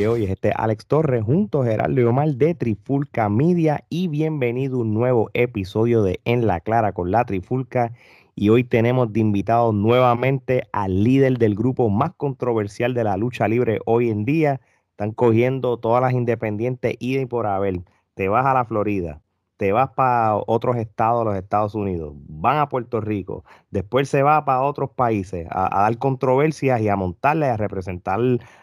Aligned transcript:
Oye, 0.00 0.08
oye, 0.08 0.32
este 0.32 0.48
es 0.48 0.54
Alex 0.56 0.86
Torres 0.86 1.22
junto 1.22 1.60
a 1.60 1.66
Gerardo 1.66 2.00
y 2.00 2.04
Omar 2.04 2.30
de 2.30 2.54
Trifulca 2.54 3.28
Media 3.28 3.84
y 3.90 4.08
bienvenido 4.08 4.78
a 4.78 4.80
un 4.80 4.94
nuevo 4.94 5.28
episodio 5.34 6.02
de 6.02 6.20
En 6.24 6.46
la 6.46 6.60
Clara 6.60 6.92
con 6.94 7.10
la 7.10 7.26
Trifulca. 7.26 7.92
Y 8.34 8.48
hoy 8.48 8.64
tenemos 8.64 9.12
de 9.12 9.20
invitado 9.20 9.74
nuevamente 9.74 10.62
al 10.72 11.04
líder 11.04 11.36
del 11.36 11.54
grupo 11.54 11.90
más 11.90 12.14
controversial 12.16 12.94
de 12.94 13.04
la 13.04 13.18
lucha 13.18 13.46
libre 13.46 13.80
hoy 13.84 14.08
en 14.08 14.24
día. 14.24 14.62
Están 14.92 15.12
cogiendo 15.12 15.76
todas 15.76 16.00
las 16.00 16.14
independientes 16.14 16.96
y 16.98 17.26
por 17.26 17.46
haber. 17.46 17.82
Te 18.14 18.30
vas 18.30 18.46
a 18.46 18.54
la 18.54 18.64
Florida, 18.64 19.20
te 19.60 19.72
vas 19.72 19.90
para 19.90 20.36
otros 20.46 20.78
estados 20.78 21.22
los 21.22 21.36
Estados 21.36 21.74
Unidos, 21.74 22.14
van 22.28 22.56
a 22.56 22.70
Puerto 22.70 22.98
Rico, 23.02 23.44
después 23.70 24.08
se 24.08 24.22
va 24.22 24.42
para 24.46 24.62
otros 24.62 24.92
países 24.92 25.46
a, 25.50 25.82
dar 25.82 25.98
controversias 25.98 26.80
y 26.80 26.88
a 26.88 26.96
montarle, 26.96 27.44
a 27.44 27.58
representar 27.58 28.20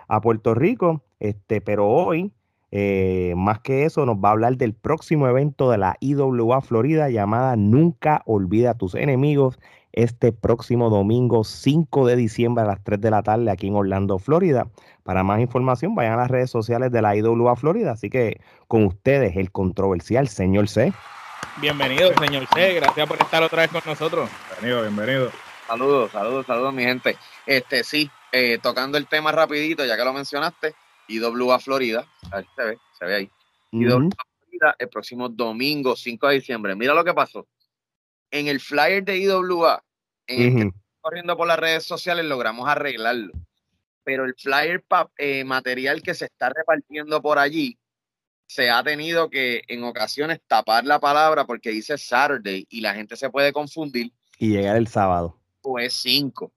a 0.07 0.21
Puerto 0.21 0.55
Rico. 0.55 1.03
Este, 1.19 1.61
pero 1.61 1.87
hoy, 1.87 2.33
eh, 2.71 3.35
más 3.37 3.59
que 3.59 3.85
eso, 3.85 4.07
nos 4.07 4.15
va 4.15 4.29
a 4.29 4.31
hablar 4.31 4.57
del 4.57 4.73
próximo 4.73 5.27
evento 5.27 5.69
de 5.69 5.77
la 5.77 5.97
IWA 5.99 6.61
Florida 6.61 7.11
llamada 7.11 7.55
Nunca 7.57 8.23
Olvida 8.25 8.71
a 8.71 8.77
tus 8.79 8.95
enemigos 8.95 9.59
este 9.93 10.31
próximo 10.31 10.89
domingo 10.89 11.43
5 11.43 12.05
de 12.05 12.15
diciembre 12.15 12.63
a 12.63 12.67
las 12.67 12.83
3 12.83 13.01
de 13.01 13.11
la 13.11 13.23
tarde 13.23 13.49
aquí 13.49 13.67
en 13.67 13.75
Orlando, 13.75 14.19
Florida. 14.19 14.67
Para 15.03 15.23
más 15.23 15.39
información, 15.39 15.95
vayan 15.95 16.13
a 16.13 16.17
las 16.17 16.31
redes 16.31 16.51
sociales 16.51 16.91
de 16.91 17.01
la 17.01 17.15
IWA 17.15 17.55
Florida. 17.55 17.93
Así 17.93 18.09
que 18.09 18.41
con 18.67 18.85
ustedes, 18.85 19.35
el 19.37 19.51
controversial 19.51 20.27
señor 20.27 20.67
C. 20.67 20.93
Bienvenido, 21.61 22.13
señor 22.15 22.45
C. 22.53 22.73
Gracias 22.75 23.07
por 23.07 23.19
estar 23.19 23.41
otra 23.41 23.63
vez 23.63 23.71
con 23.71 23.81
nosotros. 23.85 24.29
Bienvenido, 24.51 24.81
bienvenido. 24.81 25.31
Saludos, 25.67 26.11
saludos, 26.11 26.45
saludos, 26.45 26.73
mi 26.73 26.83
gente. 26.83 27.17
Este, 27.45 27.83
sí, 27.83 28.09
eh, 28.31 28.59
tocando 28.61 28.97
el 28.97 29.07
tema 29.07 29.31
rapidito, 29.31 29.83
ya 29.85 29.97
que 29.97 30.05
lo 30.05 30.13
mencionaste, 30.13 30.75
IWA 31.07 31.59
Florida, 31.59 32.05
ahí 32.31 32.45
se 32.55 32.63
ve, 32.63 32.77
se 32.97 33.05
ve 33.05 33.15
ahí. 33.15 33.31
IWA 33.71 33.97
Florida 33.99 34.75
el 34.77 34.89
próximo 34.89 35.27
domingo 35.29 35.95
5 35.95 36.27
de 36.27 36.35
diciembre. 36.35 36.75
Mira 36.75 36.93
lo 36.93 37.03
que 37.03 37.13
pasó. 37.13 37.47
En 38.31 38.47
el 38.47 38.59
flyer 38.59 39.03
de 39.03 39.17
IWA 39.17 39.83
eh, 40.27 40.69
corriendo 41.01 41.37
por 41.37 41.47
las 41.47 41.59
redes 41.59 41.83
sociales 41.83 42.25
logramos 42.25 42.67
arreglarlo. 42.67 43.33
Pero 44.03 44.25
el 44.25 44.35
flyer 44.35 44.83
eh, 45.17 45.43
material 45.43 46.01
que 46.01 46.13
se 46.13 46.25
está 46.25 46.49
repartiendo 46.49 47.21
por 47.21 47.39
allí 47.39 47.77
se 48.47 48.69
ha 48.69 48.81
tenido 48.83 49.29
que 49.29 49.63
en 49.67 49.83
ocasiones 49.83 50.39
tapar 50.47 50.85
la 50.85 50.99
palabra 50.99 51.45
porque 51.45 51.69
dice 51.69 51.97
Saturday 51.97 52.65
y 52.69 52.81
la 52.81 52.93
gente 52.93 53.15
se 53.17 53.29
puede 53.29 53.51
confundir. 53.51 54.11
Y 54.39 54.49
llegar 54.49 54.77
el 54.77 54.87
sábado. 54.87 55.37
O 55.61 55.79
es 55.79 55.93
5. 55.95 56.51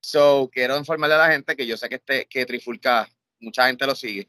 So, 0.00 0.50
quiero 0.52 0.76
informarle 0.76 1.16
a 1.16 1.18
la 1.18 1.32
gente 1.32 1.56
que 1.56 1.66
yo 1.66 1.76
sé 1.76 1.88
que, 1.88 1.96
este, 1.96 2.26
que 2.26 2.46
Trifulca, 2.46 3.08
mucha 3.40 3.66
gente 3.66 3.86
lo 3.86 3.94
sigue 3.94 4.28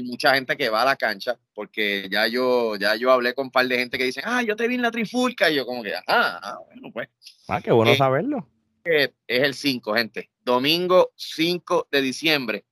y 0.00 0.02
mucha 0.04 0.34
gente 0.34 0.56
que 0.56 0.68
va 0.68 0.82
a 0.82 0.86
la 0.86 0.96
cancha, 0.96 1.38
porque 1.54 2.08
ya 2.10 2.26
yo, 2.26 2.76
ya 2.76 2.96
yo 2.96 3.10
hablé 3.10 3.34
con 3.34 3.46
un 3.46 3.50
par 3.50 3.66
de 3.66 3.78
gente 3.78 3.98
que 3.98 4.04
dicen, 4.04 4.24
ah, 4.26 4.42
yo 4.42 4.56
te 4.56 4.66
vi 4.66 4.76
en 4.76 4.82
la 4.82 4.90
trifulca, 4.90 5.50
y 5.50 5.56
yo 5.56 5.66
como 5.66 5.82
que, 5.82 5.94
ah, 5.94 6.02
ah 6.06 6.58
bueno, 6.66 6.90
pues. 6.92 7.08
Ah, 7.48 7.60
qué 7.60 7.70
bueno 7.72 7.92
eh, 7.92 7.96
saberlo. 7.96 8.48
es 8.84 9.10
el 9.26 9.54
5, 9.54 9.94
gente. 9.94 10.30
Domingo 10.42 11.12
5 11.16 11.88
de 11.90 12.00
diciembre. 12.00 12.64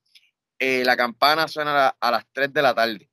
Eh, 0.58 0.82
la 0.84 0.96
campana 0.96 1.46
suena 1.46 1.88
a 1.88 2.10
las 2.10 2.26
3 2.32 2.52
de 2.52 2.62
la 2.62 2.74
tarde 2.74 3.08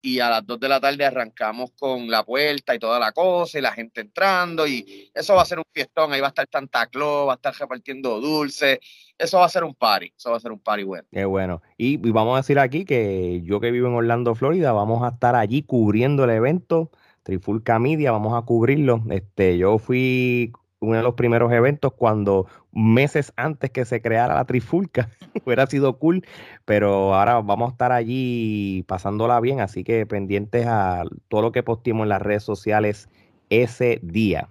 y 0.00 0.20
a 0.20 0.30
las 0.30 0.46
2 0.46 0.60
de 0.60 0.68
la 0.68 0.80
tarde 0.80 1.04
arrancamos 1.04 1.72
con 1.78 2.08
la 2.08 2.24
puerta 2.24 2.74
y 2.74 2.78
toda 2.78 2.98
la 2.98 3.12
cosa 3.12 3.58
y 3.58 3.62
la 3.62 3.72
gente 3.72 4.00
entrando 4.00 4.66
y 4.66 5.10
eso 5.14 5.34
va 5.34 5.42
a 5.42 5.46
ser 5.46 5.58
un 5.58 5.64
fiestón, 5.72 6.12
ahí 6.12 6.20
va 6.20 6.28
a 6.28 6.30
estar 6.30 6.46
Santa 6.50 6.86
Claus, 6.86 7.28
va 7.28 7.32
a 7.32 7.36
estar 7.36 7.54
repartiendo 7.54 8.20
dulces, 8.20 8.78
eso 9.18 9.38
va 9.38 9.46
a 9.46 9.48
ser 9.48 9.64
un 9.64 9.74
party, 9.74 10.12
eso 10.16 10.30
va 10.30 10.36
a 10.36 10.40
ser 10.40 10.52
un 10.52 10.60
party 10.60 10.84
bueno. 10.84 11.06
Qué 11.10 11.24
bueno. 11.24 11.62
Y, 11.76 11.96
vamos 11.96 12.34
a 12.34 12.38
decir 12.38 12.58
aquí 12.58 12.84
que 12.84 13.42
yo 13.44 13.60
que 13.60 13.70
vivo 13.70 13.88
en 13.88 13.94
Orlando, 13.94 14.34
Florida, 14.34 14.72
vamos 14.72 15.02
a 15.02 15.08
estar 15.08 15.34
allí 15.34 15.62
cubriendo 15.62 16.24
el 16.24 16.30
evento, 16.30 16.90
Trifulca 17.24 17.78
Media, 17.78 18.12
vamos 18.12 18.40
a 18.40 18.46
cubrirlo. 18.46 19.02
Este, 19.10 19.58
yo 19.58 19.78
fui 19.78 20.52
uno 20.80 20.96
de 20.96 21.02
los 21.02 21.14
primeros 21.14 21.52
eventos 21.52 21.92
cuando 21.92 22.46
meses 22.72 23.32
antes 23.36 23.70
que 23.70 23.84
se 23.84 24.00
creara 24.00 24.34
la 24.34 24.44
trifulca 24.44 25.08
hubiera 25.44 25.66
sido 25.66 25.98
cool, 25.98 26.24
pero 26.64 27.14
ahora 27.14 27.40
vamos 27.40 27.70
a 27.70 27.72
estar 27.72 27.92
allí 27.92 28.84
pasándola 28.86 29.40
bien, 29.40 29.60
así 29.60 29.84
que 29.84 30.06
pendientes 30.06 30.66
a 30.66 31.04
todo 31.28 31.42
lo 31.42 31.52
que 31.52 31.62
posteemos 31.62 32.04
en 32.04 32.10
las 32.10 32.22
redes 32.22 32.44
sociales 32.44 33.08
ese 33.50 33.98
día. 34.02 34.48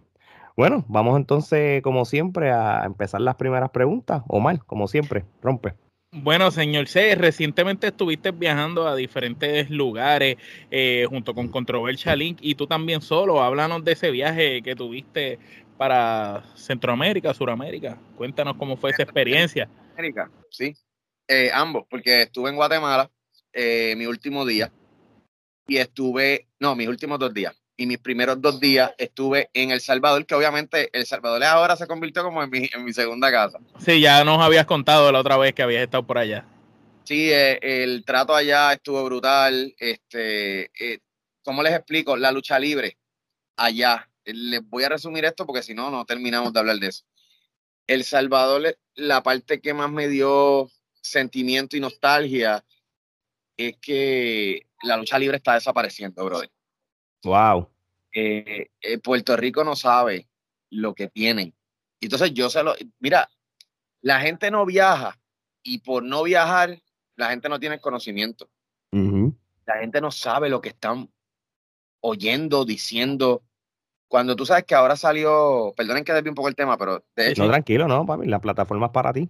Bueno, 0.55 0.83
vamos 0.88 1.17
entonces, 1.17 1.83
como 1.83 2.03
siempre, 2.03 2.51
a 2.51 2.83
empezar 2.85 3.21
las 3.21 3.35
primeras 3.35 3.69
preguntas. 3.69 4.23
Omar, 4.27 4.59
como 4.65 4.88
siempre, 4.88 5.23
rompe. 5.39 5.75
Bueno, 6.11 6.49
señor 6.51 6.88
C, 6.88 7.15
recientemente 7.15 7.88
estuviste 7.88 8.31
viajando 8.31 8.88
a 8.88 8.95
diferentes 8.95 9.69
lugares 9.69 10.38
eh, 10.71 11.05
junto 11.09 11.35
con 11.35 11.49
Controversial 11.49 12.17
Link 12.17 12.39
y 12.41 12.55
tú 12.55 12.65
también 12.65 13.01
solo. 13.01 13.44
Háblanos 13.44 13.83
de 13.83 13.91
ese 13.91 14.09
viaje 14.09 14.63
que 14.63 14.73
tuviste 14.73 15.38
para 15.77 16.43
Centroamérica, 16.55 17.33
Suramérica. 17.33 17.97
Cuéntanos 18.15 18.57
cómo 18.57 18.77
fue 18.77 18.91
esa 18.91 19.03
experiencia. 19.03 19.69
América, 19.93 20.29
sí, 20.49 20.73
eh, 21.27 21.51
ambos, 21.53 21.85
porque 21.89 22.23
estuve 22.23 22.49
en 22.49 22.55
Guatemala 22.55 23.09
eh, 23.51 23.95
mi 23.97 24.05
último 24.05 24.45
día 24.45 24.71
y 25.67 25.77
estuve, 25.77 26.47
no, 26.59 26.75
mis 26.75 26.88
últimos 26.88 27.19
dos 27.19 27.33
días. 27.33 27.55
Y 27.79 27.85
mis 27.85 27.99
primeros 27.99 28.41
dos 28.41 28.59
días 28.59 28.91
estuve 28.97 29.51
en 29.53 29.69
El 29.69 29.81
Salvador, 29.81 30.25
que 30.25 30.33
obviamente 30.33 30.89
El 30.93 31.05
Salvador 31.05 31.43
ahora 31.43 31.75
se 31.75 31.85
convirtió 31.85 32.23
como 32.23 32.41
en 32.41 32.49
mi, 32.49 32.69
en 32.73 32.83
mi 32.83 32.91
segunda 32.91 33.29
casa. 33.31 33.59
Sí, 33.77 33.99
ya 33.99 34.23
nos 34.23 34.39
habías 34.39 34.65
contado 34.65 35.11
la 35.11 35.19
otra 35.19 35.38
vez 35.38 35.53
que 35.53 35.61
habías 35.61 35.83
estado 35.83 36.07
por 36.07 36.17
allá. 36.17 36.45
Sí, 37.03 37.29
eh, 37.31 37.59
el 37.61 38.03
trato 38.03 38.33
allá 38.33 38.73
estuvo 38.73 39.03
brutal. 39.03 39.75
Este, 39.77 40.71
¿Cómo 41.44 41.61
les 41.61 41.73
explico? 41.73 42.17
La 42.17 42.31
lucha 42.31 42.57
libre 42.57 42.97
allá 43.57 44.09
les 44.33 44.67
voy 44.67 44.83
a 44.83 44.89
resumir 44.89 45.25
esto 45.25 45.45
porque 45.45 45.63
si 45.63 45.73
no, 45.73 45.89
no 45.89 46.05
terminamos 46.05 46.53
de 46.53 46.59
hablar 46.59 46.77
de 46.77 46.88
eso. 46.88 47.05
El 47.88 48.03
Salvador, 48.03 48.77
la 48.95 49.23
parte 49.23 49.61
que 49.61 49.73
más 49.73 49.89
me 49.89 50.07
dio 50.07 50.69
sentimiento 51.01 51.77
y 51.77 51.79
nostalgia 51.79 52.65
es 53.55 53.77
que 53.77 54.67
la 54.83 54.97
lucha 54.97 55.17
libre 55.17 55.38
está 55.38 55.53
desapareciendo, 55.53 56.23
brother. 56.25 56.51
Wow. 57.23 57.69
Eh, 58.13 58.69
eh, 58.81 58.97
Puerto 58.99 59.35
Rico 59.38 59.63
no 59.63 59.75
sabe 59.75 60.27
lo 60.69 60.94
que 60.94 61.07
tienen. 61.07 61.55
Entonces 62.01 62.33
yo 62.33 62.49
se 62.49 62.61
lo, 62.61 62.75
mira, 62.99 63.29
la 64.01 64.19
gente 64.19 64.51
no 64.51 64.65
viaja 64.65 65.17
y 65.63 65.79
por 65.79 66.03
no 66.03 66.23
viajar, 66.23 66.81
la 67.15 67.29
gente 67.29 67.49
no 67.49 67.59
tiene 67.59 67.79
conocimiento. 67.79 68.49
La 68.91 69.79
gente 69.79 69.99
no 70.01 70.11
sabe 70.11 70.49
lo 70.49 70.61
que 70.61 70.69
están 70.69 71.11
oyendo, 71.99 72.65
diciendo, 72.65 73.44
cuando 74.07 74.35
tú 74.35 74.45
sabes 74.45 74.63
que 74.63 74.75
ahora 74.75 74.95
salió, 74.95 75.73
perdonen 75.75 76.03
que 76.03 76.13
desvíe 76.13 76.29
un 76.29 76.35
poco 76.35 76.47
el 76.47 76.56
tema, 76.56 76.78
pero 76.78 77.03
de 77.16 77.31
hecho. 77.31 77.44
No, 77.44 77.50
tranquilo, 77.50 77.88
no, 77.88 78.06
papi, 78.06 78.28
la 78.28 78.40
plataforma 78.40 78.88
es 78.88 78.91
para 78.91 79.13
ti. 79.13 79.29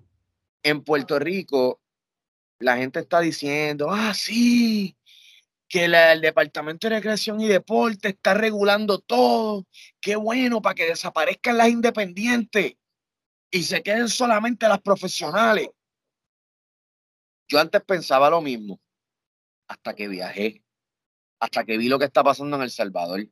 En 0.63 0.83
Puerto 0.83 1.17
Rico, 1.17 1.81
la 2.59 2.77
gente 2.77 2.99
está 2.99 3.19
diciendo, 3.19 3.89
ah, 3.89 4.13
sí, 4.13 4.95
que 5.67 5.85
el 5.85 6.21
Departamento 6.21 6.87
de 6.87 6.95
Recreación 6.95 7.41
y 7.41 7.47
Deporte 7.47 8.09
está 8.09 8.33
regulando 8.33 8.99
todo. 8.99 9.65
Qué 9.99 10.15
bueno 10.15 10.61
para 10.61 10.75
que 10.75 10.85
desaparezcan 10.85 11.57
las 11.57 11.69
independientes 11.69 12.75
y 13.49 13.63
se 13.63 13.81
queden 13.81 14.09
solamente 14.09 14.67
las 14.67 14.81
profesionales. 14.81 15.69
Yo 17.49 17.59
antes 17.59 17.81
pensaba 17.83 18.29
lo 18.29 18.41
mismo, 18.41 18.79
hasta 19.67 19.95
que 19.95 20.07
viajé, 20.07 20.63
hasta 21.39 21.63
que 21.63 21.77
vi 21.77 21.87
lo 21.87 21.97
que 21.97 22.05
está 22.05 22.23
pasando 22.23 22.57
en 22.57 22.63
El 22.63 22.71
Salvador 22.71 23.25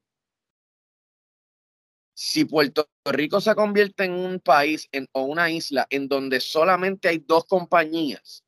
si 2.16 2.46
Puerto 2.46 2.90
Rico 3.04 3.42
se 3.42 3.54
convierte 3.56 4.06
en 4.06 4.14
un 4.14 4.40
país 4.40 4.90
o 5.12 5.24
una 5.24 5.52
isla 5.52 5.86
en 5.90 6.08
donde 6.08 6.40
solamente 6.40 7.10
hay 7.10 7.20
dos 7.20 7.44
compañías, 7.44 8.44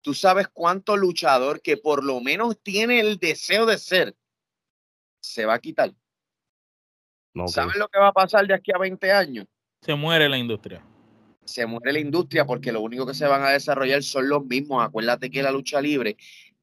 tú 0.00 0.14
sabes 0.14 0.48
cuánto 0.48 0.96
luchador 0.96 1.60
que 1.60 1.76
por 1.76 2.02
lo 2.02 2.20
menos 2.20 2.58
tiene 2.62 2.98
el 2.98 3.18
deseo 3.18 3.66
de 3.66 3.76
ser, 3.76 4.16
se 5.20 5.44
va 5.44 5.54
a 5.54 5.58
quitar. 5.58 5.92
¿Sabes 7.46 7.76
lo 7.76 7.88
que 7.88 8.00
va 8.00 8.08
a 8.08 8.12
pasar 8.12 8.46
de 8.46 8.54
aquí 8.54 8.72
a 8.74 8.78
20 8.78 9.12
años? 9.12 9.46
Se 9.82 9.94
muere 9.94 10.28
la 10.28 10.38
industria. 10.38 10.84
Se 11.44 11.66
muere 11.66 11.92
la 11.92 12.00
industria 12.00 12.46
porque 12.46 12.72
lo 12.72 12.80
único 12.80 13.06
que 13.06 13.14
se 13.14 13.26
van 13.26 13.42
a 13.42 13.50
desarrollar 13.50 14.02
son 14.02 14.30
los 14.30 14.44
mismos. 14.46 14.82
Acuérdate 14.82 15.30
que 15.30 15.42
la 15.42 15.52
lucha 15.52 15.80
libre, 15.80 16.16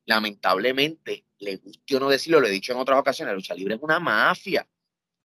lamentablemente, 0.06 1.24
le 1.38 1.57
guste 1.57 1.95
o 1.95 2.00
no 2.00 2.09
decirlo, 2.09 2.42
lo 2.42 2.48
he 2.48 2.51
dicho 2.51 2.74
en 2.74 2.80
otras 2.80 3.00
ocasiones, 3.00 3.31
la 3.31 3.36
lucha 3.36 3.54
libre 3.54 3.75
es 3.75 3.81
una 3.81 4.00
mafia 4.00 4.68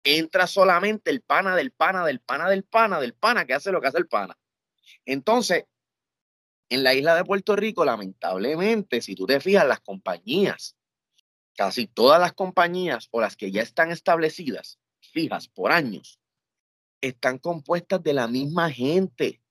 entra 0.04 0.46
solamente 0.46 1.10
el 1.10 1.20
pana 1.20 1.54
del 1.56 1.70
pana 1.70 2.04
del 2.04 2.20
pana 2.20 2.48
del 2.48 2.64
pana 2.64 3.00
del 3.00 3.14
pana 3.14 3.44
que 3.44 3.54
hace 3.54 3.72
lo 3.72 3.80
que 3.80 3.88
hace 3.88 3.98
el 3.98 4.08
pana. 4.08 4.36
Entonces, 5.04 5.64
en 6.68 6.82
la 6.82 6.94
isla 6.94 7.14
de 7.14 7.24
Puerto 7.24 7.54
Rico, 7.54 7.84
lamentablemente, 7.84 9.02
si 9.02 9.14
tú 9.14 9.26
te 9.26 9.40
fijas, 9.40 9.66
las 9.66 9.80
compañías, 9.80 10.76
casi 11.54 11.86
todas 11.86 12.20
las 12.20 12.32
compañías 12.32 13.08
o 13.10 13.20
las 13.20 13.36
que 13.36 13.52
ya 13.52 13.62
están 13.62 13.90
establecidas, 13.90 14.78
fijas 15.00 15.48
por 15.48 15.70
años, 15.70 16.18
están 17.02 17.38
compuestas 17.38 18.02
de 18.02 18.14
la 18.14 18.26
misma 18.28 18.70
gente. 18.70 19.42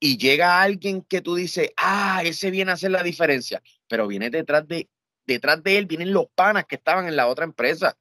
Y 0.00 0.18
llega 0.18 0.60
alguien 0.60 1.02
que 1.02 1.20
tú 1.20 1.36
dices, 1.36 1.70
ah, 1.76 2.22
ese 2.24 2.50
viene 2.50 2.72
a 2.72 2.74
hacer 2.74 2.90
la 2.90 3.04
diferencia. 3.04 3.62
pero 3.86 4.08
viene 4.08 4.28
detrás 4.28 4.66
de, 4.66 4.90
detrás 5.26 5.62
de 5.62 5.78
él, 5.78 5.86
vienen 5.86 6.12
los 6.12 6.26
panas 6.34 6.64
que 6.64 6.74
estaban 6.74 7.06
en 7.06 7.14
la 7.14 7.28
otra 7.28 7.44
empresa. 7.44 7.96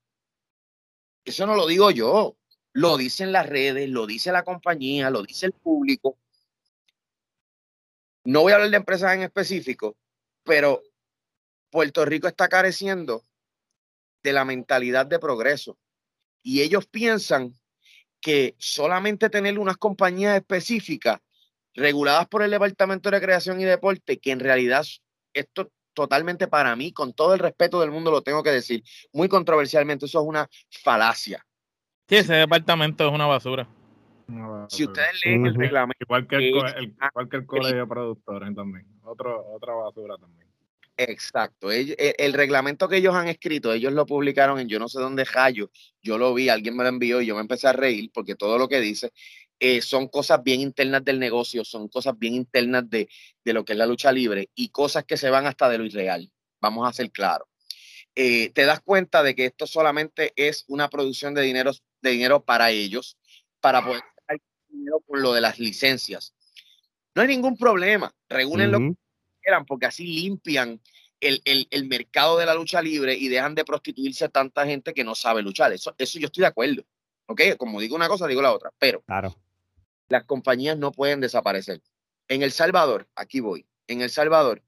Eso 1.27 1.45
no 1.45 1.55
lo 1.55 1.67
digo 1.67 1.91
yo, 1.91 2.37
lo 2.71 2.95
dicen 2.95 3.33
las 3.33 3.49
redes, 3.49 3.89
lo 3.89 4.07
dice 4.07 4.31
la 4.31 4.43
compañía, 4.43 5.09
lo 5.09 5.23
dice 5.23 5.47
el 5.47 5.51
público. 5.51 6.17
No 8.23 8.43
voy 8.43 8.53
a 8.53 8.55
hablar 8.55 8.69
de 8.69 8.77
empresas 8.77 9.13
en 9.13 9.23
específico, 9.23 9.97
pero 10.45 10.81
Puerto 11.69 12.05
Rico 12.05 12.29
está 12.29 12.47
careciendo 12.47 13.25
de 14.23 14.31
la 14.31 14.45
mentalidad 14.45 15.05
de 15.05 15.19
progreso. 15.19 15.77
Y 16.43 16.61
ellos 16.61 16.87
piensan 16.87 17.53
que 18.21 18.55
solamente 18.57 19.29
tener 19.29 19.59
unas 19.59 19.75
compañías 19.75 20.37
específicas 20.37 21.19
reguladas 21.73 22.29
por 22.29 22.41
el 22.41 22.51
Departamento 22.51 23.11
de 23.11 23.17
Recreación 23.17 23.59
y 23.59 23.65
Deporte, 23.65 24.17
que 24.17 24.31
en 24.31 24.39
realidad 24.39 24.85
esto 25.33 25.73
totalmente 25.97 26.47
para 26.47 26.75
mí, 26.75 26.91
con 26.91 27.11
todo 27.11 27.33
el 27.33 27.39
respeto 27.39 27.81
del 27.81 27.89
mundo 27.89 28.11
lo 28.11 28.21
tengo 28.21 28.43
que 28.43 28.51
decir, 28.51 28.83
muy 29.11 29.27
controversialmente, 29.27 30.05
eso 30.05 30.21
es 30.21 30.27
una 30.27 30.47
falacia. 30.83 31.43
Sí, 32.07 32.17
ese 32.17 32.35
departamento 32.35 33.07
es 33.07 33.11
una 33.11 33.25
basura. 33.25 33.67
Si 34.69 34.83
ustedes 34.83 35.21
leen 35.25 35.47
el 35.47 35.55
reglamento. 35.55 35.97
Igual 36.03 36.27
que 36.27 36.35
el, 36.35 37.45
colegio 37.47 37.79
de 37.79 37.87
productores 37.87 38.53
también. 38.53 38.85
otra 39.01 39.73
basura 39.73 40.17
también. 40.17 40.47
Exacto. 40.97 41.71
El, 41.71 42.33
reglamento 42.33 42.87
que 42.87 42.97
ellos 42.97 43.15
han 43.15 43.27
escrito, 43.27 43.73
ellos 43.73 43.93
lo 43.93 44.05
publicaron 44.05 44.59
en 44.59 44.67
yo 44.67 44.77
no 44.77 44.87
sé 44.87 44.99
dónde 44.99 45.25
rayo. 45.25 45.71
Yo 46.03 46.19
lo 46.19 46.33
vi, 46.35 46.49
alguien 46.49 46.77
me 46.77 46.83
lo 46.83 46.89
envió 46.89 47.21
y 47.21 47.25
yo 47.25 47.33
me 47.33 47.41
empecé 47.41 47.67
a 47.67 47.73
reír 47.73 48.11
porque 48.13 48.35
todo 48.35 48.59
lo 48.59 48.67
que 48.67 48.79
dice 48.79 49.11
eh, 49.59 49.81
son 49.81 50.07
cosas 50.07 50.43
bien 50.43 50.61
internas 50.61 51.03
del 51.03 51.19
negocio, 51.19 51.65
son 51.65 51.87
cosas 51.87 52.17
bien 52.17 52.35
internas 52.35 52.87
de, 52.89 53.09
lo 53.45 53.65
que 53.65 53.73
es 53.73 53.79
la 53.79 53.87
lucha 53.87 54.11
libre 54.11 54.49
y 54.53 54.69
cosas 54.69 55.05
que 55.05 55.17
se 55.17 55.29
van 55.29 55.47
hasta 55.47 55.67
de 55.69 55.79
lo 55.79 55.85
irreal. 55.85 56.31
Vamos 56.61 56.87
a 56.87 56.93
ser 56.93 57.11
claros. 57.11 57.47
Eh, 58.15 58.49
te 58.49 58.65
das 58.65 58.81
cuenta 58.81 59.23
de 59.23 59.35
que 59.35 59.45
esto 59.45 59.65
solamente 59.65 60.33
es 60.35 60.65
una 60.67 60.89
producción 60.89 61.33
de 61.33 61.41
dinero, 61.41 61.71
de 62.01 62.11
dinero 62.11 62.43
para 62.43 62.71
ellos, 62.71 63.17
para 63.59 63.83
poder 63.83 64.01
sacar 64.15 64.37
dinero 64.69 64.99
por 65.05 65.19
lo 65.19 65.33
de 65.33 65.41
las 65.41 65.59
licencias. 65.59 66.33
No 67.15 67.23
hay 67.23 67.27
ningún 67.27 67.57
problema. 67.57 68.13
Regulen 68.29 68.71
lo 68.71 68.79
que 68.79 68.93
quieran 69.41 69.65
porque 69.65 69.87
así 69.87 70.05
limpian 70.05 70.79
el, 71.19 71.87
mercado 71.87 72.37
de 72.37 72.45
la 72.45 72.53
lucha 72.53 72.81
libre 72.81 73.15
y 73.15 73.27
dejan 73.27 73.55
de 73.55 73.65
prostituirse 73.65 74.25
a 74.25 74.29
tanta 74.29 74.65
gente 74.65 74.93
que 74.93 75.03
no 75.03 75.15
sabe 75.15 75.41
luchar. 75.41 75.73
Eso, 75.73 75.95
eso 75.97 76.19
yo 76.19 76.27
estoy 76.27 76.41
de 76.41 76.47
acuerdo. 76.47 76.83
¿Ok? 77.25 77.41
Como 77.57 77.81
digo 77.81 77.95
una 77.95 78.07
cosa, 78.07 78.27
digo 78.27 78.41
la 78.41 78.53
otra. 78.53 78.71
Pero 78.77 79.01
claro. 79.01 79.35
Las 80.09 80.25
compañías 80.25 80.77
no 80.77 80.91
pueden 80.91 81.21
desaparecer. 81.21 81.81
En 82.27 82.41
El 82.41 82.51
Salvador, 82.51 83.07
aquí 83.15 83.39
voy, 83.39 83.65
en 83.87 84.01
El 84.01 84.09
Salvador, 84.09 84.63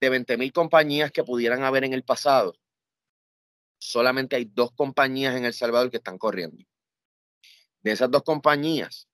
de 0.00 0.08
20 0.08 0.36
mil 0.36 0.52
compañías 0.52 1.12
que 1.12 1.24
pudieran 1.24 1.62
haber 1.62 1.84
en 1.84 1.92
el 1.92 2.02
pasado, 2.02 2.54
solamente 3.78 4.36
hay 4.36 4.44
dos 4.46 4.72
compañías 4.72 5.36
en 5.36 5.44
El 5.44 5.52
Salvador 5.52 5.90
que 5.90 5.98
están 5.98 6.18
corriendo. 6.18 6.64
De 7.82 7.92
esas 7.92 8.10
dos 8.10 8.22
compañías, 8.22 9.08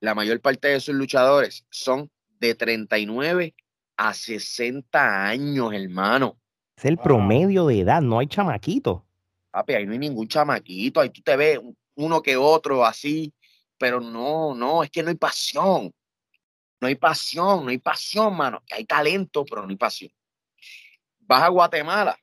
la 0.00 0.14
mayor 0.14 0.40
parte 0.40 0.68
de 0.68 0.80
sus 0.80 0.94
luchadores 0.94 1.66
son 1.70 2.10
de 2.38 2.54
39 2.54 3.54
a 3.96 4.14
60 4.14 5.26
años, 5.26 5.72
hermano. 5.72 6.38
Es 6.76 6.84
el 6.84 6.98
promedio 6.98 7.66
de 7.66 7.80
edad, 7.80 8.00
no 8.00 8.20
hay 8.20 8.28
chamaquito. 8.28 9.04
Papi, 9.50 9.74
ahí 9.74 9.86
no 9.86 9.92
hay 9.92 9.98
ningún 9.98 10.28
chamaquito, 10.28 11.00
ahí 11.00 11.10
tú 11.10 11.22
te 11.22 11.36
ves 11.36 11.58
uno 11.96 12.22
que 12.22 12.36
otro 12.36 12.84
así, 12.84 13.32
pero 13.78 14.00
no, 14.00 14.54
no, 14.54 14.82
es 14.82 14.90
que 14.90 15.02
no 15.02 15.10
hay 15.10 15.16
pasión. 15.16 15.92
No 16.80 16.86
hay 16.86 16.94
pasión, 16.94 17.64
no 17.64 17.70
hay 17.70 17.78
pasión, 17.78 18.36
mano. 18.36 18.62
Hay 18.70 18.84
talento, 18.84 19.44
pero 19.44 19.62
no 19.62 19.68
hay 19.68 19.76
pasión. 19.76 20.12
Vas 21.20 21.42
a 21.42 21.48
Guatemala. 21.48 22.18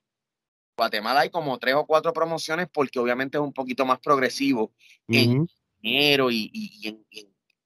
Guatemala 0.77 1.21
hay 1.21 1.29
como 1.29 1.57
tres 1.57 1.75
o 1.75 1.85
cuatro 1.85 2.11
promociones 2.13 2.67
porque 2.71 2.99
obviamente 2.99 3.37
es 3.37 3.41
un 3.41 3.53
poquito 3.53 3.85
más 3.85 3.99
progresivo 3.99 4.73
en 5.07 5.47
dinero 5.79 6.29
y, 6.31 6.49
y, 6.53 6.87
en, 6.87 7.05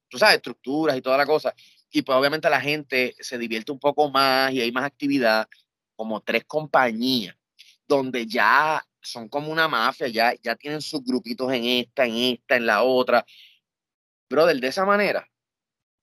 tú 0.08 0.18
sabes, 0.18 0.36
estructuras 0.36 0.96
y 0.98 1.02
toda 1.02 1.18
la 1.18 1.26
cosa. 1.26 1.54
Y 1.92 2.04
pues 2.04 2.18
obviamente 2.18 2.50
la 2.50 2.62
gente 2.62 3.16
se 3.20 3.38
divierte 3.38 3.72
un 3.72 3.80
poco 3.80 4.12
más 4.12 4.52
y 4.52 4.62
hay 4.62 4.72
más 4.72 4.84
actividad, 4.84 5.48
como 5.96 6.22
tres 6.22 6.46
compañías, 6.46 7.36
donde 7.88 8.26
ya 8.26 8.82
son 9.02 9.28
como 9.28 9.52
una 9.52 9.68
mafia, 9.68 10.08
ya, 10.08 10.34
ya 10.42 10.56
tienen 10.56 10.82
sus 10.82 11.04
grupitos 11.04 11.52
en 11.52 11.66
esta, 11.66 12.06
en 12.06 12.16
esta, 12.16 12.56
en 12.56 12.66
la 12.66 12.84
otra. 12.84 13.26
Brother, 14.30 14.60
de 14.60 14.68
esa 14.68 14.86
manera, 14.86 15.28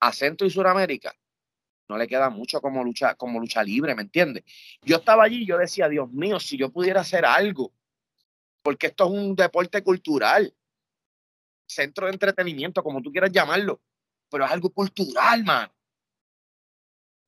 a 0.01 0.13
Centro 0.13 0.47
y 0.47 0.51
Suramérica 0.51 1.15
no 1.89 1.97
le 1.97 2.09
queda 2.09 2.31
mucho 2.31 2.61
como 2.61 2.83
lucha, 2.83 3.15
como 3.15 3.39
lucha 3.39 3.63
libre, 3.63 3.95
¿me 3.95 4.03
entiendes? 4.03 4.45
Yo 4.83 4.97
estaba 4.97 5.25
allí 5.25 5.43
y 5.43 5.47
yo 5.47 5.57
decía, 5.57 5.89
Dios 5.89 6.11
mío, 6.11 6.41
si 6.41 6.57
yo 6.57 6.71
pudiera 6.71 7.03
hacer 7.03 7.25
algo, 7.25 7.73
porque 8.63 8.89
esto 8.89 9.05
es 9.05 9.11
un 9.11 9.37
deporte 9.37 9.83
cultural, 9.83 10.53
centro 11.69 12.07
de 12.07 12.13
entretenimiento, 12.13 12.83
como 12.83 13.01
tú 13.01 13.13
quieras 13.13 13.31
llamarlo, 13.31 13.81
pero 14.29 14.45
es 14.45 14.51
algo 14.51 14.71
cultural, 14.71 15.45
man. 15.45 15.71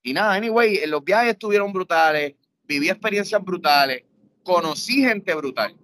Y 0.02 0.12
nada, 0.12 0.34
anyway, 0.34 0.84
los 0.86 1.04
viajes 1.04 1.30
estuvieron 1.30 1.72
brutales, 1.72 2.34
viví 2.64 2.88
experiencias 2.88 3.42
brutales, 3.42 4.04
conocí 4.42 5.02
gente 5.02 5.34
brutal. 5.34 5.76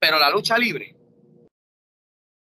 Pero 0.00 0.18
la 0.18 0.30
lucha 0.30 0.58
libre 0.58 0.95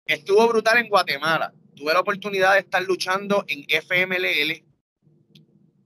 estuvo 0.06 0.48
brutal 0.48 0.77
en 0.77 0.89
Guatemala. 0.89 1.53
Tuve 1.75 1.94
la 1.94 2.01
oportunidad 2.01 2.53
de 2.53 2.59
estar 2.59 2.83
luchando 2.83 3.45
en 3.48 3.65
FMLL, 3.69 4.63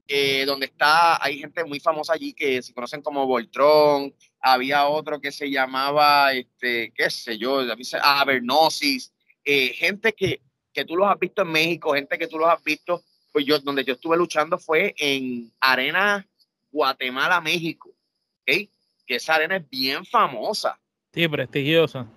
eh, 0.07 0.45
donde 0.45 0.67
está, 0.67 1.23
hay 1.23 1.39
gente 1.39 1.63
muy 1.63 1.79
famosa 1.79 2.13
allí 2.13 2.33
que 2.33 2.62
se 2.62 2.73
conocen 2.73 3.01
como 3.01 3.25
Voltron. 3.25 4.13
Había 4.39 4.88
otro 4.88 5.19
que 5.19 5.31
se 5.31 5.50
llamaba, 5.50 6.33
este, 6.33 6.91
qué 6.95 7.09
sé 7.09 7.38
yo, 7.38 7.62
Avernosis. 8.01 9.12
Eh, 9.44 9.69
gente 9.69 10.13
que, 10.13 10.41
que 10.73 10.85
tú 10.85 10.95
los 10.95 11.07
has 11.07 11.19
visto 11.19 11.41
en 11.41 11.51
México, 11.51 11.94
gente 11.94 12.18
que 12.18 12.27
tú 12.27 12.38
los 12.38 12.50
has 12.50 12.63
visto 12.63 13.03
pues 13.35 13.45
yo, 13.45 13.59
donde 13.59 13.83
yo 13.83 13.95
estuve 13.95 14.15
luchando 14.15 14.57
fue 14.57 14.95
en 14.97 15.51
Arena 15.59 16.25
Guatemala, 16.71 17.41
México, 17.41 17.89
que 18.45 18.69
esa 19.07 19.35
arena 19.35 19.57
es 19.57 19.69
bien 19.69 20.06
famosa. 20.06 20.79
Sí, 21.13 21.28
prestigiosa. 21.28 22.07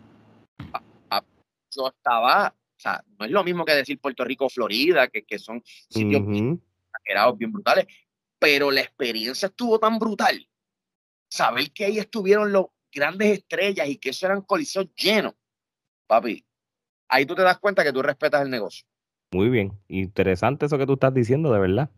Yo 1.75 1.89
estaba, 1.89 2.49
o 2.49 2.81
sea, 2.81 3.05
no 3.19 3.27
es 3.27 3.31
lo 3.31 3.45
mismo 3.45 3.65
que 3.65 3.75
decir 3.75 3.99
Puerto 4.01 4.25
Rico, 4.25 4.49
Florida, 4.49 5.09
que, 5.09 5.25
que 5.25 5.39
son 5.39 5.63
sitios 5.65 6.27
bien 6.27 6.63
bien 7.37 7.53
brutales, 7.53 7.87
pero 8.39 8.71
la 8.71 8.81
experiencia 8.81 9.47
estuvo 9.47 9.79
tan 9.79 9.99
brutal. 9.99 10.47
Saber 11.31 11.71
que 11.73 11.85
ahí 11.85 11.99
estuvieron 11.99 12.53
los 12.53 12.67
grandes 12.93 13.39
estrellas 13.39 13.89
y 13.89 13.97
que 13.99 14.11
eso 14.11 14.27
eran 14.27 14.43
coliseos 14.43 14.89
llenos, 14.95 15.35
papi, 16.07 16.45
ahí 17.09 17.27
tú 17.27 17.35
te 17.35 17.43
das 17.43 17.59
cuenta 17.59 17.85
que 17.85 17.93
tú 17.93 18.03
respetas 18.03 18.43
el 18.43 18.51
negocio. 18.51 18.87
Muy 19.31 19.51
bien, 19.51 19.79
interesante 19.89 20.67
eso 20.67 20.79
que 20.79 20.87
tú 20.87 20.95
estás 20.95 21.13
diciendo, 21.13 21.53
de 21.53 21.61
verdad. 21.61 21.91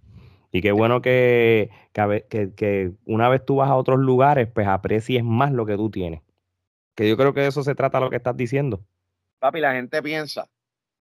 Y 0.52 0.62
qué 0.62 0.72
bueno 0.72 1.00
que, 1.00 1.70
que, 1.92 2.92
una 3.04 3.28
vez 3.28 3.44
tú 3.44 3.56
vas 3.56 3.70
a 3.70 3.76
otros 3.76 4.00
lugares, 4.00 4.48
pues 4.52 4.66
aprecies 4.66 5.22
más 5.22 5.52
lo 5.52 5.64
que 5.64 5.76
tú 5.76 5.90
tienes. 5.90 6.22
Que 6.96 7.08
yo 7.08 7.16
creo 7.16 7.32
que 7.32 7.40
de 7.40 7.46
eso 7.46 7.62
se 7.62 7.76
trata 7.76 8.00
lo 8.00 8.10
que 8.10 8.16
estás 8.16 8.36
diciendo. 8.36 8.84
Papi, 9.40 9.58
la 9.58 9.72
gente 9.72 10.02
piensa 10.02 10.48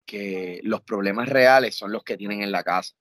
que 0.07 0.61
los 0.63 0.83
problemas 0.83 1.29
reales 1.29 1.75
son 1.75 1.93
los 1.93 2.05
que 2.05 2.17
tienen 2.17 2.43
en 2.43 2.53
la 2.53 2.63
casa. 2.63 2.95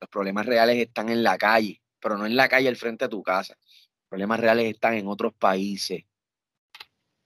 Los 0.00 0.10
problemas 0.10 0.44
reales 0.46 0.76
están 0.76 1.08
en 1.08 1.22
la 1.22 1.38
calle, 1.38 1.82
pero 1.98 2.18
no 2.18 2.26
en 2.26 2.36
la 2.36 2.48
calle 2.48 2.68
al 2.68 2.76
frente 2.76 3.06
de 3.06 3.08
tu 3.08 3.22
casa. 3.22 3.54
Los 3.54 4.08
problemas 4.10 4.38
reales 4.40 4.66
están 4.66 4.94
en 4.94 5.08
otros 5.08 5.32
países. 5.32 6.04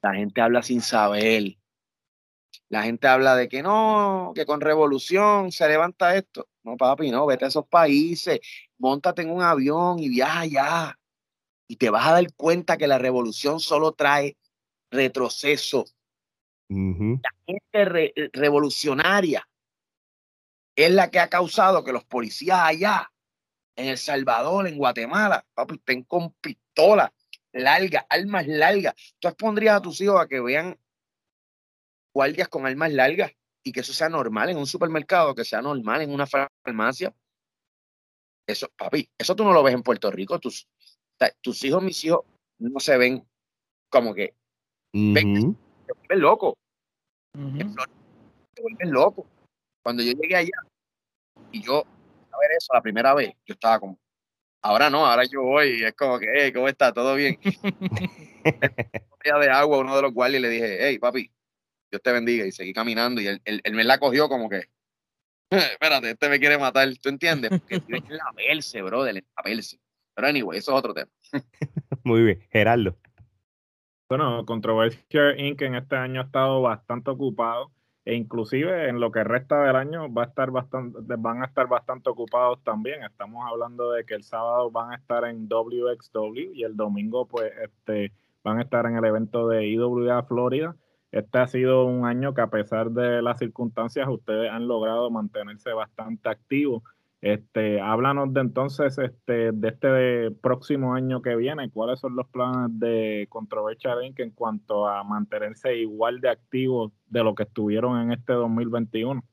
La 0.01 0.15
gente 0.15 0.41
habla 0.41 0.63
sin 0.63 0.81
saber. 0.81 1.59
La 2.69 2.85
gente 2.85 3.09
habla 3.09 3.35
de 3.35 3.49
que 3.49 3.63
no, 3.63 4.33
que 4.35 4.47
con 4.47 4.61
revolución 4.61 5.51
se 5.51 5.69
levanta 5.69 6.17
esto. 6.17 6.49
No, 6.63 6.77
papi, 6.77 7.11
no, 7.11 7.27
vete 7.27 7.47
a 7.47 7.49
esos 7.49 7.67
países, 7.67 8.41
montate 8.79 9.23
en 9.23 9.31
un 9.31 9.43
avión 9.43 9.99
y 9.99 10.09
viaja 10.09 10.41
allá. 10.41 10.99
Y 11.69 11.77
te 11.77 11.91
vas 11.91 12.07
a 12.07 12.13
dar 12.13 12.33
cuenta 12.35 12.77
que 12.77 12.87
la 12.87 12.99
revolución 12.99 13.59
solo 13.59 13.93
trae 13.93 14.37
retroceso. 14.91 15.85
La 16.69 17.31
gente 17.47 18.31
revolucionaria 18.33 19.47
es 20.75 20.91
la 20.91 21.11
que 21.11 21.21
ha 21.21 21.29
causado 21.29 21.85
que 21.85 21.93
los 21.93 22.05
policías 22.05 22.59
allá, 22.61 23.11
en 23.77 23.89
El 23.89 23.99
Salvador, 23.99 24.67
en 24.67 24.79
Guatemala, 24.79 25.47
papi, 25.55 25.75
estén 25.75 26.03
con 26.05 26.33
pistolas 26.35 27.11
largas, 27.53 28.05
armas 28.09 28.47
largas. 28.47 28.95
Tú 29.19 29.29
pondrías 29.37 29.77
a 29.77 29.83
tus 29.83 30.01
hijos 30.01 30.21
a 30.21 30.27
que 30.27 30.41
vean 30.41 30.79
guardias 32.15 32.49
con 32.49 32.67
armas 32.67 32.93
largas 32.93 33.33
y 33.63 33.73
que 33.73 33.81
eso 33.81 33.93
sea 33.93 34.09
normal 34.09 34.51
en 34.51 34.57
un 34.57 34.67
supermercado, 34.67 35.35
que 35.35 35.45
sea 35.45 35.61
normal 35.61 36.03
en 36.03 36.13
una 36.13 36.27
farmacia. 36.27 37.15
Eso, 38.47 38.71
papi, 38.77 39.11
eso 39.19 39.35
tú 39.35 39.45
no 39.45 39.53
lo 39.53 39.63
ves 39.63 39.75
en 39.75 39.83
Puerto 39.83 40.11
Rico. 40.11 40.39
Tus, 40.39 40.69
tus 41.41 41.65
hijos, 41.65 41.83
mis 41.83 42.03
hijos, 42.05 42.25
no 42.59 42.81
se 42.81 42.97
ven 42.97 43.27
como 43.91 44.15
que. 44.15 44.35
ven, 44.93 45.57
vuelven. 46.07 46.55
Se 48.55 48.63
vuelven 48.63 48.93
locos. 48.93 49.27
Cuando 49.83 50.03
yo 50.03 50.13
llegué 50.13 50.37
allá 50.37 50.51
y 51.53 51.63
yo 51.63 51.79
a 51.79 52.39
ver 52.39 52.51
eso 52.57 52.75
la 52.75 52.83
primera 52.83 53.15
vez, 53.15 53.33
yo 53.47 53.55
estaba 53.55 53.79
como, 53.79 53.99
Ahora 54.67 54.91
no, 54.91 55.07
ahora 55.07 55.23
yo 55.25 55.43
voy 55.43 55.81
y 55.81 55.85
es 55.85 55.95
como 55.95 56.19
que, 56.19 56.27
hey, 56.35 56.53
¿cómo 56.53 56.67
está? 56.69 56.93
¿Todo 56.93 57.15
bien? 57.15 57.39
de 59.25 59.51
agua, 59.51 59.79
uno 59.79 59.95
de 59.95 60.03
los 60.03 60.13
guardias 60.13 60.43
le 60.43 60.49
dije, 60.49 60.79
hey, 60.81 60.99
papi, 60.99 61.31
Dios 61.89 62.03
te 62.03 62.11
bendiga. 62.11 62.45
Y 62.45 62.51
seguí 62.51 62.73
caminando 62.73 63.21
y 63.21 63.29
él, 63.29 63.41
él, 63.45 63.75
me 63.75 63.85
la 63.85 63.99
cogió 63.99 64.29
como 64.29 64.49
que, 64.49 64.69
espérate, 65.51 66.11
este 66.11 66.29
me 66.29 66.41
quiere 66.41 66.59
matar. 66.59 66.89
¿Tú 67.01 67.09
entiendes? 67.09 67.51
Porque 67.51 67.79
tiene 67.79 68.03
que 68.03 68.15
la 68.15 68.33
verse, 68.35 68.83
brother, 68.83 69.15
la 69.15 69.43
verse. 69.45 69.79
Pero 70.15 70.27
anyway, 70.27 70.59
eso 70.59 70.73
es 70.73 70.79
otro 70.79 70.93
tema. 70.95 71.11
Muy 72.03 72.25
bien, 72.25 72.41
Gerardo. 72.51 72.97
Bueno, 74.09 74.45
Controversia 74.47 75.37
Inc. 75.37 75.63
en 75.63 75.75
este 75.75 75.97
año 75.97 76.21
ha 76.21 76.25
estado 76.25 76.63
bastante 76.63 77.11
ocupado 77.11 77.73
e 78.05 78.15
inclusive 78.15 78.89
en 78.89 79.01
lo 79.01 79.11
que 79.11 79.25
resta 79.25 79.65
del 79.65 79.75
año 79.75 80.13
va 80.13 80.23
a 80.23 80.27
estar 80.27 80.53
bastante, 80.53 81.01
van 81.19 81.43
a 81.43 81.47
estar 81.47 81.67
bastante 81.67 82.09
ocupados 82.09 82.63
también. 82.63 83.03
Estamos 83.03 83.45
hablando 83.51 83.91
de 83.91 84.05
que 84.05 84.15
el 84.15 84.23
sábado 84.23 84.71
van 84.71 84.93
a 84.93 84.95
estar 84.95 85.25
en 85.25 85.49
WXW 85.49 86.55
y 86.55 86.63
el 86.63 86.77
domingo 86.77 87.27
pues 87.27 87.53
este 87.61 88.13
van 88.45 88.59
a 88.59 88.63
estar 88.63 88.87
en 88.87 88.97
el 88.97 89.05
evento 89.05 89.49
de 89.49 89.67
IWA 89.67 90.23
Florida. 90.23 90.77
Este 91.11 91.39
ha 91.39 91.49
sido 91.49 91.85
un 91.87 92.07
año 92.07 92.33
que 92.33 92.43
a 92.43 92.51
pesar 92.51 92.93
de 92.93 93.23
las 93.23 93.41
circunstancias 93.41 94.07
ustedes 94.09 94.53
han 94.53 94.69
logrado 94.69 95.11
mantenerse 95.11 95.73
bastante 95.73 96.29
activos 96.29 96.85
este, 97.21 97.81
háblanos 97.81 98.33
de 98.35 98.41
entonces 98.41 98.99
este, 98.99 99.53
de 99.53 99.69
este 99.69 100.31
próximo 100.41 100.95
año 100.95 101.23
que 101.23 101.35
viene, 101.35 101.71
cuáles 101.71 102.01
son 102.01 102.15
los 102.15 102.29
planes 102.29 102.79
de 102.79 103.27
Controversia 103.29 103.95
Inc. 104.05 104.21
en 104.21 104.31
cuanto 104.31 104.87
a 104.87 105.03
mantenerse 105.03 105.77
igual 105.77 106.21
de 106.21 106.31
activos 106.31 106.93
de 107.07 107.25
lo 107.25 107.35
que 107.35 107.45
estuvieron 107.45 108.01
en 108.01 108.13
este 108.13 108.33
2021. 108.33 109.25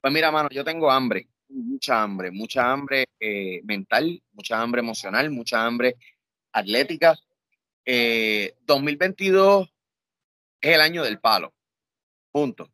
Pues 0.00 0.12
mira, 0.12 0.30
mano, 0.30 0.48
yo 0.50 0.64
tengo 0.64 0.90
hambre, 0.90 1.28
mucha 1.48 2.02
hambre, 2.02 2.30
mucha 2.30 2.70
hambre 2.70 3.06
eh, 3.18 3.62
mental, 3.64 4.22
mucha 4.32 4.60
hambre 4.60 4.80
emocional, 4.80 5.30
mucha 5.30 5.64
hambre 5.64 5.96
atlética. 6.52 7.16
2022 7.84 9.66
eh, 9.66 9.70
es 10.60 10.74
el 10.74 10.80
año 10.80 11.02
del 11.02 11.18
palo, 11.18 11.52
punto 12.30 12.68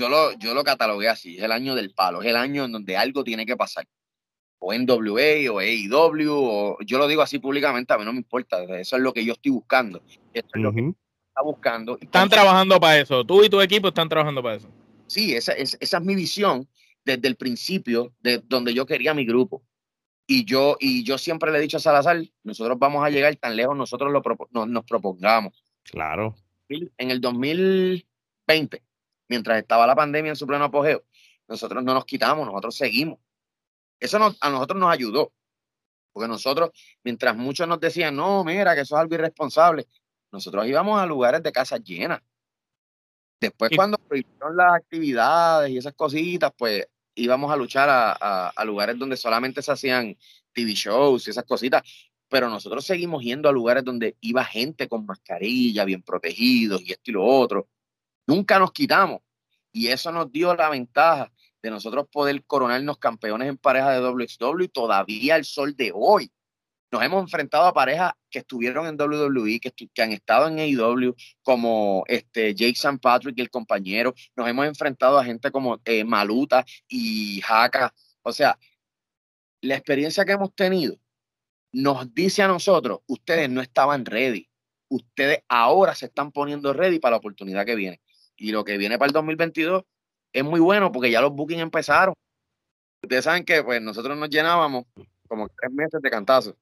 yo 0.00 0.08
lo, 0.08 0.32
yo 0.38 0.54
lo 0.54 0.64
catalogué 0.64 1.08
así, 1.08 1.36
es 1.36 1.42
el 1.42 1.52
año 1.52 1.74
del 1.74 1.92
palo, 1.92 2.22
es 2.22 2.28
el 2.28 2.36
año 2.36 2.64
en 2.64 2.72
donde 2.72 2.96
algo 2.96 3.22
tiene 3.22 3.44
que 3.44 3.56
pasar. 3.56 3.86
O 4.58 4.72
en 4.72 4.88
WA 4.88 5.52
o 5.52 5.58
AEW, 5.58 6.32
o 6.32 6.78
yo 6.80 6.98
lo 6.98 7.06
digo 7.06 7.20
así 7.20 7.38
públicamente, 7.38 7.92
a 7.92 7.98
mí 7.98 8.04
no 8.04 8.12
me 8.12 8.18
importa, 8.18 8.62
eso 8.78 8.96
es 8.96 9.02
lo 9.02 9.12
que 9.12 9.24
yo 9.24 9.34
estoy 9.34 9.52
buscando. 9.52 10.02
Eso 10.32 10.48
es 10.54 10.62
lo 10.62 10.72
que 10.72 10.80
está 10.80 11.42
buscando. 11.42 11.98
Están 12.00 12.30
trabajando 12.30 12.80
para 12.80 12.98
eso, 12.98 13.24
tú 13.24 13.44
y 13.44 13.50
tu 13.50 13.60
equipo 13.60 13.88
están 13.88 14.08
trabajando 14.08 14.42
para 14.42 14.56
eso. 14.56 14.68
Sí, 15.06 15.34
esa, 15.34 15.52
esa, 15.52 15.76
es 15.80 16.02
mi 16.02 16.14
visión 16.14 16.66
desde 17.04 17.28
el 17.28 17.36
principio, 17.36 18.14
de 18.20 18.38
donde 18.38 18.72
yo 18.72 18.86
quería 18.86 19.12
mi 19.12 19.26
grupo. 19.26 19.62
Y 20.26 20.44
yo, 20.44 20.76
y 20.80 21.02
yo 21.02 21.18
siempre 21.18 21.50
le 21.50 21.58
he 21.58 21.62
dicho 21.62 21.76
a 21.76 21.80
Salazar, 21.80 22.22
nosotros 22.44 22.78
vamos 22.78 23.04
a 23.04 23.10
llegar 23.10 23.34
tan 23.36 23.56
lejos, 23.56 23.76
nosotros 23.76 24.12
lo 24.12 24.22
nos, 24.50 24.68
nos 24.68 24.84
propongamos. 24.84 25.62
Claro. 25.82 26.36
En 26.68 27.10
el 27.10 27.20
2020, 27.20 28.82
mientras 29.30 29.58
estaba 29.58 29.86
la 29.86 29.94
pandemia 29.94 30.30
en 30.30 30.36
su 30.36 30.46
pleno 30.46 30.64
apogeo, 30.64 31.04
nosotros 31.48 31.82
no 31.84 31.94
nos 31.94 32.04
quitamos, 32.04 32.46
nosotros 32.46 32.76
seguimos. 32.76 33.18
Eso 33.98 34.18
a 34.40 34.50
nosotros 34.50 34.78
nos 34.78 34.92
ayudó, 34.92 35.32
porque 36.12 36.28
nosotros, 36.28 36.70
mientras 37.04 37.36
muchos 37.36 37.68
nos 37.68 37.78
decían, 37.78 38.16
no, 38.16 38.42
mira, 38.44 38.74
que 38.74 38.80
eso 38.80 38.96
es 38.96 39.00
algo 39.00 39.14
irresponsable, 39.14 39.86
nosotros 40.32 40.66
íbamos 40.66 41.00
a 41.00 41.06
lugares 41.06 41.42
de 41.42 41.52
casas 41.52 41.82
llenas. 41.82 42.20
Después, 43.40 43.70
cuando 43.74 43.96
prohibieron 43.98 44.56
las 44.56 44.74
actividades 44.74 45.70
y 45.70 45.78
esas 45.78 45.94
cositas, 45.94 46.52
pues 46.56 46.86
íbamos 47.14 47.52
a 47.52 47.56
luchar 47.56 47.88
a, 47.88 48.48
a, 48.48 48.64
lugares 48.64 48.98
donde 48.98 49.16
solamente 49.16 49.62
se 49.62 49.72
hacían 49.72 50.16
TV 50.52 50.72
shows 50.72 51.26
y 51.26 51.30
esas 51.30 51.44
cositas. 51.44 51.82
Pero 52.28 52.48
nosotros 52.48 52.84
seguimos 52.84 53.22
yendo 53.22 53.48
a 53.48 53.52
lugares 53.52 53.84
donde 53.84 54.16
iba 54.20 54.44
gente 54.44 54.88
con 54.88 55.06
mascarilla, 55.06 55.84
bien 55.84 56.02
protegidos 56.02 56.82
y 56.82 56.92
esto 56.92 57.10
y 57.10 57.14
lo 57.14 57.24
otro. 57.24 57.68
Nunca 58.30 58.60
nos 58.60 58.70
quitamos. 58.70 59.22
Y 59.72 59.88
eso 59.88 60.12
nos 60.12 60.30
dio 60.30 60.54
la 60.54 60.68
ventaja 60.68 61.32
de 61.60 61.68
nosotros 61.68 62.06
poder 62.12 62.44
coronarnos 62.44 62.98
campeones 62.98 63.48
en 63.48 63.58
pareja 63.58 63.90
de 63.90 64.00
WXW 64.00 64.62
y 64.62 64.68
todavía 64.68 65.34
al 65.34 65.44
sol 65.44 65.74
de 65.74 65.90
hoy. 65.92 66.30
Nos 66.92 67.02
hemos 67.02 67.22
enfrentado 67.24 67.66
a 67.66 67.74
parejas 67.74 68.12
que 68.30 68.38
estuvieron 68.38 68.86
en 68.86 68.94
WWE, 68.94 69.58
que, 69.58 69.72
que 69.72 70.02
han 70.02 70.12
estado 70.12 70.46
en 70.46 70.60
AEW, 70.60 71.16
como 71.42 72.04
este, 72.06 72.54
Jake 72.54 72.76
St. 72.76 72.98
Patrick 72.98 73.36
y 73.36 73.42
el 73.42 73.50
compañero. 73.50 74.14
Nos 74.36 74.48
hemos 74.48 74.64
enfrentado 74.64 75.18
a 75.18 75.24
gente 75.24 75.50
como 75.50 75.80
eh, 75.84 76.04
Maluta 76.04 76.64
y 76.86 77.42
Haka. 77.48 77.92
O 78.22 78.32
sea, 78.32 78.56
la 79.60 79.74
experiencia 79.74 80.24
que 80.24 80.32
hemos 80.32 80.54
tenido 80.54 80.94
nos 81.72 82.14
dice 82.14 82.44
a 82.44 82.48
nosotros, 82.48 83.00
ustedes 83.08 83.50
no 83.50 83.60
estaban 83.60 84.04
ready. 84.04 84.48
Ustedes 84.88 85.42
ahora 85.48 85.96
se 85.96 86.06
están 86.06 86.30
poniendo 86.30 86.72
ready 86.72 87.00
para 87.00 87.12
la 87.12 87.18
oportunidad 87.18 87.66
que 87.66 87.74
viene. 87.74 88.00
Y 88.40 88.52
lo 88.52 88.64
que 88.64 88.78
viene 88.78 88.98
para 88.98 89.08
el 89.08 89.12
2022 89.12 89.84
es 90.32 90.44
muy 90.44 90.60
bueno 90.60 90.90
porque 90.90 91.10
ya 91.10 91.20
los 91.20 91.30
bookings 91.32 91.60
empezaron. 91.60 92.14
Ustedes 93.02 93.24
saben 93.24 93.44
que 93.44 93.62
pues 93.62 93.82
nosotros 93.82 94.16
nos 94.16 94.30
llenábamos 94.30 94.86
como 95.28 95.46
tres 95.50 95.70
meses 95.70 96.00
de 96.00 96.10
cantazo. 96.10 96.56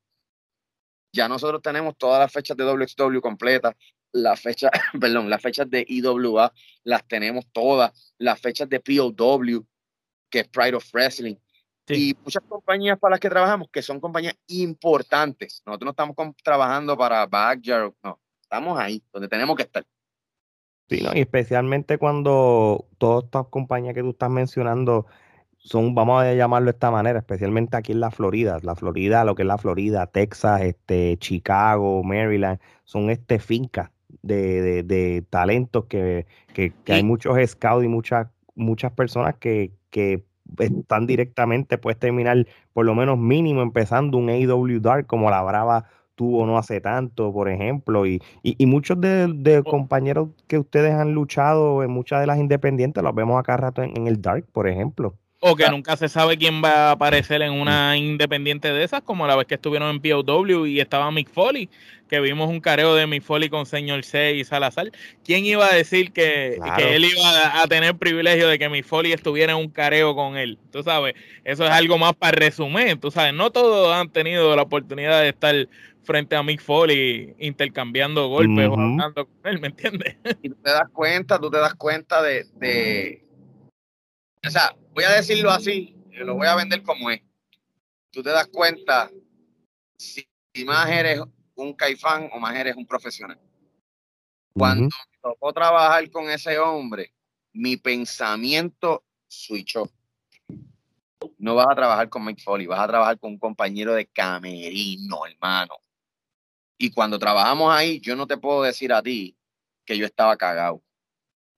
Ya 1.12 1.28
nosotros 1.28 1.62
tenemos 1.62 1.96
todas 1.96 2.18
las 2.18 2.32
fechas 2.32 2.56
de 2.56 2.64
WXW 2.64 3.20
completas, 3.20 3.76
las 4.10 4.40
fechas, 4.40 4.72
perdón, 5.00 5.30
las 5.30 5.40
fechas 5.40 5.70
de 5.70 5.86
IWA 5.88 6.52
las 6.82 7.06
tenemos 7.06 7.46
todas, 7.52 8.12
las 8.18 8.40
fechas 8.40 8.68
de 8.68 8.80
POW, 8.80 9.64
que 10.28 10.40
es 10.40 10.48
Pride 10.48 10.74
of 10.74 10.92
Wrestling, 10.92 11.36
y 11.88 12.14
muchas 12.24 12.42
compañías 12.48 12.98
para 12.98 13.12
las 13.12 13.20
que 13.20 13.30
trabajamos, 13.30 13.68
que 13.70 13.82
son 13.82 14.00
compañías 14.00 14.34
importantes. 14.48 15.62
Nosotros 15.64 15.86
no 15.86 15.90
estamos 15.90 16.36
trabajando 16.42 16.98
para 16.98 17.24
Backyard, 17.24 17.94
no, 18.02 18.20
estamos 18.42 18.78
ahí, 18.78 19.00
donde 19.12 19.28
tenemos 19.28 19.56
que 19.56 19.62
estar. 19.62 19.86
Sí, 20.88 21.04
y 21.14 21.20
especialmente 21.20 21.98
cuando 21.98 22.86
todas 22.96 23.24
estas 23.24 23.46
compañías 23.48 23.94
que 23.94 24.00
tú 24.00 24.10
estás 24.10 24.30
mencionando 24.30 25.06
son, 25.58 25.94
vamos 25.94 26.22
a 26.22 26.32
llamarlo 26.34 26.66
de 26.66 26.70
esta 26.76 26.90
manera, 26.90 27.18
especialmente 27.18 27.76
aquí 27.76 27.92
en 27.92 28.00
la 28.00 28.10
Florida, 28.10 28.58
la 28.62 28.74
Florida, 28.74 29.24
lo 29.24 29.34
que 29.34 29.42
es 29.42 29.48
la 29.48 29.58
Florida, 29.58 30.06
Texas, 30.06 30.62
este, 30.62 31.16
Chicago, 31.18 32.02
Maryland, 32.02 32.58
son 32.84 33.10
este 33.10 33.38
fincas 33.38 33.90
de, 34.22 34.82
de, 34.82 35.22
talentos 35.28 35.84
que, 35.86 36.26
que, 36.54 36.72
hay 36.86 37.02
muchos 37.02 37.36
scouts 37.46 37.84
y 37.84 37.88
muchas, 37.88 38.28
muchas 38.54 38.92
personas 38.92 39.34
que, 39.36 39.72
que 39.90 40.24
están 40.58 41.06
directamente, 41.06 41.76
puedes 41.76 41.98
terminar 41.98 42.46
por 42.72 42.86
lo 42.86 42.94
menos 42.94 43.18
mínimo 43.18 43.60
empezando 43.60 44.16
un 44.16 44.30
AW 44.30 44.80
Dark 44.80 45.06
como 45.06 45.30
la 45.30 45.42
Brava 45.42 45.84
tuvo 46.18 46.44
no 46.44 46.58
hace 46.58 46.80
tanto, 46.80 47.32
por 47.32 47.48
ejemplo, 47.48 48.04
y, 48.04 48.20
y, 48.42 48.66
muchos 48.66 49.00
de, 49.00 49.62
compañeros 49.64 50.30
que 50.48 50.58
ustedes 50.58 50.92
han 50.92 51.14
luchado 51.14 51.84
en 51.84 51.92
muchas 51.92 52.20
de 52.20 52.26
las 52.26 52.38
independientes 52.38 53.04
los 53.04 53.14
vemos 53.14 53.38
acá 53.38 53.56
rato 53.56 53.84
en, 53.84 54.08
el 54.08 54.20
Dark, 54.20 54.44
por 54.52 54.68
ejemplo. 54.68 55.14
O 55.40 55.54
que 55.54 55.70
nunca 55.70 55.96
se 55.96 56.08
sabe 56.08 56.36
quién 56.36 56.60
va 56.64 56.88
a 56.88 56.90
aparecer 56.90 57.40
en 57.42 57.52
una 57.52 57.96
independiente 57.96 58.72
de 58.72 58.82
esas, 58.82 59.02
como 59.02 59.28
la 59.28 59.36
vez 59.36 59.46
que 59.46 59.54
estuvieron 59.54 59.88
en 59.90 60.00
POW 60.00 60.66
y 60.66 60.80
estaba 60.80 61.08
Mick 61.12 61.30
Foley, 61.30 61.70
que 62.08 62.18
vimos 62.18 62.50
un 62.50 62.58
careo 62.58 62.96
de 62.96 63.06
Mick 63.06 63.22
Foley 63.22 63.48
con 63.48 63.64
señor 63.64 64.04
C 64.04 64.34
y 64.34 64.42
Salazar. 64.42 64.90
¿Quién 65.22 65.44
iba 65.44 65.66
a 65.66 65.72
decir 65.72 66.10
que, 66.10 66.58
que 66.76 66.96
él 66.96 67.04
iba 67.04 67.62
a 67.62 67.64
tener 67.68 67.96
privilegio 67.96 68.48
de 68.48 68.58
que 68.58 68.68
Mick 68.68 68.84
Foley 68.84 69.12
estuviera 69.12 69.52
en 69.52 69.58
un 69.58 69.68
careo 69.68 70.16
con 70.16 70.36
él? 70.36 70.58
Tú 70.72 70.82
sabes, 70.82 71.14
eso 71.44 71.64
es 71.64 71.70
algo 71.70 71.96
más 71.98 72.16
para 72.16 72.32
resumir, 72.32 72.98
tú 72.98 73.12
sabes, 73.12 73.32
no 73.32 73.50
todos 73.50 73.94
han 73.94 74.10
tenido 74.10 74.56
la 74.56 74.62
oportunidad 74.62 75.20
de 75.22 75.28
estar 75.28 75.54
frente 76.08 76.34
a 76.34 76.42
Mick 76.42 76.62
Foley 76.62 77.36
intercambiando 77.38 78.28
golpes 78.28 78.66
o 78.66 78.72
hablando 78.72 79.26
con 79.26 79.36
él, 79.44 79.60
¿me 79.60 79.68
entiendes? 79.68 80.16
Y 80.42 80.48
tú 80.48 80.56
te 80.56 80.70
das 80.70 80.88
cuenta, 80.90 81.38
tú 81.38 81.50
te 81.50 81.58
das 81.58 81.74
cuenta 81.74 82.22
de, 82.22 82.46
de, 82.54 83.26
o 84.46 84.48
sea, 84.48 84.74
voy 84.94 85.04
a 85.04 85.10
decirlo 85.10 85.50
así, 85.50 85.94
lo 86.12 86.34
voy 86.34 86.46
a 86.46 86.56
vender 86.56 86.82
como 86.82 87.10
es. 87.10 87.20
Tú 88.10 88.22
te 88.22 88.30
das 88.30 88.46
cuenta 88.46 89.10
si, 89.98 90.26
más 90.64 90.88
eres 90.88 91.20
un 91.54 91.74
caifán 91.74 92.30
o 92.32 92.40
más 92.40 92.56
eres 92.56 92.74
un 92.74 92.86
profesional. 92.86 93.38
Cuando 94.54 94.84
me 94.84 95.18
tocó 95.20 95.52
trabajar 95.52 96.10
con 96.10 96.30
ese 96.30 96.58
hombre, 96.58 97.12
mi 97.52 97.76
pensamiento 97.76 99.04
switchó. 99.26 99.90
No 101.36 101.54
vas 101.54 101.66
a 101.68 101.74
trabajar 101.74 102.08
con 102.08 102.24
Mick 102.24 102.42
Foley, 102.42 102.66
vas 102.66 102.80
a 102.80 102.88
trabajar 102.88 103.18
con 103.18 103.32
un 103.32 103.38
compañero 103.38 103.92
de 103.92 104.06
camerino, 104.06 105.26
hermano. 105.26 105.74
Y 106.78 106.90
cuando 106.90 107.18
trabajamos 107.18 107.74
ahí, 107.74 108.00
yo 108.00 108.14
no 108.14 108.26
te 108.26 108.36
puedo 108.36 108.62
decir 108.62 108.92
a 108.92 109.02
ti 109.02 109.36
que 109.84 109.98
yo 109.98 110.06
estaba 110.06 110.36
cagado. 110.36 110.82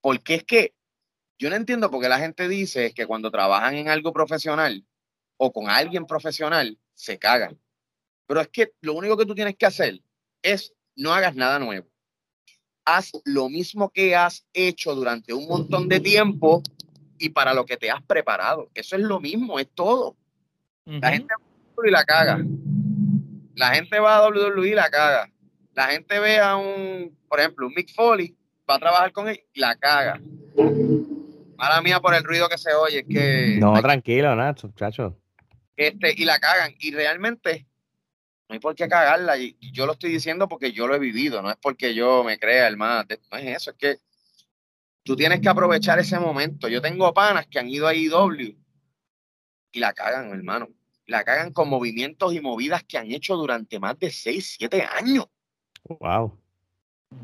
Porque 0.00 0.36
es 0.36 0.44
que 0.44 0.74
yo 1.38 1.50
no 1.50 1.56
entiendo 1.56 1.90
por 1.90 2.00
qué 2.00 2.08
la 2.08 2.18
gente 2.18 2.48
dice 2.48 2.92
que 2.94 3.06
cuando 3.06 3.30
trabajan 3.30 3.74
en 3.74 3.88
algo 3.88 4.12
profesional 4.12 4.84
o 5.36 5.52
con 5.52 5.68
alguien 5.68 6.06
profesional, 6.06 6.78
se 6.94 7.18
cagan. 7.18 7.58
Pero 8.26 8.40
es 8.40 8.48
que 8.48 8.72
lo 8.80 8.94
único 8.94 9.16
que 9.16 9.26
tú 9.26 9.34
tienes 9.34 9.56
que 9.56 9.66
hacer 9.66 10.00
es 10.42 10.74
no 10.96 11.12
hagas 11.12 11.34
nada 11.34 11.58
nuevo. 11.58 11.88
Haz 12.84 13.12
lo 13.24 13.48
mismo 13.48 13.90
que 13.90 14.16
has 14.16 14.46
hecho 14.52 14.94
durante 14.94 15.32
un 15.32 15.46
montón 15.46 15.88
de 15.88 16.00
tiempo 16.00 16.62
y 17.18 17.30
para 17.30 17.54
lo 17.54 17.66
que 17.66 17.76
te 17.76 17.90
has 17.90 18.02
preparado. 18.02 18.70
Eso 18.74 18.96
es 18.96 19.02
lo 19.02 19.20
mismo, 19.20 19.58
es 19.58 19.68
todo. 19.74 20.16
La 20.84 21.10
gente 21.10 21.32
y 21.84 21.90
la 21.90 22.04
caga. 22.04 22.44
La 23.60 23.74
gente 23.74 24.00
va 24.00 24.16
a 24.16 24.26
WWE 24.26 24.70
y 24.70 24.74
la 24.74 24.88
caga. 24.88 25.30
La 25.74 25.88
gente 25.88 26.18
ve 26.18 26.38
a 26.38 26.56
un, 26.56 27.14
por 27.28 27.40
ejemplo, 27.40 27.66
un 27.66 27.74
Mick 27.74 27.94
Foley, 27.94 28.34
va 28.68 28.76
a 28.76 28.78
trabajar 28.78 29.12
con 29.12 29.28
él 29.28 29.38
y 29.52 29.60
la 29.60 29.74
caga. 29.74 30.18
Mala 31.58 31.82
mía 31.82 32.00
por 32.00 32.14
el 32.14 32.24
ruido 32.24 32.48
que 32.48 32.56
se 32.56 32.72
oye, 32.72 33.00
es 33.00 33.06
que. 33.06 33.58
No, 33.60 33.78
tranquilo, 33.82 34.34
Nacho, 34.34 34.68
muchachos. 34.68 35.12
Este, 35.76 36.14
y 36.16 36.24
la 36.24 36.38
cagan. 36.38 36.72
Y 36.80 36.90
realmente 36.92 37.66
no 38.48 38.54
hay 38.54 38.60
por 38.60 38.74
qué 38.74 38.88
cagarla. 38.88 39.36
Y, 39.36 39.58
yo 39.72 39.84
lo 39.84 39.92
estoy 39.92 40.10
diciendo 40.10 40.48
porque 40.48 40.72
yo 40.72 40.86
lo 40.86 40.94
he 40.94 40.98
vivido, 40.98 41.42
no 41.42 41.50
es 41.50 41.56
porque 41.60 41.94
yo 41.94 42.24
me 42.24 42.38
crea 42.38 42.66
el 42.66 42.78
más. 42.78 43.04
No 43.30 43.36
es 43.36 43.56
eso, 43.58 43.72
es 43.72 43.76
que 43.76 43.98
tú 45.02 45.16
tienes 45.16 45.42
que 45.42 45.50
aprovechar 45.50 45.98
ese 45.98 46.18
momento. 46.18 46.66
Yo 46.66 46.80
tengo 46.80 47.12
panas 47.12 47.46
que 47.46 47.58
han 47.58 47.68
ido 47.68 47.86
a 47.86 47.94
IW 47.94 48.56
y 49.72 49.80
la 49.80 49.92
cagan, 49.92 50.30
hermano. 50.30 50.70
La 51.10 51.24
cagan 51.24 51.52
con 51.52 51.68
movimientos 51.68 52.32
y 52.32 52.40
movidas 52.40 52.84
que 52.84 52.96
han 52.96 53.10
hecho 53.10 53.34
durante 53.34 53.80
más 53.80 53.98
de 53.98 54.12
6, 54.12 54.56
7 54.58 54.86
años. 54.96 55.26
Wow. 55.88 56.38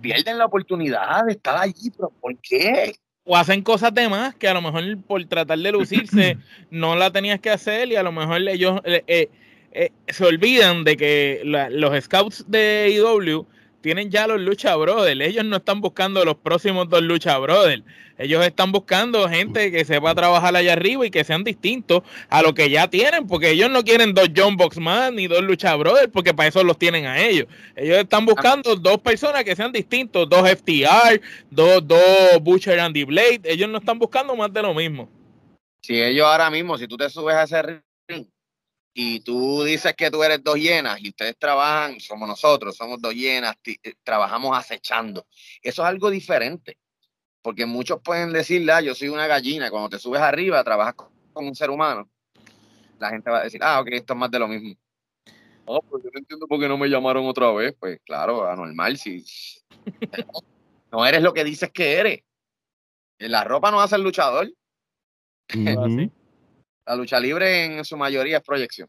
Pierden 0.00 0.38
la 0.38 0.46
oportunidad 0.46 1.24
de 1.24 1.34
estar 1.34 1.56
allí, 1.56 1.90
pero 1.96 2.10
¿por 2.10 2.36
qué? 2.38 2.96
O 3.22 3.36
hacen 3.36 3.62
cosas 3.62 3.94
de 3.94 4.08
más 4.08 4.34
que 4.34 4.48
a 4.48 4.54
lo 4.54 4.60
mejor 4.60 4.82
por 5.02 5.24
tratar 5.26 5.58
de 5.60 5.70
lucirse 5.70 6.36
no 6.70 6.96
la 6.96 7.12
tenías 7.12 7.38
que 7.38 7.50
hacer 7.50 7.92
y 7.92 7.94
a 7.94 8.02
lo 8.02 8.10
mejor 8.10 8.40
ellos 8.48 8.80
eh, 8.82 9.04
eh, 9.06 9.28
eh, 9.70 9.92
se 10.08 10.24
olvidan 10.24 10.82
de 10.82 10.96
que 10.96 11.42
los 11.44 12.04
scouts 12.04 12.44
de 12.48 12.92
IW 12.92 13.46
tienen 13.86 14.10
ya 14.10 14.26
los 14.26 14.40
Lucha 14.40 14.74
Brothers. 14.74 15.20
Ellos 15.20 15.44
no 15.44 15.58
están 15.58 15.80
buscando 15.80 16.24
los 16.24 16.34
próximos 16.38 16.88
dos 16.88 17.02
Lucha 17.02 17.38
Brothers. 17.38 17.84
Ellos 18.18 18.44
están 18.44 18.72
buscando 18.72 19.28
gente 19.28 19.70
que 19.70 19.84
sepa 19.84 20.12
trabajar 20.12 20.56
allá 20.56 20.72
arriba 20.72 21.06
y 21.06 21.10
que 21.12 21.22
sean 21.22 21.44
distintos 21.44 22.02
a 22.28 22.42
lo 22.42 22.52
que 22.52 22.68
ya 22.68 22.90
tienen, 22.90 23.28
porque 23.28 23.50
ellos 23.50 23.70
no 23.70 23.84
quieren 23.84 24.12
dos 24.12 24.30
John 24.36 24.56
Boxman 24.56 25.14
ni 25.14 25.28
dos 25.28 25.40
Lucha 25.42 25.76
Brothers, 25.76 26.08
porque 26.12 26.34
para 26.34 26.48
eso 26.48 26.64
los 26.64 26.76
tienen 26.76 27.06
a 27.06 27.20
ellos. 27.20 27.46
Ellos 27.76 27.98
están 27.98 28.26
buscando 28.26 28.74
dos 28.74 28.98
personas 28.98 29.44
que 29.44 29.54
sean 29.54 29.70
distintos, 29.70 30.28
dos 30.28 30.50
FTR, 30.50 31.20
dos, 31.48 31.86
dos 31.86 32.42
Butcher 32.42 32.80
and 32.80 32.92
the 32.92 33.04
Blade. 33.04 33.42
Ellos 33.44 33.68
no 33.68 33.78
están 33.78 34.00
buscando 34.00 34.34
más 34.34 34.52
de 34.52 34.62
lo 34.62 34.74
mismo. 34.74 35.08
Si 35.82 36.02
ellos 36.02 36.26
ahora 36.26 36.50
mismo, 36.50 36.76
si 36.76 36.88
tú 36.88 36.96
te 36.96 37.08
subes 37.08 37.36
a 37.36 37.44
ese 37.44 37.62
ring 37.62 38.26
y 38.98 39.20
tú 39.20 39.62
dices 39.62 39.94
que 39.94 40.10
tú 40.10 40.22
eres 40.22 40.42
dos 40.42 40.56
llenas 40.56 40.98
y 41.02 41.10
ustedes 41.10 41.36
trabajan, 41.38 42.00
somos 42.00 42.26
nosotros, 42.26 42.74
somos 42.74 42.98
dos 42.98 43.12
llenas, 43.12 43.54
eh, 43.66 43.92
trabajamos 44.02 44.56
acechando. 44.56 45.26
Eso 45.60 45.82
es 45.82 45.88
algo 45.88 46.08
diferente, 46.08 46.78
porque 47.42 47.66
muchos 47.66 48.00
pueden 48.00 48.32
decirle, 48.32 48.72
ah, 48.72 48.80
yo 48.80 48.94
soy 48.94 49.08
una 49.08 49.26
gallina, 49.26 49.70
cuando 49.70 49.90
te 49.90 49.98
subes 49.98 50.22
arriba, 50.22 50.64
trabajas 50.64 50.94
con 50.94 51.46
un 51.46 51.54
ser 51.54 51.68
humano, 51.68 52.08
la 52.98 53.10
gente 53.10 53.28
va 53.28 53.40
a 53.40 53.44
decir, 53.44 53.60
ah, 53.62 53.80
ok, 53.80 53.88
esto 53.90 54.14
es 54.14 54.18
más 54.18 54.30
de 54.30 54.38
lo 54.38 54.48
mismo. 54.48 54.74
No, 55.66 55.82
pues 55.82 56.02
yo 56.02 56.08
no 56.14 56.18
entiendo 56.18 56.46
por 56.46 56.58
qué 56.58 56.66
no 56.66 56.78
me 56.78 56.88
llamaron 56.88 57.26
otra 57.26 57.52
vez. 57.52 57.76
Pues 57.78 58.00
claro, 58.02 58.48
anormal, 58.48 58.96
si 58.96 59.22
no 60.90 61.04
eres 61.04 61.20
lo 61.20 61.34
que 61.34 61.44
dices 61.44 61.70
que 61.70 61.98
eres. 61.98 62.20
La 63.18 63.44
ropa 63.44 63.70
no 63.70 63.78
hace 63.78 63.96
el 63.96 64.02
luchador. 64.02 64.50
La 66.86 66.94
lucha 66.94 67.18
libre 67.18 67.64
en 67.64 67.84
su 67.84 67.96
mayoría 67.96 68.36
es 68.36 68.42
proyección. 68.44 68.88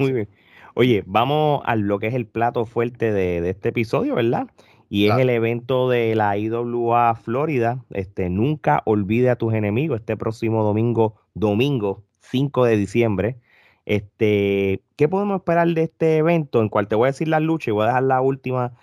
Muy 0.00 0.12
bien. 0.12 0.28
Oye, 0.74 1.02
vamos 1.06 1.62
a 1.64 1.76
lo 1.76 1.98
que 1.98 2.08
es 2.08 2.14
el 2.14 2.26
plato 2.26 2.66
fuerte 2.66 3.10
de, 3.10 3.48
este 3.48 3.70
episodio, 3.70 4.16
¿verdad? 4.16 4.48
Y 4.90 5.08
es 5.08 5.16
el 5.16 5.30
evento 5.30 5.88
de 5.88 6.14
la 6.14 6.36
IWA 6.36 7.14
Florida. 7.14 7.82
Este, 7.90 8.28
nunca 8.28 8.82
olvide 8.84 9.30
a 9.30 9.36
tus 9.36 9.54
enemigos. 9.54 10.00
Este 10.00 10.16
próximo 10.16 10.62
domingo, 10.62 11.20
domingo 11.32 12.04
5 12.20 12.66
de 12.66 12.76
diciembre. 12.76 13.38
Este, 13.86 14.82
¿qué 14.96 15.08
podemos 15.08 15.36
esperar 15.36 15.68
de 15.68 15.84
este 15.84 16.18
evento? 16.18 16.60
En 16.60 16.68
cual 16.68 16.86
te 16.86 16.96
voy 16.96 17.06
a 17.06 17.12
decir 17.12 17.28
la 17.28 17.40
lucha 17.40 17.70
y 17.70 17.72
voy 17.72 17.84
a 17.84 17.88
dejar 17.88 18.02
la 18.02 18.20
última, 18.20 18.74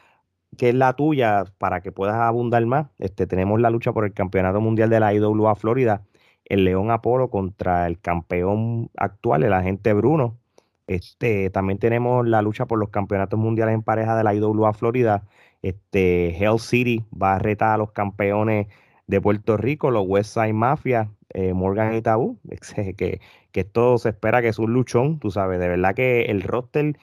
que 0.58 0.70
es 0.70 0.76
la 0.76 0.94
tuya, 0.94 1.46
para 1.60 1.82
que 1.82 1.92
puedas 1.92 2.16
abundar 2.16 2.66
más. 2.66 2.88
Este, 2.98 3.28
tenemos 3.28 3.62
la 3.62 3.70
lucha 3.70 3.94
por 3.94 4.06
el 4.06 4.14
Campeonato 4.14 4.60
Mundial 4.60 4.90
de 4.90 5.00
la 5.00 5.14
IWA 5.14 5.56
Florida 5.56 6.04
el 6.52 6.66
León 6.66 6.92
Apolo 6.92 7.30
contra 7.30 7.88
el 7.88 8.00
campeón 8.00 8.92
actual, 8.98 9.44
el 9.44 9.54
agente 9.54 9.94
Bruno. 9.94 10.38
Este, 10.86 11.50
también 11.50 11.80
tenemos 11.80 12.28
la 12.28 12.42
lucha 12.42 12.66
por 12.66 12.78
los 12.78 12.90
campeonatos 12.90 13.40
mundiales 13.40 13.74
en 13.74 13.84
pareja 13.84 14.18
de 14.18 14.24
la 14.26 14.36
IWA 14.36 14.74
Florida. 14.74 15.24
Este, 15.62 16.36
Hell 16.38 16.60
City 16.60 17.06
va 17.12 17.36
a 17.36 17.40
retar 17.40 17.70
a 17.76 17.78
los 17.78 17.92
campeones 17.94 18.68
de 19.08 19.22
Puerto 19.22 19.56
Rico, 19.56 19.92
los 19.92 20.06
West 20.06 20.34
Side 20.34 20.52
Mafia, 20.52 21.10
eh, 21.34 21.54
Morgan 21.54 21.96
y 21.96 22.02
Tabú, 22.02 22.38
que, 22.98 23.22
que 23.52 23.60
esto 23.62 23.98
se 23.98 24.10
espera 24.10 24.42
que 24.42 24.50
es 24.50 24.60
un 24.60 24.74
luchón, 24.74 25.20
tú 25.20 25.32
sabes, 25.32 25.58
de 25.60 25.70
verdad 25.70 25.96
que 25.96 26.24
el 26.24 26.42
roster, 26.42 26.98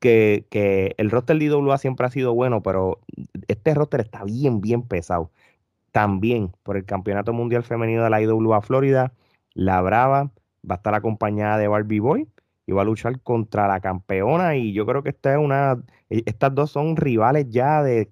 que, 0.00 0.46
que 0.50 0.94
el 0.98 1.12
roster 1.12 1.38
de 1.38 1.44
IWA 1.44 1.78
siempre 1.78 2.06
ha 2.06 2.10
sido 2.10 2.34
bueno, 2.34 2.60
pero 2.64 2.98
este 3.46 3.72
roster 3.72 4.00
está 4.00 4.24
bien, 4.24 4.60
bien 4.60 4.82
pesado 4.82 5.30
también 5.92 6.52
por 6.62 6.76
el 6.76 6.84
Campeonato 6.84 7.32
Mundial 7.32 7.62
Femenino 7.62 8.04
de 8.04 8.10
la 8.10 8.20
IWA 8.22 8.60
Florida. 8.62 9.12
La 9.54 9.80
Brava 9.80 10.30
va 10.68 10.74
a 10.74 10.76
estar 10.76 10.94
acompañada 10.94 11.58
de 11.58 11.68
Barbie 11.68 12.00
Boy 12.00 12.28
y 12.66 12.72
va 12.72 12.82
a 12.82 12.84
luchar 12.84 13.20
contra 13.20 13.66
la 13.66 13.80
campeona. 13.80 14.56
Y 14.56 14.72
yo 14.72 14.86
creo 14.86 15.02
que 15.02 15.10
esta 15.10 15.32
es 15.32 15.38
una, 15.38 15.82
e, 16.08 16.22
estas 16.26 16.54
dos 16.54 16.70
son 16.70 16.96
rivales 16.96 17.46
ya 17.48 17.82
de 17.82 18.10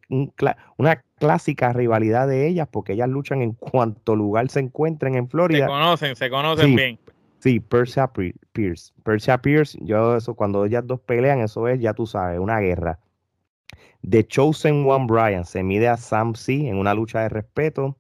una 0.77 1.03
clásica 1.19 1.73
rivalidad 1.73 2.27
de 2.27 2.49
ellas, 2.49 2.69
porque 2.71 2.95
ellas 2.95 3.09
luchan 3.09 3.43
en 3.43 3.53
cuanto 3.53 4.17
lugar 4.17 4.49
se 4.49 4.61
encuentren 4.61 5.15
en 5.15 5.29
Florida. 5.29 5.67
Se 5.67 5.67
conocen, 5.67 6.17
se 6.17 6.31
conocen 6.31 6.75
bien. 6.75 6.99
Sí, 7.39 7.61
Persia 7.61 8.11
Pierce. 8.53 8.93
Persia 9.05 9.39
Pierce, 9.39 9.79
yo 9.81 10.17
eso, 10.17 10.35
cuando 10.35 10.65
ellas 10.65 10.85
dos 10.85 11.01
pelean, 11.01 11.41
eso 11.41 11.69
es, 11.69 11.81
ya 11.81 11.95
tú 11.95 12.05
sabes, 12.05 12.41
una 12.41 12.59
guerra. 12.59 12.99
The 14.03 14.27
Chosen 14.27 14.87
One 14.87 15.07
Brian 15.07 15.45
se 15.45 15.63
mide 15.63 15.89
a 15.89 15.97
Sam 15.97 16.35
C 16.35 16.69
en 16.69 16.77
una 16.77 16.95
lucha 16.95 17.21
de 17.21 17.29
respeto. 17.29 17.97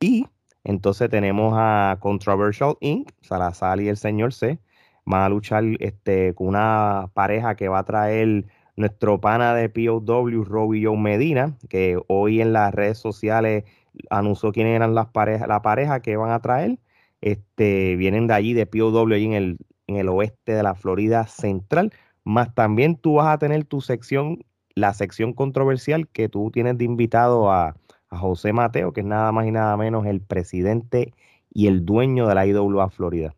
Y 0.00 0.26
entonces 0.64 1.10
tenemos 1.10 1.54
a 1.56 1.98
Controversial 2.00 2.76
Inc., 2.80 3.10
Salazar 3.22 3.80
y 3.80 3.88
el 3.88 3.96
señor 3.96 4.32
C. 4.32 4.58
Van 5.04 5.22
a 5.22 5.28
luchar 5.28 5.64
este, 5.80 6.34
con 6.34 6.48
una 6.48 7.10
pareja 7.14 7.56
que 7.56 7.68
va 7.68 7.78
a 7.80 7.84
traer 7.84 8.46
nuestro 8.76 9.20
pana 9.20 9.54
de 9.54 9.68
POW, 9.68 10.44
Robbie 10.44 10.84
Joe 10.84 10.96
Medina, 10.96 11.56
que 11.68 12.00
hoy 12.06 12.40
en 12.40 12.52
las 12.52 12.74
redes 12.74 12.98
sociales 12.98 13.64
anunció 14.10 14.52
quiénes 14.52 14.76
eran 14.76 14.94
las 14.94 15.08
parejas, 15.08 15.48
la 15.48 15.62
pareja 15.62 16.00
que 16.00 16.16
van 16.16 16.30
a 16.30 16.40
traer. 16.40 16.78
Este, 17.20 17.96
vienen 17.96 18.26
de 18.28 18.34
allí, 18.34 18.52
de 18.54 18.66
POW, 18.66 19.12
en 19.12 19.32
el, 19.32 19.58
en 19.86 19.96
el 19.96 20.08
oeste 20.08 20.52
de 20.52 20.62
la 20.62 20.74
Florida 20.74 21.26
Central. 21.26 21.92
Más 22.24 22.54
también 22.54 22.96
tú 22.96 23.14
vas 23.14 23.28
a 23.28 23.38
tener 23.38 23.64
tu 23.64 23.80
sección 23.80 24.44
la 24.78 24.94
sección 24.94 25.32
controversial 25.32 26.08
que 26.08 26.28
tú 26.28 26.50
tienes 26.50 26.78
de 26.78 26.84
invitado 26.84 27.50
a, 27.50 27.76
José 28.10 28.54
Mateo, 28.54 28.94
que 28.94 29.02
es 29.02 29.06
nada 29.06 29.32
más 29.32 29.46
y 29.46 29.50
nada 29.50 29.76
menos 29.76 30.06
el 30.06 30.22
presidente 30.22 31.12
y 31.52 31.66
el 31.66 31.84
dueño 31.84 32.26
de 32.26 32.34
la 32.34 32.46
IWA 32.46 32.88
Florida. 32.88 33.34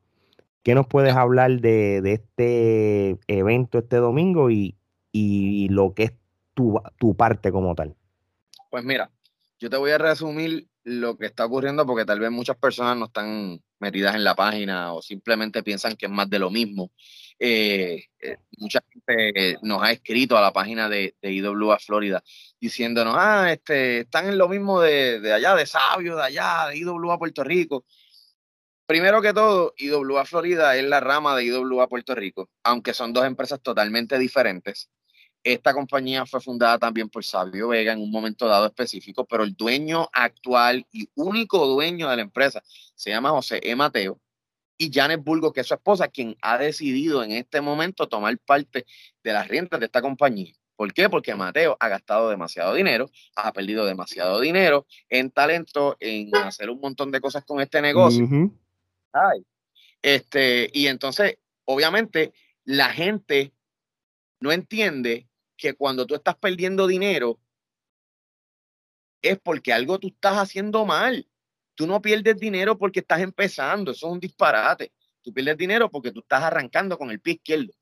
¿Qué 0.62 0.76
nos 0.76 0.86
puedes 0.86 1.16
hablar 1.16 1.60
de, 1.60 1.98
este 2.04 3.18
evento 3.26 3.78
este 3.78 3.96
domingo 3.96 4.48
y, 4.48 4.76
lo 5.70 5.92
que 5.92 6.04
es 6.04 6.12
tu, 6.54 6.80
tu, 6.98 7.16
parte 7.16 7.50
como 7.50 7.74
tal? 7.74 7.96
Pues 8.70 8.84
mira, 8.84 9.10
yo 9.58 9.68
te 9.68 9.76
voy 9.76 9.90
a 9.90 9.98
resumir 9.98 10.69
lo 10.84 11.16
que 11.16 11.26
está 11.26 11.44
ocurriendo 11.44 11.86
porque 11.86 12.04
tal 12.04 12.20
vez 12.20 12.30
muchas 12.30 12.56
personas 12.56 12.96
no 12.96 13.06
están 13.06 13.62
metidas 13.78 14.14
en 14.14 14.24
la 14.24 14.34
página 14.34 14.92
o 14.92 15.02
simplemente 15.02 15.62
piensan 15.62 15.96
que 15.96 16.06
es 16.06 16.12
más 16.12 16.28
de 16.30 16.38
lo 16.38 16.50
mismo. 16.50 16.92
Eh, 17.38 18.04
eh, 18.20 18.36
mucha 18.58 18.80
gente 18.90 19.56
nos 19.62 19.82
ha 19.82 19.92
escrito 19.92 20.36
a 20.36 20.42
la 20.42 20.52
página 20.52 20.88
de, 20.88 21.16
de 21.22 21.32
IWA 21.32 21.78
Florida 21.78 22.22
diciéndonos, 22.60 23.14
ah, 23.18 23.50
este, 23.52 24.00
están 24.00 24.28
en 24.28 24.36
lo 24.36 24.48
mismo 24.48 24.80
de, 24.80 25.32
allá, 25.32 25.54
de 25.54 25.66
Sabio, 25.66 26.16
de 26.16 26.22
allá, 26.22 26.66
de 26.68 26.78
IWA 26.78 27.18
Puerto 27.18 27.42
Rico. 27.42 27.84
Primero 28.86 29.22
que 29.22 29.32
todo, 29.32 29.72
IWA 29.78 30.24
Florida 30.26 30.76
es 30.76 30.84
la 30.84 31.00
rama 31.00 31.36
de 31.36 31.44
IWA 31.44 31.88
Puerto 31.88 32.14
Rico, 32.14 32.50
aunque 32.64 32.92
son 32.92 33.12
dos 33.12 33.24
empresas 33.24 33.60
totalmente 33.62 34.18
diferentes. 34.18 34.90
Esta 35.42 35.72
compañía 35.72 36.26
fue 36.26 36.40
fundada 36.40 36.78
también 36.78 37.08
por 37.08 37.24
Sabio 37.24 37.68
Vega 37.68 37.92
en 37.92 38.00
un 38.00 38.10
momento 38.10 38.46
dado 38.46 38.66
específico, 38.66 39.24
pero 39.24 39.42
el 39.42 39.54
dueño 39.54 40.08
actual 40.12 40.86
y 40.92 41.08
único 41.14 41.66
dueño 41.66 42.10
de 42.10 42.16
la 42.16 42.22
empresa 42.22 42.62
se 42.94 43.10
llama 43.10 43.30
José 43.30 43.60
E. 43.62 43.74
Mateo 43.74 44.20
y 44.76 44.90
Janet 44.92 45.22
Bulgo, 45.22 45.52
que 45.52 45.60
es 45.60 45.66
su 45.66 45.74
esposa, 45.74 46.08
quien 46.08 46.36
ha 46.40 46.58
decidido 46.58 47.22
en 47.22 47.32
este 47.32 47.60
momento 47.60 48.08
tomar 48.08 48.36
parte 48.38 48.86
de 49.22 49.32
las 49.32 49.48
riendas 49.48 49.78
de 49.80 49.86
esta 49.86 50.00
compañía. 50.02 50.54
¿Por 50.76 50.94
qué? 50.94 51.10
Porque 51.10 51.34
Mateo 51.34 51.76
ha 51.78 51.88
gastado 51.88 52.30
demasiado 52.30 52.72
dinero, 52.72 53.10
ha 53.36 53.52
perdido 53.52 53.84
demasiado 53.84 54.40
dinero 54.40 54.86
en 55.10 55.30
talento, 55.30 55.98
en 56.00 56.34
hacer 56.34 56.70
un 56.70 56.80
montón 56.80 57.10
de 57.10 57.20
cosas 57.20 57.44
con 57.44 57.60
este 57.60 57.82
negocio. 57.82 58.26
este, 60.00 60.70
y 60.72 60.86
entonces, 60.86 61.36
obviamente, 61.66 62.32
la 62.64 62.90
gente 62.90 63.52
no 64.40 64.52
entiende 64.52 65.28
que 65.60 65.74
cuando 65.74 66.06
tú 66.06 66.14
estás 66.14 66.36
perdiendo 66.36 66.86
dinero 66.86 67.38
es 69.22 69.38
porque 69.38 69.72
algo 69.72 69.98
tú 69.98 70.08
estás 70.08 70.38
haciendo 70.38 70.86
mal. 70.86 71.28
Tú 71.74 71.86
no 71.86 72.00
pierdes 72.00 72.38
dinero 72.38 72.78
porque 72.78 73.00
estás 73.00 73.20
empezando, 73.20 73.92
eso 73.92 74.06
es 74.06 74.12
un 74.12 74.20
disparate. 74.20 74.92
Tú 75.22 75.32
pierdes 75.32 75.56
dinero 75.56 75.90
porque 75.90 76.10
tú 76.10 76.20
estás 76.20 76.42
arrancando 76.42 76.98
con 76.98 77.10
el 77.10 77.20
pie 77.20 77.34
izquierdo. 77.34 77.72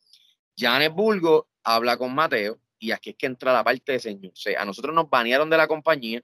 Janet 0.57 0.93
Bulgo 0.93 1.49
habla 1.63 1.97
con 1.97 2.15
Mateo 2.15 2.61
y 2.79 2.91
aquí 2.91 3.11
es 3.11 3.17
que 3.17 3.27
entra 3.27 3.53
la 3.53 3.65
parte 3.65 3.93
de 3.93 4.01
señor. 4.01 4.33
O 4.33 4.37
sea, 4.37 4.61
a 4.61 4.65
nosotros 4.65 4.95
nos 4.95 5.09
banearon 5.09 5.49
de 5.49 5.57
la 5.57 5.69
compañía, 5.69 6.21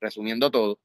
resumiendo 0.00 0.50
todo, 0.50 0.80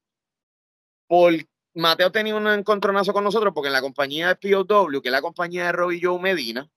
por 1.08 1.34
Mateo 1.74 2.12
tenía 2.12 2.36
un 2.36 2.46
encontronazo 2.46 3.12
con 3.12 3.24
nosotros 3.24 3.52
porque 3.52 3.66
en 3.66 3.72
la 3.72 3.80
compañía 3.80 4.28
de 4.28 4.36
POW, 4.36 5.02
que 5.02 5.08
es 5.08 5.12
la 5.12 5.22
compañía 5.22 5.66
de 5.66 5.72
Robbie 5.72 6.00
Joe 6.00 6.20
Medina, 6.20 6.70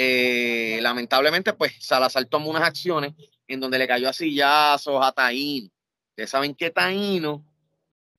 eh, 0.00 0.78
lamentablemente, 0.80 1.54
pues 1.54 1.74
Salazar 1.80 2.24
tomó 2.26 2.50
unas 2.50 2.62
acciones 2.62 3.14
en 3.48 3.58
donde 3.58 3.80
le 3.80 3.88
cayó 3.88 4.08
a 4.08 4.12
sillazos 4.12 5.04
a 5.04 5.10
Taíno. 5.10 5.68
Ustedes 6.10 6.30
saben 6.30 6.54
que 6.54 6.70
Taíno 6.70 7.44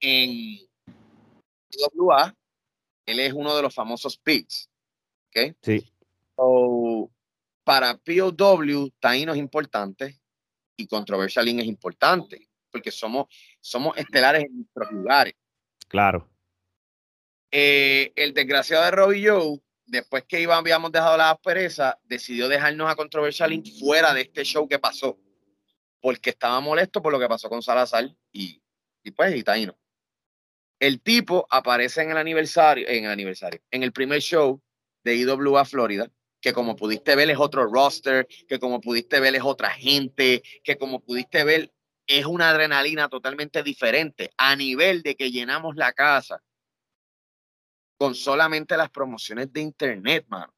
en 0.01 0.59
PWA, 1.69 2.35
él 3.05 3.21
es 3.21 3.31
uno 3.31 3.55
de 3.55 3.61
los 3.61 3.73
famosos 3.73 4.17
pigs. 4.17 4.69
¿Ok? 5.29 5.55
Sí. 5.61 5.89
para 7.63 7.97
POW, 7.97 8.91
Taíno 8.99 9.31
es 9.31 9.39
importante 9.39 10.19
y 10.75 10.85
Controversial 10.85 11.45
Link 11.45 11.59
es 11.59 11.65
importante 11.65 12.49
porque 12.73 12.91
somos, 12.91 13.27
somos 13.61 13.95
estelares 13.95 14.43
en 14.43 14.57
nuestros 14.57 14.91
lugares. 14.91 15.33
Claro. 15.87 16.27
Eh, 17.51 18.11
el 18.17 18.33
desgraciado 18.33 18.83
de 18.83 18.91
Robbie 18.91 19.29
Joe, 19.29 19.61
después 19.89 20.23
que 20.27 20.41
iba, 20.41 20.57
habíamos 20.57 20.91
dejado 20.91 21.17
la 21.17 21.31
aspereza, 21.31 21.99
decidió 22.03 22.47
dejarnos 22.47 22.89
a 22.89 22.95
Controversial 22.95 23.51
fuera 23.79 24.13
de 24.13 24.21
este 24.21 24.43
show 24.43 24.67
que 24.67 24.79
pasó, 24.79 25.19
porque 26.01 26.31
estaba 26.31 26.59
molesto 26.59 27.01
por 27.01 27.11
lo 27.11 27.19
que 27.19 27.27
pasó 27.27 27.49
con 27.49 27.61
Salazar 27.61 28.09
y, 28.31 28.61
y 29.03 29.11
pues 29.11 29.35
y. 29.35 29.43
El 30.79 31.01
tipo 31.01 31.45
aparece 31.49 32.01
en 32.01 32.11
el 32.11 32.17
aniversario, 32.17 32.87
en 32.87 33.05
el 33.05 33.11
aniversario, 33.11 33.59
en 33.71 33.83
el 33.83 33.91
primer 33.91 34.21
show 34.21 34.61
de 35.03 35.15
IWA 35.15 35.65
Florida, 35.65 36.09
que 36.39 36.53
como 36.53 36.75
pudiste 36.75 37.15
ver 37.15 37.29
es 37.29 37.37
otro 37.37 37.65
roster, 37.65 38.27
que 38.47 38.59
como 38.59 38.79
pudiste 38.79 39.19
ver 39.19 39.35
es 39.35 39.43
otra 39.43 39.71
gente, 39.71 40.41
que 40.63 40.77
como 40.77 41.01
pudiste 41.01 41.43
ver 41.43 41.73
es 42.07 42.25
una 42.25 42.49
adrenalina 42.49 43.09
totalmente 43.09 43.61
diferente 43.61 44.31
a 44.37 44.55
nivel 44.55 45.03
de 45.03 45.15
que 45.15 45.31
llenamos 45.31 45.75
la 45.75 45.93
casa 45.93 46.41
con 47.99 48.15
solamente 48.15 48.75
las 48.75 48.89
promociones 48.89 49.53
de 49.53 49.61
internet, 49.61 50.25
mano. 50.27 50.51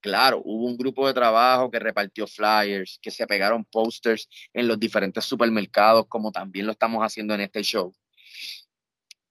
Claro, 0.00 0.42
hubo 0.44 0.66
un 0.66 0.76
grupo 0.76 1.06
de 1.06 1.14
trabajo 1.14 1.70
que 1.70 1.78
repartió 1.78 2.26
flyers, 2.26 2.98
que 3.00 3.12
se 3.12 3.26
pegaron 3.26 3.64
posters 3.64 4.28
en 4.52 4.66
los 4.66 4.80
diferentes 4.80 5.24
supermercados, 5.24 6.06
como 6.08 6.32
también 6.32 6.66
lo 6.66 6.72
estamos 6.72 7.00
haciendo 7.02 7.34
en 7.34 7.42
este 7.42 7.62
show. 7.62 7.94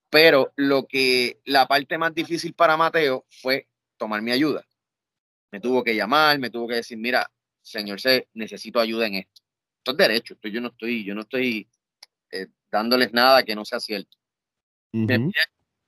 Pero 0.09 0.53
lo 0.55 0.87
que 0.87 1.41
la 1.43 1.67
parte 1.67 1.97
más 1.97 2.13
difícil 2.13 2.53
para 2.53 2.77
Mateo 2.77 3.25
fue 3.41 3.67
tomar 3.97 4.21
mi 4.21 4.31
ayuda. 4.31 4.65
Me 5.51 5.59
tuvo 5.59 5.83
que 5.83 5.93
llamar, 5.93 6.39
me 6.39 6.49
tuvo 6.49 6.69
que 6.69 6.75
decir, 6.75 6.97
mira, 6.97 7.29
señor 7.61 7.99
C, 7.99 8.29
necesito 8.33 8.79
ayuda 8.79 9.07
en 9.07 9.15
esto 9.15 9.43
esto 9.83 9.91
es 9.91 9.97
derecho, 9.97 10.35
yo 10.41 10.61
no 10.61 10.69
estoy, 10.69 11.03
yo 11.03 11.13
no 11.13 11.21
estoy 11.21 11.67
eh, 12.31 12.47
dándoles 12.71 13.11
nada 13.11 13.43
que 13.43 13.53
no 13.53 13.65
sea 13.65 13.81
cierto. 13.81 14.17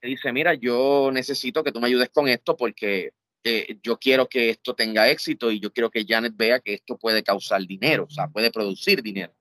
Dice, 0.06 0.32
mira, 0.32 0.54
yo 0.54 1.10
necesito 1.12 1.63
que 1.63 1.72
tú 1.72 1.80
me 1.80 1.88
ayudes 1.88 2.10
con 2.10 2.28
esto 2.28 2.56
porque 2.56 3.12
eh, 3.44 3.78
yo 3.84 3.98
quiero 3.98 4.28
que 4.28 4.50
esto 4.50 4.74
tenga 4.74 5.10
éxito 5.10 5.52
y 5.52 5.60
yo 5.60 5.72
quiero 5.72 5.89
que 5.89 6.06
Janet 6.08 6.34
vea 6.36 6.60
que 6.60 6.74
esto 6.76 6.98
puede 6.98 7.24
causar 7.24 7.62
dinero, 7.65 8.06
o 8.10 8.10
sea, 8.10 8.28
puede 8.28 8.52
producir 8.52 9.04
dinero. 9.04 9.34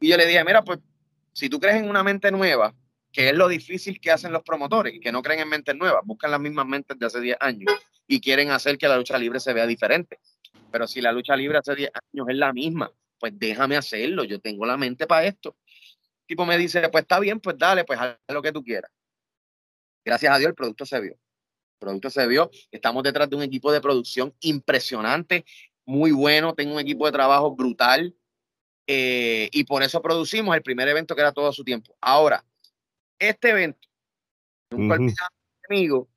Y 0.00 0.08
yo 0.08 0.16
le 0.16 0.26
dije, 0.26 0.44
mira, 0.44 0.62
pues 0.62 0.80
si 1.32 1.48
tú 1.48 1.60
crees 1.60 1.76
en 1.76 1.88
una 1.88 2.02
mente 2.02 2.30
nueva, 2.30 2.74
que 3.12 3.28
es 3.28 3.34
lo 3.34 3.46
difícil 3.46 4.00
que 4.00 4.10
hacen 4.10 4.32
los 4.32 4.42
promotores, 4.42 4.98
que 5.00 5.12
no 5.12 5.22
creen 5.22 5.40
en 5.40 5.48
mentes 5.48 5.76
nuevas, 5.76 6.02
buscan 6.04 6.32
las 6.32 6.40
mismas 6.40 6.66
mentes 6.66 6.98
de 6.98 7.06
hace 7.06 7.20
10 7.20 7.36
años 7.40 7.72
y 8.08 8.20
quieren 8.20 8.50
hacer 8.50 8.76
que 8.76 8.88
la 8.88 8.96
lucha 8.96 9.16
libre 9.18 9.38
se 9.38 9.52
vea 9.52 9.66
diferente. 9.66 10.18
Pero 10.72 10.88
si 10.88 11.00
la 11.00 11.12
lucha 11.12 11.36
libre 11.36 11.58
hace 11.58 11.76
10 11.76 11.90
años 11.94 12.26
es 12.28 12.36
la 12.36 12.52
misma, 12.52 12.90
pues 13.20 13.32
déjame 13.36 13.76
hacerlo, 13.76 14.24
yo 14.24 14.40
tengo 14.40 14.66
la 14.66 14.76
mente 14.76 15.06
para 15.06 15.26
esto. 15.26 15.56
Tipo 16.26 16.44
me 16.44 16.58
dice, 16.58 16.88
pues 16.88 17.02
está 17.02 17.20
bien, 17.20 17.38
pues 17.38 17.56
dale, 17.56 17.84
pues 17.84 18.00
haz 18.00 18.16
lo 18.28 18.42
que 18.42 18.50
tú 18.50 18.64
quieras. 18.64 18.90
Gracias 20.04 20.32
a 20.32 20.38
Dios 20.38 20.48
el 20.50 20.54
producto 20.54 20.86
se 20.86 21.00
vio. 21.00 21.12
El 21.12 21.78
producto 21.78 22.10
se 22.10 22.26
vio. 22.26 22.50
Estamos 22.70 23.02
detrás 23.02 23.28
de 23.28 23.36
un 23.36 23.42
equipo 23.42 23.72
de 23.72 23.80
producción 23.80 24.34
impresionante, 24.40 25.44
muy 25.84 26.12
bueno. 26.12 26.54
Tengo 26.54 26.74
un 26.74 26.80
equipo 26.80 27.06
de 27.06 27.12
trabajo 27.12 27.54
brutal. 27.54 28.14
Eh, 28.86 29.48
y 29.52 29.64
por 29.64 29.82
eso 29.82 30.02
producimos 30.02 30.54
el 30.54 30.62
primer 30.62 30.88
evento 30.88 31.14
que 31.14 31.22
era 31.22 31.32
todo 31.32 31.52
su 31.52 31.64
tiempo. 31.64 31.96
Ahora, 32.00 32.44
este 33.18 33.50
evento, 33.50 33.88
un 34.70 35.14
amigo, 35.70 36.08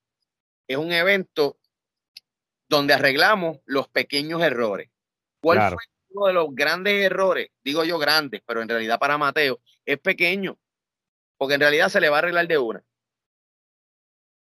es 0.67 0.78
un 0.78 0.91
evento 0.91 1.58
donde 2.67 2.93
arreglamos 2.93 3.60
los 3.65 3.88
pequeños 3.88 4.41
errores. 4.41 4.89
¿Cuál 5.39 5.69
fue 5.69 5.78
uno 6.10 6.28
de 6.28 6.34
los 6.34 6.54
grandes 6.54 7.06
errores, 7.06 7.50
digo 7.63 7.84
yo 7.84 7.97
grandes, 7.97 8.41
pero 8.45 8.62
en 8.62 8.69
realidad 8.69 9.00
para 9.00 9.17
Mateo 9.17 9.60
es 9.86 10.00
pequeño, 10.00 10.58
porque 11.38 11.56
en 11.56 11.62
realidad 11.62 11.89
se 11.89 12.02
le 12.02 12.10
va 12.10 12.17
a 12.17 12.19
arreglar 12.19 12.47
de 12.47 12.58
una. 12.58 12.84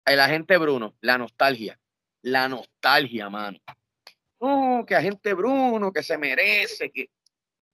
El 0.08 0.20
agente 0.20 0.56
Bruno, 0.56 0.94
la 1.00 1.18
nostalgia, 1.18 1.78
la 2.22 2.48
nostalgia, 2.48 3.28
mano. 3.28 3.58
No, 4.40 4.84
que 4.86 4.94
agente 4.94 5.34
Bruno, 5.34 5.92
que 5.92 6.02
se 6.02 6.16
merece, 6.16 6.90
que 6.90 7.10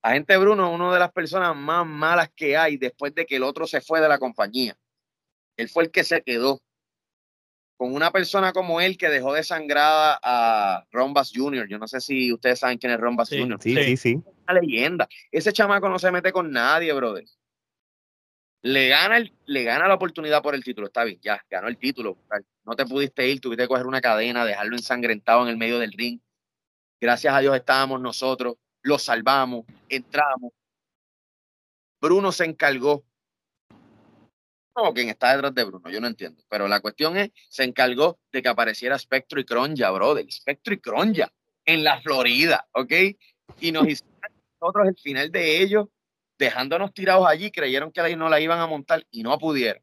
agente 0.03 0.37
Bruno 0.37 0.68
es 0.68 0.75
una 0.75 0.92
de 0.92 0.99
las 0.99 1.12
personas 1.12 1.55
más 1.55 1.87
malas 1.87 2.31
que 2.35 2.57
hay 2.57 2.77
después 2.77 3.14
de 3.14 3.27
que 3.27 3.37
el 3.37 3.42
otro 3.42 3.66
se 3.66 3.81
fue 3.81 4.01
de 4.01 4.09
la 4.09 4.18
compañía. 4.18 4.77
Él 5.57 5.68
fue 5.68 5.85
el 5.85 5.90
que 5.90 6.03
se 6.03 6.23
quedó 6.23 6.61
con 7.77 7.94
una 7.94 8.11
persona 8.11 8.53
como 8.53 8.81
él 8.81 8.97
que 8.97 9.09
dejó 9.09 9.33
desangrada 9.33 10.18
a 10.23 10.87
Rombas 10.90 11.33
Jr. 11.35 11.68
Yo 11.68 11.79
no 11.79 11.87
sé 11.87 12.01
si 12.01 12.33
ustedes 12.33 12.61
saben 12.61 12.79
quién 12.79 12.92
es 12.92 13.01
Rombas 13.01 13.29
Jr. 13.29 13.59
Sí, 13.61 13.77
sí, 13.77 13.97
sí. 13.97 14.23
Una 14.49 14.61
leyenda. 14.61 15.09
Ese 15.31 15.53
chamaco 15.53 15.88
no 15.88 15.99
se 15.99 16.11
mete 16.11 16.33
con 16.33 16.51
nadie, 16.51 16.92
brother. 16.92 17.25
Le 18.64 18.88
gana, 18.88 19.18
el, 19.18 19.31
le 19.44 19.62
gana 19.62 19.87
la 19.87 19.94
oportunidad 19.94 20.42
por 20.42 20.55
el 20.55 20.64
título. 20.64 20.87
Está 20.87 21.05
bien, 21.05 21.20
ya, 21.20 21.38
ganó 21.50 21.68
el 21.68 21.77
título. 21.77 22.16
No 22.64 22.74
te 22.74 22.87
pudiste 22.87 23.29
ir, 23.29 23.38
tuviste 23.38 23.64
que 23.64 23.68
coger 23.68 23.87
una 23.87 24.00
cadena, 24.00 24.46
dejarlo 24.46 24.74
ensangrentado 24.74 25.42
en 25.42 25.48
el 25.48 25.59
medio 25.59 25.79
del 25.79 25.92
ring. 25.92 26.18
Gracias 26.98 27.35
a 27.35 27.40
Dios 27.40 27.55
estábamos 27.55 28.00
nosotros, 28.00 28.57
lo 28.81 28.98
salvamos, 28.98 29.66
entramos. 29.90 30.53
Bruno 32.00 32.33
se 32.33 32.46
encargó 32.46 33.05
o 34.72 34.94
quien 34.94 35.11
está 35.11 35.33
detrás 35.33 35.55
de 35.55 35.64
Bruno, 35.64 35.90
yo 35.90 36.00
no 36.00 36.07
entiendo. 36.07 36.42
Pero 36.48 36.66
la 36.66 36.81
cuestión 36.81 37.18
es, 37.18 37.33
se 37.50 37.64
encargó 37.64 38.18
de 38.33 38.42
que 38.42 38.48
apareciera 38.48 38.98
Spectro 38.98 39.38
y 39.40 39.44
Cronja, 39.44 39.90
brother. 39.90 40.24
Spectro 40.33 40.72
y 40.72 40.81
Cronja 40.81 41.31
en 41.66 41.85
la 41.85 42.00
Florida, 42.00 42.66
¿ok? 42.72 42.92
Y 43.61 43.72
nos 43.72 43.87
hicieron 43.87 44.33
nosotros 44.59 44.88
el 44.88 44.96
final 44.96 45.31
de 45.31 45.62
ellos, 45.62 45.88
dejándonos 46.38 46.92
tirados 46.92 47.27
allí, 47.27 47.51
creyeron 47.51 47.92
que 47.92 48.16
no 48.16 48.29
la 48.29 48.40
iban 48.40 48.61
a 48.61 48.66
montar 48.66 49.07
y 49.11 49.23
no 49.23 49.38
pudieron. 49.38 49.83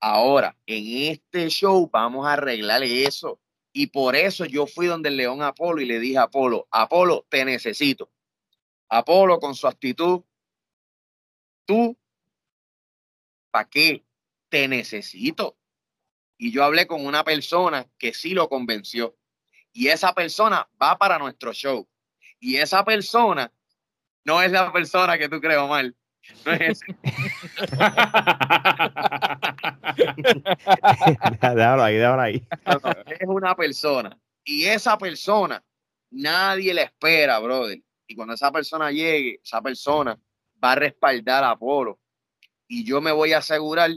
Ahora, 0.00 0.56
en 0.66 1.12
este 1.12 1.48
show 1.48 1.88
vamos 1.92 2.26
a 2.26 2.34
arreglar 2.34 2.82
eso. 2.82 3.40
Y 3.72 3.88
por 3.88 4.16
eso 4.16 4.44
yo 4.46 4.66
fui 4.66 4.86
donde 4.86 5.10
el 5.10 5.16
León 5.16 5.42
Apolo 5.42 5.80
y 5.80 5.86
le 5.86 6.00
dije 6.00 6.18
a 6.18 6.22
Apolo, 6.22 6.66
Apolo, 6.70 7.26
te 7.28 7.44
necesito. 7.44 8.10
Apolo, 8.88 9.38
con 9.38 9.54
su 9.54 9.68
actitud, 9.68 10.22
tú 11.64 11.96
¿para 13.50 13.68
qué? 13.68 14.04
Te 14.48 14.68
necesito. 14.68 15.58
Y 16.38 16.52
yo 16.52 16.64
hablé 16.64 16.86
con 16.86 17.04
una 17.04 17.22
persona 17.24 17.88
que 17.98 18.14
sí 18.14 18.30
lo 18.30 18.48
convenció. 18.48 19.16
Y 19.72 19.88
esa 19.88 20.14
persona 20.14 20.68
va 20.80 20.98
para 20.98 21.18
nuestro 21.18 21.52
show. 21.52 21.88
Y 22.38 22.56
esa 22.56 22.84
persona 22.84 23.52
no 24.24 24.42
es 24.42 24.50
la 24.52 24.72
persona 24.72 25.18
que 25.18 25.28
tú 25.28 25.40
crees 25.40 25.60
mal. 25.68 25.94
No 26.44 26.52
es 26.52 26.80
déjalo 31.40 31.82
ahí, 31.82 31.96
déjalo 31.96 32.20
ahí. 32.20 32.46
es 33.08 33.26
una 33.26 33.56
persona. 33.56 34.18
Y 34.44 34.64
esa 34.64 34.98
persona, 34.98 35.64
nadie 36.10 36.74
le 36.74 36.82
espera, 36.82 37.38
brother. 37.38 37.80
Y 38.06 38.14
cuando 38.14 38.34
esa 38.34 38.52
persona 38.52 38.90
llegue, 38.90 39.40
esa 39.42 39.62
persona 39.62 40.18
va 40.62 40.72
a 40.72 40.76
respaldar 40.76 41.42
a 41.44 41.56
Polo 41.56 41.98
y 42.72 42.84
yo 42.84 43.00
me 43.00 43.10
voy 43.10 43.32
a 43.32 43.38
asegurar 43.38 43.90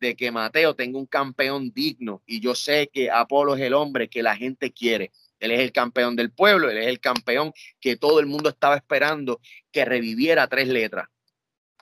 de 0.00 0.16
que 0.16 0.30
Mateo 0.32 0.74
tenga 0.74 0.98
un 0.98 1.06
campeón 1.06 1.70
digno 1.72 2.22
y 2.26 2.40
yo 2.40 2.54
sé 2.54 2.90
que 2.92 3.10
Apolo 3.10 3.54
es 3.54 3.60
el 3.60 3.74
hombre 3.74 4.08
que 4.08 4.22
la 4.22 4.36
gente 4.36 4.72
quiere. 4.72 5.12
Él 5.40 5.52
es 5.52 5.60
el 5.60 5.72
campeón 5.72 6.16
del 6.16 6.30
pueblo, 6.30 6.70
él 6.70 6.78
es 6.78 6.86
el 6.86 7.00
campeón 7.00 7.52
que 7.80 7.96
todo 7.96 8.20
el 8.20 8.26
mundo 8.26 8.48
estaba 8.48 8.76
esperando 8.76 9.40
que 9.70 9.84
reviviera 9.84 10.48
tres 10.48 10.68
letras, 10.68 11.08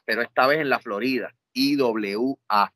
pero 0.04 0.22
esta 0.22 0.46
vez 0.46 0.60
en 0.60 0.68
la 0.68 0.78
Florida, 0.78 1.34
IWA. 1.54 2.72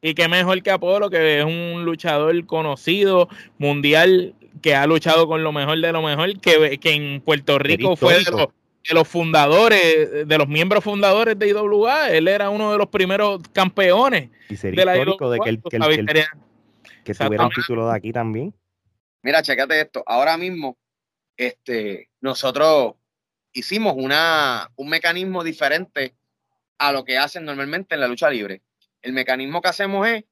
Y 0.00 0.14
qué 0.14 0.28
mejor 0.28 0.62
que 0.62 0.70
Apolo, 0.70 1.10
que 1.10 1.40
es 1.40 1.44
un 1.44 1.84
luchador 1.84 2.46
conocido, 2.46 3.28
mundial, 3.58 4.34
que 4.62 4.74
ha 4.74 4.86
luchado 4.86 5.26
con 5.26 5.42
lo 5.42 5.52
mejor 5.52 5.80
de 5.80 5.92
lo 5.92 6.02
mejor, 6.02 6.40
que, 6.40 6.78
que 6.78 6.92
en 6.92 7.20
Puerto 7.20 7.58
Rico 7.58 7.96
fue 7.96 8.24
de 8.24 8.30
los, 8.30 8.48
de 8.88 8.94
los 8.94 9.08
fundadores, 9.08 10.26
de 10.26 10.38
los 10.38 10.48
miembros 10.48 10.84
fundadores 10.84 11.38
de 11.38 11.48
IWA, 11.48 12.10
él 12.10 12.28
era 12.28 12.48
uno 12.48 12.72
de 12.72 12.78
los 12.78 12.88
primeros 12.88 13.40
campeones. 13.52 14.30
Y 14.48 14.56
sería 14.56 14.84
de 14.84 14.98
histórico 14.98 15.30
de 15.30 15.38
que 15.40 15.50
el, 15.50 15.62
que, 15.62 15.70
que, 17.04 17.14
tuviera 17.14 17.44
un 17.44 17.50
título 17.50 17.88
de 17.88 17.96
aquí 17.96 18.12
también. 18.12 18.54
Mira, 19.22 19.42
checate 19.42 19.80
esto. 19.80 20.02
Ahora 20.06 20.36
mismo, 20.36 20.78
este, 21.36 22.10
nosotros 22.20 22.94
hicimos 23.52 23.94
una, 23.96 24.70
un 24.76 24.88
mecanismo 24.88 25.42
diferente 25.42 26.16
a 26.78 26.92
lo 26.92 27.04
que 27.04 27.18
hacen 27.18 27.44
normalmente 27.44 27.94
en 27.94 28.00
la 28.00 28.08
lucha 28.08 28.30
libre. 28.30 28.62
El 29.02 29.12
mecanismo 29.12 29.60
que 29.60 29.68
hacemos 29.68 30.06
es, 30.06 30.24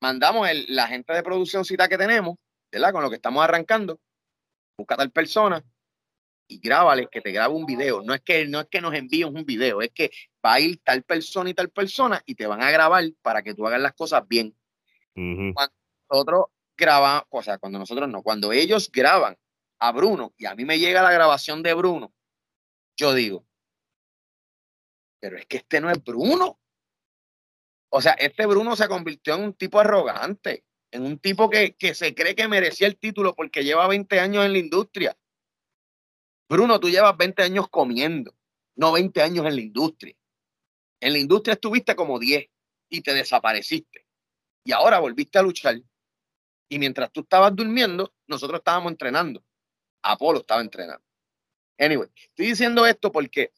mandamos 0.00 0.48
el, 0.48 0.66
la 0.68 0.88
gente 0.88 1.12
de 1.12 1.22
producción 1.22 1.64
cita 1.64 1.88
que 1.88 1.98
tenemos, 1.98 2.36
¿verdad? 2.70 2.92
Con 2.92 3.02
lo 3.02 3.10
que 3.10 3.16
estamos 3.16 3.42
arrancando, 3.44 4.00
busca 4.76 4.96
tal 4.96 5.10
persona 5.10 5.64
y 6.48 6.58
grábale, 6.58 7.08
que 7.10 7.20
te 7.20 7.32
grabe 7.32 7.54
un 7.54 7.66
video. 7.66 8.02
No 8.02 8.14
es 8.14 8.20
que, 8.20 8.46
no 8.46 8.60
es 8.60 8.66
que 8.68 8.80
nos 8.80 8.94
envíen 8.94 9.34
un 9.34 9.44
video, 9.44 9.80
es 9.80 9.90
que 9.90 10.10
va 10.44 10.54
a 10.54 10.60
ir 10.60 10.80
tal 10.82 11.02
persona 11.02 11.50
y 11.50 11.54
tal 11.54 11.70
persona 11.70 12.22
y 12.26 12.34
te 12.34 12.46
van 12.46 12.62
a 12.62 12.70
grabar 12.70 13.04
para 13.22 13.42
que 13.42 13.54
tú 13.54 13.66
hagas 13.66 13.80
las 13.80 13.94
cosas 13.94 14.26
bien. 14.26 14.56
Cuando 15.14 15.72
nosotros 16.10 16.46
grabamos, 16.82 17.24
o 17.30 17.42
sea, 17.42 17.58
cuando 17.58 17.78
nosotros 17.78 18.08
no, 18.08 18.22
cuando 18.22 18.52
ellos 18.52 18.90
graban 18.92 19.38
a 19.78 19.92
Bruno 19.92 20.34
y 20.36 20.46
a 20.46 20.54
mí 20.54 20.64
me 20.64 20.78
llega 20.78 21.02
la 21.02 21.12
grabación 21.12 21.62
de 21.62 21.74
Bruno, 21.74 22.12
yo 22.96 23.14
digo, 23.14 23.46
pero 25.20 25.38
es 25.38 25.46
que 25.46 25.58
este 25.58 25.80
no 25.80 25.88
es 25.88 26.02
Bruno. 26.02 26.58
O 27.90 28.02
sea, 28.02 28.12
este 28.12 28.44
Bruno 28.46 28.74
se 28.74 28.88
convirtió 28.88 29.36
en 29.36 29.42
un 29.42 29.54
tipo 29.54 29.78
arrogante, 29.78 30.64
en 30.90 31.04
un 31.04 31.18
tipo 31.18 31.48
que, 31.48 31.76
que 31.76 31.94
se 31.94 32.14
cree 32.14 32.34
que 32.34 32.48
merecía 32.48 32.88
el 32.88 32.98
título 32.98 33.34
porque 33.34 33.62
lleva 33.62 33.86
20 33.86 34.18
años 34.18 34.44
en 34.44 34.52
la 34.52 34.58
industria. 34.58 35.16
Bruno, 36.48 36.80
tú 36.80 36.90
llevas 36.90 37.16
20 37.16 37.42
años 37.42 37.68
comiendo, 37.68 38.34
no 38.76 38.92
20 38.92 39.22
años 39.22 39.46
en 39.46 39.54
la 39.54 39.62
industria. 39.62 40.16
En 41.00 41.12
la 41.12 41.18
industria 41.18 41.54
estuviste 41.54 41.94
como 41.94 42.18
10 42.18 42.48
y 42.90 43.00
te 43.00 43.14
desapareciste. 43.14 44.06
Y 44.64 44.72
ahora 44.72 44.98
volviste 44.98 45.38
a 45.38 45.42
luchar. 45.42 45.80
Y 46.72 46.78
mientras 46.78 47.12
tú 47.12 47.20
estabas 47.20 47.54
durmiendo, 47.54 48.14
nosotros 48.26 48.60
estábamos 48.60 48.92
entrenando. 48.92 49.44
Apolo 50.00 50.38
estaba 50.38 50.62
entrenando. 50.62 51.04
Anyway, 51.78 52.08
estoy 52.16 52.46
diciendo 52.46 52.86
esto 52.86 53.12
porque 53.12 53.52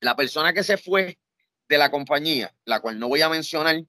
la 0.00 0.16
persona 0.16 0.52
que 0.52 0.64
se 0.64 0.76
fue 0.76 1.16
de 1.68 1.78
la 1.78 1.92
compañía, 1.92 2.52
la 2.64 2.80
cual 2.80 2.98
no 2.98 3.06
voy 3.06 3.22
a 3.22 3.28
mencionar 3.28 3.84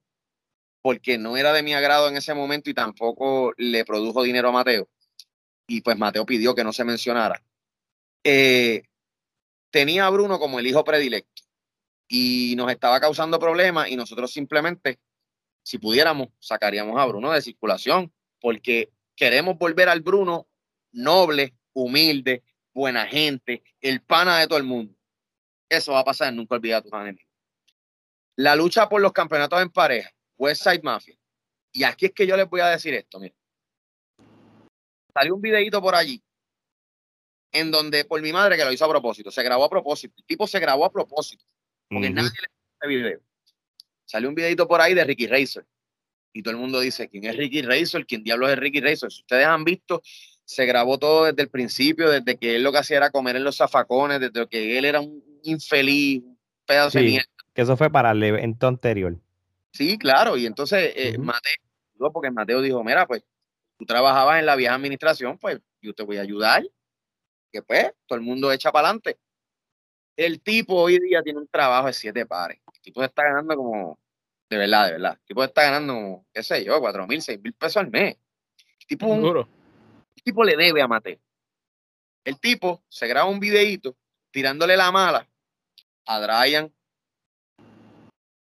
porque 0.80 1.18
no 1.18 1.36
era 1.36 1.52
de 1.52 1.64
mi 1.64 1.74
agrado 1.74 2.06
en 2.08 2.16
ese 2.16 2.34
momento 2.34 2.70
y 2.70 2.74
tampoco 2.74 3.52
le 3.56 3.84
produjo 3.84 4.22
dinero 4.22 4.50
a 4.50 4.52
Mateo, 4.52 4.88
y 5.66 5.80
pues 5.80 5.98
Mateo 5.98 6.24
pidió 6.24 6.54
que 6.54 6.62
no 6.62 6.72
se 6.72 6.84
mencionara, 6.84 7.42
eh, 8.22 8.84
tenía 9.72 10.06
a 10.06 10.10
Bruno 10.10 10.38
como 10.38 10.60
el 10.60 10.68
hijo 10.68 10.84
predilecto 10.84 11.42
y 12.06 12.54
nos 12.56 12.70
estaba 12.70 13.00
causando 13.00 13.40
problemas 13.40 13.88
y 13.88 13.96
nosotros 13.96 14.32
simplemente, 14.32 15.00
si 15.64 15.78
pudiéramos, 15.78 16.28
sacaríamos 16.38 16.96
a 17.00 17.06
Bruno 17.06 17.32
de 17.32 17.42
circulación 17.42 18.12
porque 18.46 18.92
queremos 19.16 19.58
volver 19.58 19.88
al 19.88 20.02
Bruno 20.02 20.46
noble, 20.92 21.56
humilde, 21.72 22.44
buena 22.72 23.04
gente, 23.04 23.64
el 23.80 24.02
pana 24.02 24.38
de 24.38 24.46
todo 24.46 24.56
el 24.56 24.62
mundo. 24.62 24.94
Eso 25.68 25.94
va 25.94 25.98
a 25.98 26.04
pasar, 26.04 26.32
nunca 26.32 26.54
olvida 26.54 26.76
a 26.76 26.80
tus 26.80 26.92
enemigos. 26.92 27.26
La 28.36 28.54
lucha 28.54 28.88
por 28.88 29.00
los 29.00 29.12
campeonatos 29.12 29.60
en 29.60 29.70
pareja, 29.70 30.14
West 30.38 30.62
Side 30.62 30.82
Mafia. 30.84 31.18
Y 31.72 31.82
aquí 31.82 32.06
es 32.06 32.12
que 32.12 32.24
yo 32.24 32.36
les 32.36 32.48
voy 32.48 32.60
a 32.60 32.68
decir 32.68 32.94
esto, 32.94 33.18
mira. 33.18 33.34
Salió 35.12 35.34
un 35.34 35.42
videito 35.42 35.82
por 35.82 35.96
allí, 35.96 36.22
en 37.50 37.72
donde, 37.72 38.04
por 38.04 38.22
mi 38.22 38.32
madre 38.32 38.56
que 38.56 38.64
lo 38.64 38.70
hizo 38.70 38.84
a 38.84 38.88
propósito, 38.88 39.32
se 39.32 39.42
grabó 39.42 39.64
a 39.64 39.70
propósito. 39.70 40.14
El 40.18 40.24
tipo 40.24 40.46
se 40.46 40.60
grabó 40.60 40.84
a 40.84 40.92
propósito, 40.92 41.44
porque 41.88 42.10
nadie 42.10 42.30
le 42.30 42.46
hizo 42.46 42.74
este 42.74 42.86
video. 42.86 43.20
Salió 44.04 44.28
un 44.28 44.36
videito 44.36 44.68
por 44.68 44.80
ahí 44.80 44.94
de 44.94 45.02
Ricky 45.02 45.26
Racer. 45.26 45.66
Y 46.36 46.42
todo 46.42 46.52
el 46.52 46.60
mundo 46.60 46.80
dice, 46.80 47.08
¿quién 47.08 47.24
es 47.24 47.36
Ricky 47.36 47.62
Racer? 47.62 48.04
¿Quién 48.04 48.22
diablos 48.22 48.50
es 48.50 48.58
Ricky 48.58 48.80
Racer? 48.80 49.10
Si 49.10 49.22
ustedes 49.22 49.46
han 49.46 49.64
visto 49.64 50.02
se 50.46 50.64
grabó 50.64 50.96
todo 50.96 51.24
desde 51.24 51.42
el 51.42 51.48
principio, 51.48 52.08
desde 52.08 52.36
que 52.36 52.54
él 52.54 52.62
lo 52.62 52.70
que 52.70 52.78
hacía 52.78 52.98
era 52.98 53.10
comer 53.10 53.36
en 53.36 53.44
los 53.44 53.56
zafacones, 53.56 54.20
desde 54.20 54.46
que 54.46 54.78
él 54.78 54.84
era 54.84 55.00
un 55.00 55.22
infeliz, 55.42 56.22
un 56.22 56.38
pedazo 56.64 56.98
de 56.98 57.04
mierda. 57.04 57.30
Que 57.52 57.62
eso 57.62 57.76
fue 57.76 57.90
para 57.90 58.12
el 58.12 58.22
evento 58.22 58.68
anterior. 58.68 59.18
Sí, 59.72 59.98
claro, 59.98 60.36
y 60.36 60.46
entonces 60.46 60.92
eh, 60.94 61.18
Mateo, 61.18 62.12
porque 62.12 62.30
Mateo 62.30 62.62
dijo, 62.62 62.82
mira, 62.84 63.06
pues 63.06 63.24
tú 63.76 63.84
trabajabas 63.84 64.38
en 64.38 64.46
la 64.46 64.54
vieja 64.54 64.74
administración, 64.74 65.36
pues 65.36 65.58
yo 65.82 65.92
te 65.94 66.04
voy 66.04 66.18
a 66.18 66.22
ayudar, 66.22 66.62
que 67.50 67.62
pues 67.62 67.92
todo 68.06 68.18
el 68.18 68.24
mundo 68.24 68.52
echa 68.52 68.70
para 68.70 68.88
adelante. 68.88 69.18
El 70.16 70.40
tipo 70.40 70.76
hoy 70.76 71.00
día 71.00 71.22
tiene 71.22 71.40
un 71.40 71.48
trabajo 71.48 71.88
de 71.88 71.92
siete 71.92 72.24
pares. 72.24 72.60
El 72.72 72.80
tipo 72.80 73.02
está 73.02 73.24
ganando 73.24 73.56
como, 73.56 73.98
de 74.48 74.56
verdad, 74.56 74.86
de 74.86 74.92
verdad. 74.92 75.12
El 75.20 75.26
tipo 75.26 75.44
está 75.44 75.62
ganando 75.62 76.24
qué 76.32 76.42
sé 76.42 76.64
yo, 76.64 76.80
cuatro 76.80 77.06
mil, 77.06 77.20
seis 77.22 77.40
mil 77.40 77.52
pesos 77.54 77.78
al 77.78 77.90
mes. 77.90 78.16
El 78.80 78.86
tipo 78.86 79.06
un, 79.06 79.48
tipo 80.26 80.44
le 80.44 80.56
debe 80.56 80.82
a 80.82 80.88
Mateo. 80.88 81.18
El 82.24 82.38
tipo 82.40 82.82
se 82.88 83.06
graba 83.06 83.30
un 83.30 83.38
videíto 83.38 83.96
tirándole 84.32 84.76
la 84.76 84.90
mala 84.90 85.28
a 86.04 86.20
Brian, 86.20 86.72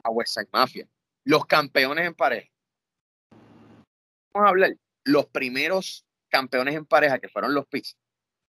a 0.03 0.11
Westside 0.11 0.49
Mafia, 0.53 0.89
los 1.25 1.45
campeones 1.47 2.07
en 2.07 2.15
pareja. 2.15 2.51
Vamos 4.33 4.47
a 4.47 4.51
hablar, 4.51 4.77
los 5.05 5.27
primeros 5.27 6.07
campeones 6.31 6.75
en 6.75 6.87
pareja 6.87 7.19
que 7.19 7.29
fueron 7.29 7.55
los 7.55 7.67
Pix, 7.67 7.97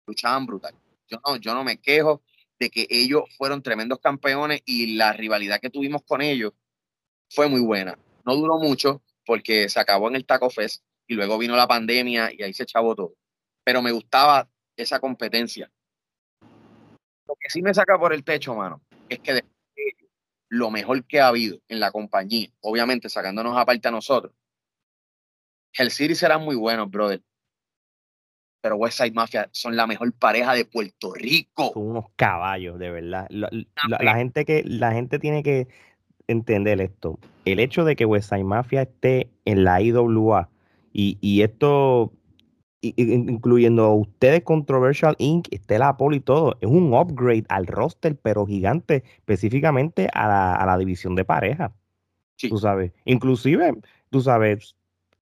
luchaban 0.06 0.46
brutal. 0.46 0.76
Yo 1.08 1.20
no, 1.26 1.38
yo 1.38 1.54
no 1.54 1.64
me 1.64 1.80
quejo 1.80 2.22
de 2.60 2.70
que 2.70 2.88
ellos 2.90 3.24
fueron 3.38 3.64
tremendos 3.64 4.00
campeones 4.00 4.62
y 4.66 4.96
la 4.96 5.14
rivalidad 5.14 5.60
que 5.60 5.70
tuvimos 5.70 6.04
con 6.04 6.22
ellos 6.22 6.54
fue 7.30 7.48
muy 7.48 7.62
buena. 7.62 7.98
No 8.26 8.36
duró 8.36 8.58
mucho 8.58 9.02
porque 9.26 9.70
se 9.70 9.80
acabó 9.80 10.08
en 10.10 10.16
el 10.16 10.26
Taco 10.26 10.50
Fest, 10.50 10.84
y 11.10 11.16
luego 11.16 11.38
vino 11.38 11.56
la 11.56 11.68
pandemia 11.68 12.32
y 12.32 12.44
ahí 12.44 12.54
se 12.54 12.64
echabó 12.64 12.96
todo. 12.96 13.16
Pero 13.64 13.82
me 13.82 13.92
gustaba 13.92 14.48
esa 14.78 15.00
competencia. 15.00 15.70
Lo 16.42 17.36
que 17.40 17.50
sí 17.50 17.62
me 17.62 17.74
saca 17.74 17.98
por 17.98 18.14
el 18.14 18.24
techo, 18.24 18.56
mano, 18.56 18.82
es 19.10 19.20
que 19.20 19.44
lo 20.50 20.70
mejor 20.70 21.04
que 21.06 21.20
ha 21.20 21.28
habido 21.28 21.60
en 21.68 21.80
la 21.80 21.92
compañía, 21.92 22.50
obviamente 22.62 23.10
sacándonos 23.10 23.58
aparte 23.58 23.88
a 23.88 23.92
nosotros, 23.92 24.34
el 25.74 25.92
City 25.92 26.16
será 26.16 26.38
muy 26.38 26.56
bueno, 26.56 26.88
brother. 26.88 27.22
Pero 28.62 28.76
Westside 28.76 29.14
Mafia 29.14 29.50
son 29.52 29.76
la 29.76 29.88
mejor 29.88 30.12
pareja 30.14 30.54
de 30.54 30.66
Puerto 30.66 31.14
Rico. 31.14 31.72
Son 31.74 31.88
unos 31.88 32.06
caballos, 32.16 32.78
de 32.78 32.92
verdad. 32.92 33.28
La, 33.30 34.16
gente 34.16 34.44
que, 34.44 34.64
la 34.66 34.92
gente 34.92 35.18
tiene 35.18 35.44
que 35.44 35.70
entender 36.30 36.80
esto. 36.80 37.20
El 37.46 37.60
hecho 37.60 37.84
de 37.84 37.96
que 37.96 38.06
Westside 38.06 38.44
Mafia 38.44 38.84
esté 38.84 39.30
en 39.46 39.64
la 39.64 39.82
IWA 39.82 40.50
y, 40.94 41.42
esto, 41.42 42.12
incluyendo 42.82 43.86
a 43.86 43.96
ustedes, 43.96 44.44
Controversial 44.44 45.16
Inc., 45.18 45.48
Estela 45.52 45.90
Apolo 45.90 46.16
y 46.16 46.20
todo, 46.20 46.58
es 46.62 46.70
un 46.70 46.94
upgrade 46.94 47.46
al 47.50 47.68
roster, 47.68 48.18
pero 48.18 48.46
gigante, 48.46 49.04
específicamente 49.18 50.10
a 50.14 50.66
la, 50.66 50.78
división 50.78 51.16
de 51.16 51.26
pareja. 51.26 51.74
Tú 52.38 52.58
sabes, 52.58 52.92
inclusive, 53.06 53.76
tú 54.10 54.22
sabes, 54.22 54.76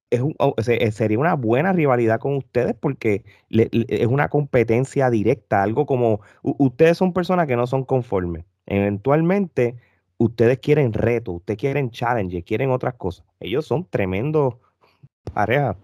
es 0.10 0.22
oh, 0.40 0.56
sería 0.62 1.20
una 1.20 1.34
buena 1.34 1.74
rivalidad 1.74 2.20
con 2.20 2.36
ustedes 2.36 2.76
porque 2.80 3.26
es 3.50 4.08
una 4.08 4.30
competencia 4.30 5.10
directa, 5.10 5.64
algo 5.64 5.86
como 5.86 6.22
ustedes 6.42 6.98
son 6.98 7.14
personas 7.14 7.48
que 7.48 7.56
no 7.56 7.68
son 7.68 7.84
conformes. 7.84 8.46
Eventualmente, 8.68 9.76
ustedes 10.18 10.60
quieren 10.60 10.94
reto, 10.94 11.34
ustedes 11.34 11.60
quieren 11.60 11.92
challenge, 11.92 12.44
quieren 12.44 12.72
otras 12.72 12.96
cosas. 12.96 13.26
Ellos 13.40 13.66
son 13.66 13.86
tremendos 13.90 14.56
pareja. 15.34 15.78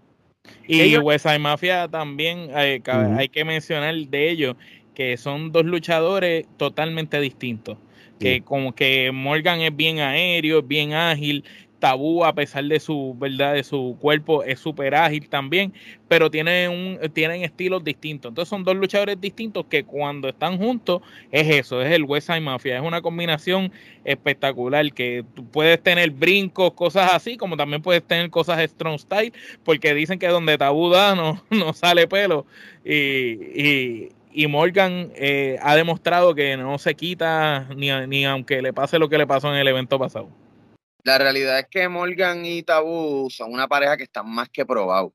Y 0.66 0.80
Ellos... 0.80 1.04
Mafia 1.40 1.88
también 1.88 2.50
eh, 2.54 2.82
hay 3.16 3.28
que 3.28 3.44
mencionar 3.44 3.94
de 3.94 4.30
ellos 4.30 4.56
que 4.94 5.16
son 5.16 5.52
dos 5.52 5.64
luchadores 5.64 6.46
totalmente 6.56 7.20
distintos. 7.20 7.78
Que 8.18 8.40
como 8.40 8.74
que 8.74 9.10
Morgan 9.12 9.60
es 9.60 9.76
bien 9.76 9.98
aéreo, 9.98 10.60
es 10.60 10.68
bien 10.68 10.94
ágil, 10.94 11.44
Tabú, 11.84 12.24
a 12.24 12.34
pesar 12.34 12.64
de 12.64 12.80
su 12.80 13.14
verdad, 13.18 13.52
de 13.52 13.62
su 13.62 13.98
cuerpo, 14.00 14.42
es 14.42 14.58
súper 14.58 14.94
ágil 14.94 15.28
también, 15.28 15.74
pero 16.08 16.30
tienen, 16.30 16.70
un, 16.70 16.98
tienen 17.12 17.42
estilos 17.42 17.84
distintos. 17.84 18.30
Entonces 18.30 18.48
son 18.48 18.64
dos 18.64 18.74
luchadores 18.74 19.20
distintos 19.20 19.66
que 19.66 19.84
cuando 19.84 20.30
están 20.30 20.56
juntos 20.56 21.02
es 21.30 21.46
eso, 21.46 21.82
es 21.82 21.92
el 21.92 22.04
West 22.04 22.28
Side 22.28 22.40
Mafia. 22.40 22.78
Es 22.78 22.82
una 22.82 23.02
combinación 23.02 23.70
espectacular 24.02 24.94
que 24.94 25.26
tú 25.34 25.44
puedes 25.44 25.78
tener 25.82 26.10
brincos, 26.10 26.72
cosas 26.72 27.12
así, 27.12 27.36
como 27.36 27.54
también 27.54 27.82
puedes 27.82 28.02
tener 28.02 28.30
cosas 28.30 28.62
strong 28.70 28.98
style, 28.98 29.34
porque 29.62 29.92
dicen 29.92 30.18
que 30.18 30.28
donde 30.28 30.56
Tabú 30.56 30.88
da 30.88 31.14
no, 31.14 31.44
no 31.50 31.74
sale 31.74 32.08
pelo. 32.08 32.46
Y, 32.82 34.08
y, 34.32 34.46
Morgan 34.48 35.12
eh, 35.16 35.58
ha 35.60 35.76
demostrado 35.76 36.34
que 36.34 36.56
no 36.56 36.78
se 36.78 36.94
quita 36.94 37.68
ni, 37.76 37.90
ni 38.06 38.24
aunque 38.24 38.62
le 38.62 38.72
pase 38.72 38.98
lo 38.98 39.10
que 39.10 39.18
le 39.18 39.26
pasó 39.26 39.52
en 39.52 39.60
el 39.60 39.68
evento 39.68 39.98
pasado. 39.98 40.30
La 41.04 41.18
realidad 41.18 41.58
es 41.58 41.66
que 41.70 41.86
Morgan 41.88 42.46
y 42.46 42.62
Tabú 42.62 43.28
son 43.30 43.52
una 43.52 43.68
pareja 43.68 43.96
que 43.98 44.04
están 44.04 44.28
más 44.28 44.48
que 44.48 44.64
probados. 44.64 45.12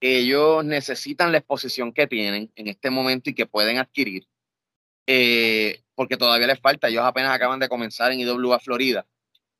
Ellos 0.00 0.64
necesitan 0.64 1.32
la 1.32 1.38
exposición 1.38 1.92
que 1.92 2.06
tienen 2.06 2.52
en 2.54 2.68
este 2.68 2.90
momento 2.90 3.30
y 3.30 3.34
que 3.34 3.46
pueden 3.46 3.78
adquirir, 3.78 4.28
eh, 5.06 5.82
porque 5.96 6.16
todavía 6.16 6.46
les 6.46 6.60
falta. 6.60 6.88
Ellos 6.88 7.04
apenas 7.04 7.34
acaban 7.34 7.58
de 7.58 7.68
comenzar 7.68 8.12
en 8.12 8.20
IWA 8.20 8.60
Florida. 8.60 9.06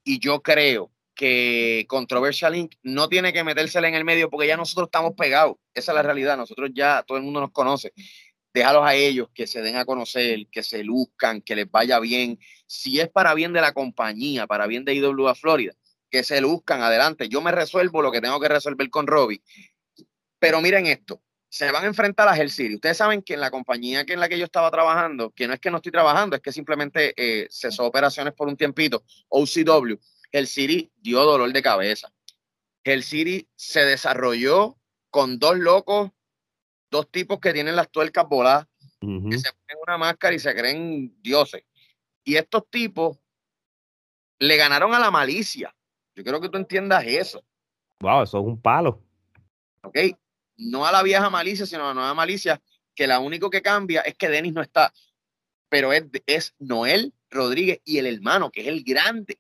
Y 0.04 0.20
yo 0.20 0.40
creo 0.40 0.92
que 1.16 1.86
Controversial 1.88 2.54
Inc. 2.54 2.74
no 2.82 3.08
tiene 3.08 3.32
que 3.32 3.42
metérsela 3.42 3.88
en 3.88 3.94
el 3.94 4.04
medio 4.04 4.30
porque 4.30 4.46
ya 4.46 4.56
nosotros 4.56 4.86
estamos 4.88 5.14
pegados. 5.16 5.56
Esa 5.74 5.92
es 5.92 5.96
la 5.96 6.02
realidad. 6.02 6.36
Nosotros 6.36 6.70
ya, 6.74 7.02
todo 7.02 7.18
el 7.18 7.24
mundo 7.24 7.40
nos 7.40 7.50
conoce. 7.50 7.92
Déjalos 8.56 8.86
a 8.86 8.94
ellos 8.94 9.28
que 9.34 9.46
se 9.46 9.60
den 9.60 9.76
a 9.76 9.84
conocer, 9.84 10.46
que 10.50 10.62
se 10.62 10.82
luzcan, 10.82 11.42
que 11.42 11.54
les 11.54 11.70
vaya 11.70 12.00
bien. 12.00 12.38
Si 12.66 12.98
es 12.98 13.10
para 13.10 13.34
bien 13.34 13.52
de 13.52 13.60
la 13.60 13.72
compañía, 13.72 14.46
para 14.46 14.66
bien 14.66 14.82
de 14.86 14.94
IWA 14.94 15.34
Florida, 15.34 15.74
que 16.10 16.24
se 16.24 16.40
luzcan 16.40 16.80
adelante. 16.80 17.28
Yo 17.28 17.42
me 17.42 17.52
resuelvo 17.52 18.00
lo 18.00 18.10
que 18.10 18.22
tengo 18.22 18.40
que 18.40 18.48
resolver 18.48 18.88
con 18.88 19.06
Robbie. 19.06 19.42
Pero 20.38 20.62
miren 20.62 20.86
esto, 20.86 21.20
se 21.50 21.70
van 21.70 21.84
a 21.84 21.86
enfrentar 21.86 22.28
a 22.28 22.34
Hell 22.34 22.48
City. 22.48 22.76
Ustedes 22.76 22.96
saben 22.96 23.20
que 23.20 23.34
en 23.34 23.40
la 23.40 23.50
compañía 23.50 24.06
en 24.08 24.20
la 24.20 24.26
que 24.26 24.38
yo 24.38 24.46
estaba 24.46 24.70
trabajando, 24.70 25.32
que 25.32 25.46
no 25.46 25.52
es 25.52 25.60
que 25.60 25.70
no 25.70 25.76
estoy 25.76 25.92
trabajando, 25.92 26.34
es 26.34 26.40
que 26.40 26.50
simplemente 26.50 27.12
eh, 27.14 27.48
cesó 27.50 27.84
operaciones 27.84 28.32
por 28.32 28.48
un 28.48 28.56
tiempito, 28.56 29.04
OCW, 29.28 30.00
el 30.32 30.46
City 30.46 30.90
dio 30.96 31.22
dolor 31.24 31.52
de 31.52 31.60
cabeza. 31.60 32.10
El 32.84 33.02
City 33.02 33.50
se 33.54 33.84
desarrolló 33.84 34.78
con 35.10 35.38
dos 35.38 35.58
locos, 35.58 36.12
dos 36.90 37.10
tipos 37.10 37.38
que 37.40 37.52
tienen 37.52 37.76
las 37.76 37.90
tuercas 37.90 38.28
voladas, 38.28 38.66
que 39.00 39.38
se 39.38 39.52
ponen 39.52 39.78
una 39.86 39.98
máscara 39.98 40.34
y 40.34 40.38
se 40.38 40.54
creen 40.54 41.14
dioses. 41.22 41.62
Y 42.24 42.36
estos 42.36 42.68
tipos 42.70 43.18
le 44.38 44.56
ganaron 44.56 44.94
a 44.94 44.98
la 44.98 45.10
malicia. 45.10 45.74
Yo 46.14 46.22
quiero 46.22 46.40
que 46.40 46.48
tú 46.48 46.58
entiendas 46.58 47.04
eso. 47.06 47.44
Wow, 48.00 48.22
eso 48.22 48.38
es 48.38 48.44
un 48.44 48.60
palo. 48.60 49.02
¿Ok? 49.82 49.98
No 50.56 50.86
a 50.86 50.92
la 50.92 51.02
vieja 51.02 51.30
malicia, 51.30 51.66
sino 51.66 51.84
a 51.84 51.88
la 51.88 51.94
nueva 51.94 52.14
malicia, 52.14 52.60
que 52.94 53.06
la 53.06 53.20
único 53.20 53.50
que 53.50 53.62
cambia 53.62 54.00
es 54.00 54.14
que 54.14 54.28
Denis 54.28 54.52
no 54.52 54.62
está. 54.62 54.92
Pero 55.68 55.92
es, 55.92 56.04
es 56.26 56.54
Noel 56.58 57.12
Rodríguez 57.30 57.80
y 57.84 57.98
el 57.98 58.06
hermano, 58.06 58.50
que 58.50 58.62
es 58.62 58.68
el 58.68 58.82
grande. 58.82 59.38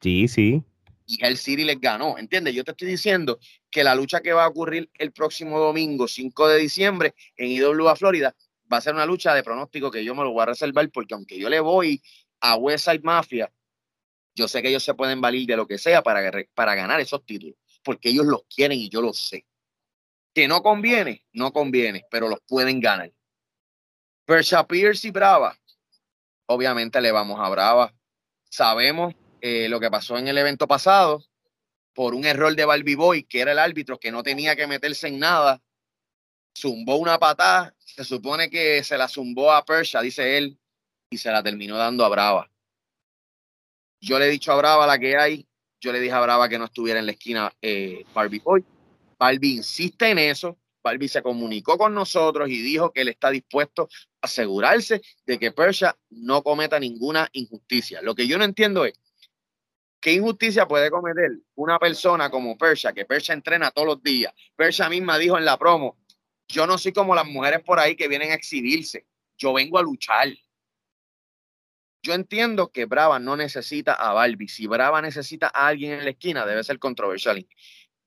Sí, 0.00 0.28
sí. 0.28 0.64
Y 1.10 1.24
el 1.24 1.36
City 1.36 1.64
les 1.64 1.80
ganó, 1.80 2.16
¿entiendes? 2.18 2.54
Yo 2.54 2.62
te 2.62 2.70
estoy 2.70 2.86
diciendo 2.86 3.40
que 3.68 3.82
la 3.82 3.96
lucha 3.96 4.20
que 4.20 4.32
va 4.32 4.44
a 4.44 4.48
ocurrir 4.48 4.88
el 4.94 5.10
próximo 5.10 5.58
domingo, 5.58 6.06
5 6.06 6.46
de 6.46 6.58
diciembre, 6.58 7.14
en 7.36 7.48
IWA 7.48 7.96
Florida, 7.96 8.36
va 8.72 8.76
a 8.76 8.80
ser 8.80 8.94
una 8.94 9.06
lucha 9.06 9.34
de 9.34 9.42
pronóstico 9.42 9.90
que 9.90 10.04
yo 10.04 10.14
me 10.14 10.22
lo 10.22 10.30
voy 10.30 10.42
a 10.42 10.46
reservar 10.46 10.88
porque 10.90 11.14
aunque 11.14 11.36
yo 11.36 11.48
le 11.48 11.58
voy 11.58 12.00
a 12.40 12.54
Westside 12.54 13.02
Mafia, 13.02 13.52
yo 14.36 14.46
sé 14.46 14.62
que 14.62 14.68
ellos 14.68 14.84
se 14.84 14.94
pueden 14.94 15.20
valer 15.20 15.46
de 15.46 15.56
lo 15.56 15.66
que 15.66 15.78
sea 15.78 16.00
para, 16.00 16.30
para 16.54 16.76
ganar 16.76 17.00
esos 17.00 17.24
títulos, 17.26 17.56
porque 17.82 18.10
ellos 18.10 18.26
los 18.26 18.44
quieren 18.44 18.78
y 18.78 18.88
yo 18.88 19.02
lo 19.02 19.12
sé. 19.12 19.44
Que 20.32 20.46
no 20.46 20.62
conviene, 20.62 21.26
no 21.32 21.52
conviene, 21.52 22.04
pero 22.08 22.28
los 22.28 22.38
pueden 22.46 22.78
ganar. 22.78 23.12
Persha 24.26 24.64
Pierce 24.64 25.08
y 25.08 25.10
Brava, 25.10 25.58
obviamente 26.46 27.00
le 27.00 27.10
vamos 27.10 27.40
a 27.40 27.48
Brava. 27.48 27.92
Sabemos 28.48 29.12
eh, 29.40 29.68
lo 29.68 29.80
que 29.80 29.90
pasó 29.90 30.18
en 30.18 30.28
el 30.28 30.38
evento 30.38 30.66
pasado 30.66 31.24
por 31.94 32.14
un 32.14 32.24
error 32.24 32.54
de 32.54 32.64
Barbie 32.64 32.94
Boy, 32.94 33.24
que 33.24 33.40
era 33.40 33.52
el 33.52 33.58
árbitro 33.58 33.98
que 33.98 34.12
no 34.12 34.22
tenía 34.22 34.56
que 34.56 34.66
meterse 34.66 35.08
en 35.08 35.18
nada, 35.18 35.62
zumbó 36.56 36.96
una 36.96 37.18
patada, 37.18 37.74
se 37.78 38.04
supone 38.04 38.50
que 38.50 38.84
se 38.84 38.96
la 38.96 39.08
zumbó 39.08 39.52
a 39.52 39.64
Persha, 39.64 40.00
dice 40.00 40.36
él, 40.36 40.58
y 41.10 41.18
se 41.18 41.30
la 41.30 41.42
terminó 41.42 41.76
dando 41.76 42.04
a 42.04 42.08
Brava. 42.08 42.50
Yo 44.00 44.18
le 44.18 44.26
he 44.26 44.30
dicho 44.30 44.52
a 44.52 44.56
Brava 44.56 44.86
la 44.86 44.98
que 44.98 45.16
hay, 45.16 45.46
yo 45.80 45.92
le 45.92 46.00
dije 46.00 46.12
a 46.12 46.20
Brava 46.20 46.48
que 46.48 46.58
no 46.58 46.66
estuviera 46.66 47.00
en 47.00 47.06
la 47.06 47.12
esquina 47.12 47.52
eh, 47.60 48.04
Barbie 48.14 48.40
Boy. 48.40 48.64
Barbie 49.18 49.56
insiste 49.56 50.08
en 50.08 50.18
eso, 50.18 50.58
Barbie 50.82 51.08
se 51.08 51.22
comunicó 51.22 51.76
con 51.76 51.94
nosotros 51.94 52.48
y 52.48 52.62
dijo 52.62 52.92
que 52.92 53.02
él 53.02 53.08
está 53.08 53.30
dispuesto 53.30 53.88
a 54.22 54.26
asegurarse 54.26 55.02
de 55.26 55.38
que 55.38 55.52
Persha 55.52 55.96
no 56.10 56.42
cometa 56.42 56.78
ninguna 56.80 57.28
injusticia. 57.32 58.00
Lo 58.02 58.14
que 58.14 58.26
yo 58.26 58.38
no 58.38 58.44
entiendo 58.44 58.84
es, 58.84 58.94
¿Qué 60.00 60.14
injusticia 60.14 60.66
puede 60.66 60.90
cometer 60.90 61.30
una 61.56 61.78
persona 61.78 62.30
como 62.30 62.56
Persha, 62.56 62.94
que 62.94 63.04
Persha 63.04 63.34
entrena 63.34 63.70
todos 63.70 63.86
los 63.86 64.02
días? 64.02 64.32
Persha 64.56 64.88
misma 64.88 65.18
dijo 65.18 65.36
en 65.36 65.44
la 65.44 65.58
promo, 65.58 65.98
yo 66.48 66.66
no 66.66 66.78
soy 66.78 66.92
como 66.92 67.14
las 67.14 67.26
mujeres 67.26 67.60
por 67.60 67.78
ahí 67.78 67.94
que 67.96 68.08
vienen 68.08 68.30
a 68.30 68.34
exhibirse, 68.34 69.06
yo 69.36 69.52
vengo 69.52 69.78
a 69.78 69.82
luchar. 69.82 70.28
Yo 72.02 72.14
entiendo 72.14 72.72
que 72.72 72.86
Brava 72.86 73.18
no 73.18 73.36
necesita 73.36 73.92
a 73.92 74.14
Barbie. 74.14 74.48
Si 74.48 74.66
Brava 74.66 75.02
necesita 75.02 75.50
a 75.52 75.66
alguien 75.66 75.92
en 75.92 76.04
la 76.04 76.10
esquina, 76.10 76.46
debe 76.46 76.64
ser 76.64 76.78
controversial. 76.78 77.46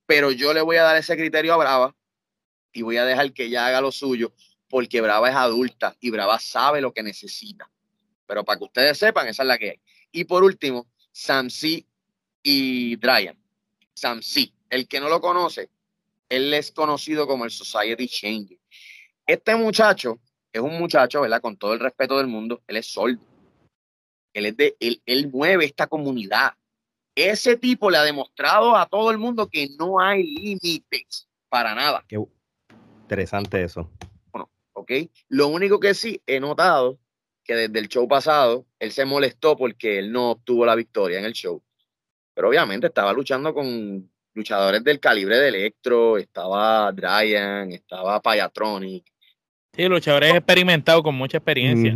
Pero 0.08 0.32
yo 0.32 0.52
le 0.52 0.62
voy 0.62 0.78
a 0.78 0.84
dar 0.84 0.98
ese 0.98 1.16
criterio 1.16 1.54
a 1.54 1.58
Brava 1.58 1.96
y 2.72 2.82
voy 2.82 2.98
a 2.98 3.06
dejar 3.06 3.32
que 3.34 3.46
ella 3.46 3.68
haga 3.68 3.82
lo 3.82 3.92
suyo, 3.92 4.34
porque 4.68 5.00
Brava 5.00 5.30
es 5.30 5.36
adulta 5.36 5.96
y 6.00 6.10
Brava 6.10 6.40
sabe 6.40 6.82
lo 6.82 6.92
que 6.92 7.04
necesita. 7.04 7.70
Pero 8.26 8.44
para 8.44 8.58
que 8.58 8.66
ustedes 8.66 8.98
sepan, 8.98 9.28
esa 9.28 9.44
es 9.44 9.48
la 9.48 9.60
que 9.60 9.70
hay. 9.70 9.82
Y 10.12 10.24
por 10.24 10.44
último, 10.44 10.88
Sam 11.14 11.50
C 11.50 11.86
y 12.42 12.98
Dryan. 12.98 13.38
Sam 13.94 14.22
C, 14.22 14.52
el 14.70 14.88
que 14.88 15.00
no 15.00 15.08
lo 15.08 15.22
conoce, 15.22 15.70
él 16.28 16.54
es 16.54 16.72
conocido 16.72 17.28
como 17.28 17.46
el 17.46 17.52
Society 17.52 18.08
Changer. 18.08 18.60
Este 19.26 19.56
muchacho 19.56 20.20
es 20.52 20.62
un 20.62 20.78
muchacho, 20.78 21.22
¿verdad? 21.22 21.42
Con 21.42 21.56
todo 21.56 21.74
el 21.74 21.80
respeto 21.80 22.18
del 22.18 22.28
mundo, 22.28 22.62
él 22.68 22.78
es 22.78 22.88
sordo. 22.88 23.22
Él, 24.34 24.48
es 24.48 24.58
de, 24.58 24.76
él, 24.80 25.02
él 25.06 25.30
mueve 25.32 25.66
esta 25.66 25.88
comunidad. 25.88 26.54
Ese 27.16 27.56
tipo 27.56 27.92
le 27.92 27.98
ha 27.98 28.04
demostrado 28.04 28.76
a 28.76 28.88
todo 28.88 29.12
el 29.12 29.20
mundo 29.20 29.48
que 29.48 29.70
no 29.78 30.00
hay 30.00 30.24
límites 30.24 31.30
para 31.48 31.76
nada. 31.76 32.04
Qué 32.08 32.18
interesante 33.04 33.64
eso. 33.64 33.92
Bueno, 34.32 34.50
ok. 34.74 34.92
Lo 35.30 35.50
único 35.50 35.80
que 35.80 35.94
sí 35.94 36.20
he 36.26 36.40
notado 36.40 36.98
que 37.44 37.56
desde 37.56 37.80
el 37.80 37.88
show 37.88 38.08
pasado 38.08 38.66
él 38.80 38.92
se 38.92 39.06
molestó 39.06 39.58
porque 39.58 40.00
él 40.00 40.12
no 40.12 40.32
obtuvo 40.32 40.66
la 40.66 40.76
victoria 40.76 41.20
en 41.20 41.26
el 41.26 41.34
show. 41.34 41.62
Pero 42.34 42.50
obviamente 42.50 42.88
estaba 42.88 43.14
luchando 43.14 43.54
con 43.54 44.10
luchadores 44.34 44.84
del 44.84 45.00
calibre 45.00 45.38
de 45.38 45.50
Electro, 45.50 46.18
estaba 46.18 46.92
Dryan, 46.92 47.72
estaba 47.72 48.22
Payatronic. 48.22 49.06
Sí, 49.76 49.86
luchadores 49.86 50.34
experimentados 50.34 51.04
con 51.04 51.16
mucha 51.16 51.38
experiencia. 51.38 51.94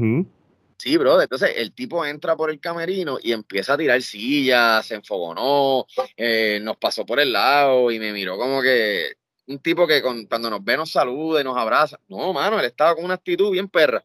Sí, 0.77 0.97
bro. 0.97 1.21
Entonces 1.21 1.53
el 1.55 1.73
tipo 1.73 2.05
entra 2.05 2.35
por 2.35 2.49
el 2.49 2.59
camerino 2.59 3.17
y 3.21 3.31
empieza 3.31 3.73
a 3.73 3.77
tirar 3.77 4.01
sillas, 4.01 4.85
se 4.85 4.95
enfogonó, 4.95 5.85
eh, 6.15 6.59
nos 6.61 6.77
pasó 6.77 7.05
por 7.05 7.19
el 7.19 7.33
lado 7.33 7.89
y 7.91 7.99
me 7.99 8.13
miró 8.13 8.37
como 8.37 8.61
que 8.61 9.13
un 9.47 9.59
tipo 9.59 9.87
que 9.87 10.01
cuando 10.01 10.49
nos 10.49 10.63
ve 10.63 10.77
nos 10.77 10.91
saluda 10.91 11.41
y 11.41 11.43
nos 11.43 11.57
abraza. 11.57 11.99
No, 12.07 12.33
mano, 12.33 12.59
él 12.59 12.65
estaba 12.65 12.95
con 12.95 13.05
una 13.05 13.15
actitud 13.15 13.51
bien 13.51 13.69
perra. 13.69 14.03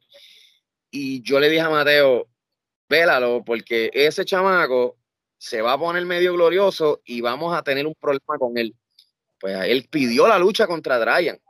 Y 0.95 1.23
yo 1.23 1.41
le 1.41 1.49
dije 1.49 1.63
a 1.63 1.71
Mateo, 1.71 2.29
vélalo, 2.87 3.43
porque 3.43 3.91
ese 3.95 4.27
chamaco 4.27 4.99
se 5.39 5.63
va 5.63 5.73
a 5.73 5.79
poner 5.79 6.05
medio 6.05 6.35
glorioso 6.35 7.01
y 7.07 7.23
vamos 7.23 7.57
a 7.57 7.63
tener 7.63 7.87
un 7.87 7.95
problema 7.95 8.39
con 8.39 8.59
él. 8.59 8.77
Pues 9.41 9.57
él 9.65 9.89
pidió 9.91 10.29
la 10.29 10.39
lucha 10.39 10.67
contra 10.67 10.99
Dryan. 10.99 11.41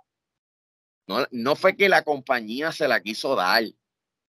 No, 1.09 1.27
no 1.33 1.57
fue 1.57 1.77
que 1.77 1.89
la 1.89 2.03
compañía 2.03 2.71
se 2.71 2.87
la 2.87 3.03
quiso 3.03 3.35
dar. 3.35 3.65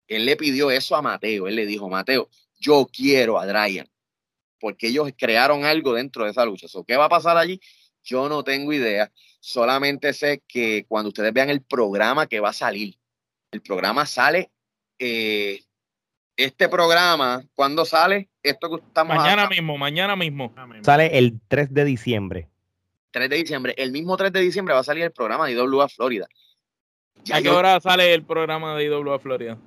Él 0.08 0.26
le 0.26 0.36
pidió 0.36 0.71
eso 0.71 0.95
a 0.95 1.04
Mateo. 1.04 1.47
Él 1.47 1.58
le 1.58 1.67
dijo, 1.67 1.88
Mateo, 1.88 2.28
yo 2.60 2.88
quiero 2.91 3.39
a 3.39 3.45
Dryan. 3.45 3.88
Porque 4.60 4.88
ellos 4.88 5.12
crearon 5.15 5.63
algo 5.63 5.93
dentro 5.93 6.26
de 6.26 6.32
esa 6.32 6.43
lucha. 6.43 6.65
¿Qué 6.88 6.97
va 6.97 7.06
a 7.06 7.10
pasar 7.10 7.38
allí? 7.38 7.62
Yo 8.02 8.28
no 8.30 8.43
tengo 8.43 8.73
idea. 8.73 9.12
Solamente 9.39 10.12
sé 10.13 10.41
que 10.47 10.86
cuando 10.88 11.10
ustedes 11.10 11.32
vean 11.34 11.52
el 11.52 11.62
programa 11.62 12.26
que 12.26 12.39
va 12.39 12.49
a 12.49 12.54
salir, 12.54 12.97
el 13.52 13.62
programa 13.62 14.08
sale 14.08 14.52
eh, 15.03 15.63
este 16.37 16.69
programa, 16.69 17.43
¿cuándo 17.53 17.83
sale? 17.83 18.29
Esto 18.41 18.69
que 18.69 18.85
estamos 18.85 19.15
Mañana 19.15 19.47
mismo, 19.47 19.77
mañana 19.77 20.15
mismo. 20.15 20.53
Sale 20.81 21.17
el 21.17 21.39
3 21.47 21.73
de 21.73 21.85
diciembre. 21.85 22.49
3 23.11 23.29
de 23.29 23.35
diciembre. 23.35 23.73
El 23.77 23.91
mismo 23.91 24.15
3 24.15 24.32
de 24.32 24.39
diciembre 24.39 24.73
va 24.73 24.80
a 24.80 24.84
salir 24.84 25.03
el 25.03 25.11
programa 25.11 25.45
de 25.45 25.53
IWA 25.53 25.89
Florida. 25.89 26.28
¿A 27.32 27.41
qué 27.41 27.49
hora 27.49 27.80
sale 27.80 28.13
el 28.13 28.23
programa 28.23 28.75
de 28.75 28.86
IWA 28.86 29.19
Florida? 29.19 29.57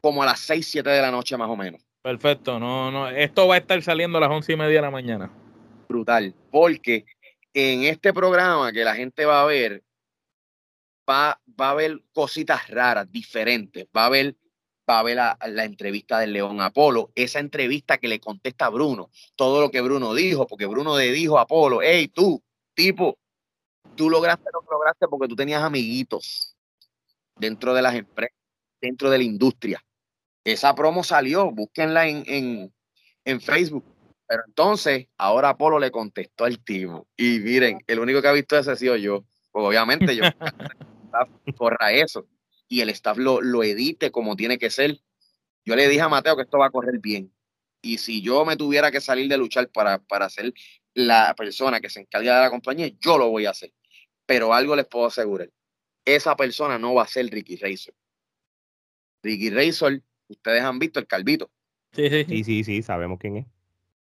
Como 0.00 0.22
a 0.22 0.26
las 0.26 0.40
6, 0.40 0.66
7 0.66 0.90
de 0.90 1.02
la 1.02 1.10
noche 1.10 1.36
más 1.36 1.48
o 1.48 1.56
menos. 1.56 1.80
Perfecto, 2.02 2.58
no, 2.58 2.90
no, 2.90 3.08
esto 3.08 3.48
va 3.48 3.56
a 3.56 3.58
estar 3.58 3.80
saliendo 3.82 4.18
a 4.18 4.20
las 4.20 4.30
11 4.30 4.52
y 4.52 4.56
media 4.56 4.76
de 4.76 4.82
la 4.82 4.90
mañana. 4.90 5.30
Brutal, 5.88 6.34
porque 6.50 7.06
en 7.54 7.84
este 7.84 8.12
programa 8.12 8.72
que 8.72 8.84
la 8.84 8.94
gente 8.94 9.24
va 9.24 9.42
a 9.42 9.46
ver, 9.46 9.82
va, 11.08 11.40
va 11.60 11.68
a 11.68 11.70
haber 11.70 12.00
cositas 12.12 12.68
raras, 12.68 13.10
diferentes. 13.10 13.86
Va 13.96 14.02
a 14.02 14.06
haber, 14.06 14.36
va 14.88 15.00
a 15.00 15.02
ver 15.02 15.16
la, 15.16 15.38
la, 15.46 15.64
entrevista 15.64 16.18
del 16.18 16.32
León 16.32 16.60
Apolo, 16.60 17.12
esa 17.14 17.40
entrevista 17.40 17.98
que 17.98 18.08
le 18.08 18.20
contesta 18.20 18.66
a 18.66 18.70
Bruno, 18.70 19.10
todo 19.36 19.60
lo 19.60 19.70
que 19.70 19.80
Bruno 19.80 20.14
dijo, 20.14 20.46
porque 20.46 20.66
Bruno 20.66 20.96
le 20.96 21.12
dijo 21.12 21.38
a 21.38 21.42
Apolo, 21.42 21.80
hey, 21.82 22.08
tú, 22.08 22.42
tipo, 22.74 23.18
tú 23.94 24.08
lograste 24.08 24.48
lo 24.52 24.60
que 24.60 24.68
lograste 24.70 25.08
porque 25.08 25.28
tú 25.28 25.36
tenías 25.36 25.62
amiguitos 25.62 26.56
dentro 27.36 27.74
de 27.74 27.82
las 27.82 27.94
empresas, 27.94 28.36
dentro 28.80 29.10
de 29.10 29.18
la 29.18 29.24
industria. 29.24 29.84
Esa 30.44 30.74
promo 30.74 31.04
salió, 31.04 31.50
búsquenla 31.50 32.06
en, 32.08 32.24
en, 32.26 32.74
en 33.24 33.40
Facebook. 33.40 33.84
Pero 34.26 34.42
entonces, 34.46 35.06
ahora 35.16 35.50
Apolo 35.50 35.78
le 35.78 35.90
contestó 35.90 36.44
al 36.44 36.62
tipo. 36.62 37.06
Y 37.16 37.40
miren, 37.40 37.78
el 37.86 37.98
único 37.98 38.22
que 38.22 38.28
ha 38.28 38.32
visto 38.32 38.56
ese 38.56 38.70
ha 38.70 38.76
sido 38.76 38.96
yo. 38.96 39.24
Pues 39.50 39.66
obviamente 39.66 40.14
yo 40.14 40.22
corra 41.56 41.92
eso 41.92 42.26
y 42.68 42.82
el 42.82 42.90
staff 42.90 43.16
lo, 43.16 43.40
lo 43.40 43.64
edite 43.64 44.10
como 44.10 44.36
tiene 44.36 44.58
que 44.58 44.70
ser. 44.70 45.00
Yo 45.64 45.74
le 45.74 45.88
dije 45.88 46.02
a 46.02 46.08
Mateo 46.08 46.36
que 46.36 46.42
esto 46.42 46.58
va 46.58 46.66
a 46.66 46.70
correr 46.70 46.98
bien. 46.98 47.32
Y 47.82 47.98
si 47.98 48.22
yo 48.22 48.44
me 48.44 48.56
tuviera 48.56 48.90
que 48.90 49.00
salir 49.00 49.28
de 49.28 49.38
luchar 49.38 49.68
para, 49.70 49.98
para 49.98 50.28
ser 50.28 50.52
la 50.94 51.34
persona 51.34 51.80
que 51.80 51.90
se 51.90 52.00
encarga 52.00 52.36
de 52.36 52.42
la 52.42 52.50
compañía, 52.50 52.88
yo 53.00 53.18
lo 53.18 53.30
voy 53.30 53.46
a 53.46 53.50
hacer. 53.50 53.72
Pero 54.26 54.52
algo 54.52 54.76
les 54.76 54.86
puedo 54.86 55.06
asegurar, 55.06 55.50
esa 56.04 56.36
persona 56.36 56.78
no 56.78 56.94
va 56.94 57.04
a 57.04 57.08
ser 57.08 57.26
Ricky 57.26 57.56
Razor. 57.56 57.94
Ricky 59.22 59.50
Razor, 59.50 60.02
ustedes 60.28 60.62
han 60.62 60.78
visto 60.78 61.00
el 61.00 61.06
calvito. 61.06 61.50
Sí, 61.92 62.08
sí, 62.10 62.24
sí, 62.24 62.44
sí, 62.44 62.64
sí, 62.64 62.82
sabemos 62.82 63.18
quién 63.18 63.38
es. 63.38 63.46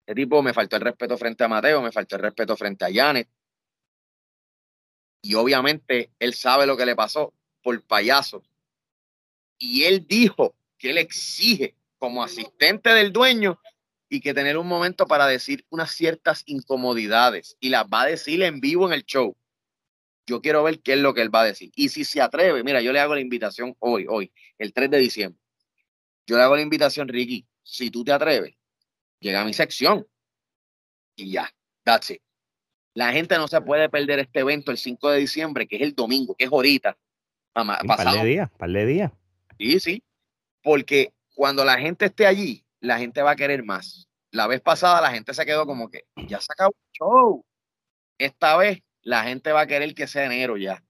Este 0.07 0.15
tipo 0.15 0.43
me 0.43 0.53
faltó 0.53 0.77
el 0.77 0.83
respeto 0.83 1.17
frente 1.17 1.43
a 1.45 1.49
Mateo, 1.49 1.81
me 1.81 1.91
faltó 1.91 2.17
el 2.17 2.23
respeto 2.23 2.57
frente 2.57 2.85
a 2.85 2.93
Janet. 2.93 3.29
Y 5.23 5.35
obviamente 5.35 6.11
él 6.19 6.35
sabe 6.35 6.67
lo 6.67 6.77
que 6.77 6.85
le 6.85 6.95
pasó 6.95 7.33
por 7.65 7.83
payaso. 7.83 8.45
Y 9.59 9.85
él 9.85 10.07
dijo 10.07 10.55
que 10.79 10.91
él 10.91 10.99
exige 10.99 11.75
como 11.99 12.23
asistente 12.23 12.91
del 12.91 13.13
dueño 13.13 13.59
y 14.11 14.21
que 14.21 14.35
tener 14.35 14.59
un 14.59 14.69
momento 14.69 15.07
para 15.07 15.27
decir 15.27 15.65
unas 15.71 15.91
ciertas 15.91 16.43
incomodidades 16.47 17.57
y 17.59 17.71
las 17.71 17.85
va 17.87 18.03
a 18.03 18.07
decir 18.07 18.43
en 18.43 18.61
vivo 18.61 18.87
en 18.87 18.93
el 18.93 19.05
show. 19.05 19.35
Yo 20.27 20.41
quiero 20.41 20.63
ver 20.63 20.81
qué 20.81 20.93
es 20.93 20.99
lo 20.99 21.15
que 21.15 21.23
él 21.23 21.35
va 21.35 21.41
a 21.41 21.47
decir. 21.47 21.73
Y 21.75 21.89
si 21.89 22.05
se 22.05 22.21
atreve, 22.21 22.63
mira, 22.63 22.83
yo 22.83 22.93
le 22.93 23.01
hago 23.01 23.15
la 23.15 23.21
invitación 23.21 23.75
hoy, 23.79 24.07
hoy, 24.09 24.33
el 24.59 24.73
3 24.73 24.91
de 24.91 24.99
diciembre. 24.99 25.41
Yo 26.27 26.37
le 26.37 26.43
hago 26.43 26.57
la 26.57 26.63
invitación, 26.63 27.09
Ricky, 27.09 27.47
si 27.63 27.91
tú 27.91 28.05
te 28.05 28.13
atreves, 28.13 28.55
llega 29.21 29.41
a 29.41 29.45
mi 29.45 29.55
sección 29.55 30.07
y 31.17 31.31
ya, 31.33 31.51
that's 31.83 32.11
it. 32.11 32.23
La 32.95 33.13
gente 33.13 33.37
no 33.37 33.49
se 33.49 33.61
puede 33.61 33.89
perder 33.89 34.21
este 34.21 34.41
evento 34.41 34.71
el 34.71 34.79
5 34.79 35.11
de 35.11 35.19
diciembre, 35.19 35.67
que 35.67 35.77
es 35.77 35.83
el 35.83 35.95
domingo, 35.95 36.35
que 36.37 36.45
es 36.45 36.53
ahorita. 36.53 36.97
Un 37.57 37.67
par 37.87 38.13
de 38.13 38.25
días, 38.25 38.51
par 38.51 38.71
de 38.71 38.87
días. 38.87 39.13
Sí, 39.59 39.81
sí. 39.81 40.03
Porque 40.63 41.13
cuando 41.35 41.65
la 41.65 41.79
gente 41.79 42.07
esté 42.07 42.27
allí, 42.27 42.65
la 42.81 42.99
gente 42.99 43.23
va 43.23 43.33
a 43.33 43.37
querer 43.37 43.65
más. 43.65 44.09
La 44.31 44.47
vez 44.47 44.61
pasada 44.61 45.01
la 45.01 45.11
gente 45.11 45.33
se 45.35 45.47
quedó 45.47 45.65
como 45.65 45.89
que 45.89 46.05
ya 46.27 46.41
se 46.41 46.53
acabó 46.53 46.73
el 46.73 46.99
show. 46.99 47.45
Esta 48.19 48.57
vez 48.57 48.83
la 49.03 49.23
gente 49.23 49.53
va 49.53 49.61
a 49.63 49.67
querer 49.67 49.95
que 49.95 50.07
sea 50.07 50.25
enero 50.25 50.57
ya. 50.57 50.83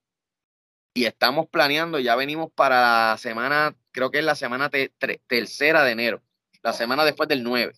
Y 0.94 1.04
estamos 1.04 1.48
planeando, 1.48 1.98
ya 1.98 2.16
venimos 2.16 2.50
para 2.54 3.10
la 3.10 3.18
semana, 3.18 3.74
creo 3.90 4.10
que 4.10 4.20
es 4.20 4.24
la 4.24 4.36
semana 4.36 4.70
tercera 4.70 5.82
de 5.82 5.90
enero, 5.90 6.22
la 6.62 6.72
semana 6.72 7.04
después 7.04 7.28
del 7.28 7.42
9. 7.42 7.74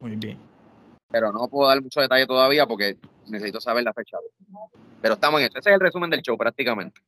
Muy 0.00 0.16
bien. 0.16 0.40
Pero 1.10 1.30
no 1.30 1.48
puedo 1.48 1.68
dar 1.68 1.82
mucho 1.82 2.00
detalle 2.00 2.26
todavía 2.26 2.66
porque 2.66 2.96
necesito 3.26 3.60
saber 3.60 3.84
la 3.84 3.92
fecha. 3.92 4.16
Pero 5.00 5.14
estamos 5.14 5.40
en 5.40 5.46
eso. 5.46 5.58
Ese 5.58 5.70
es 5.70 5.74
el 5.74 5.80
resumen 5.80 6.10
del 6.10 6.22
show 6.22 6.36
prácticamente. 6.36 7.00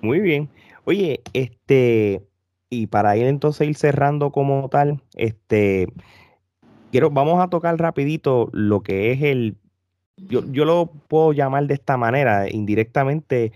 Muy 0.00 0.20
bien. 0.20 0.50
Oye, 0.84 1.22
este, 1.32 2.22
y 2.68 2.86
para 2.88 3.16
ir 3.16 3.26
entonces 3.26 3.68
ir 3.68 3.76
cerrando 3.76 4.30
como 4.32 4.68
tal, 4.68 5.02
este, 5.14 5.88
quiero, 6.90 7.10
vamos 7.10 7.42
a 7.42 7.48
tocar 7.48 7.78
rapidito 7.78 8.50
lo 8.52 8.82
que 8.82 9.12
es 9.12 9.22
el, 9.22 9.56
yo, 10.16 10.42
yo 10.50 10.64
lo 10.64 10.86
puedo 11.08 11.32
llamar 11.32 11.66
de 11.66 11.74
esta 11.74 11.96
manera, 11.96 12.50
indirectamente, 12.50 13.52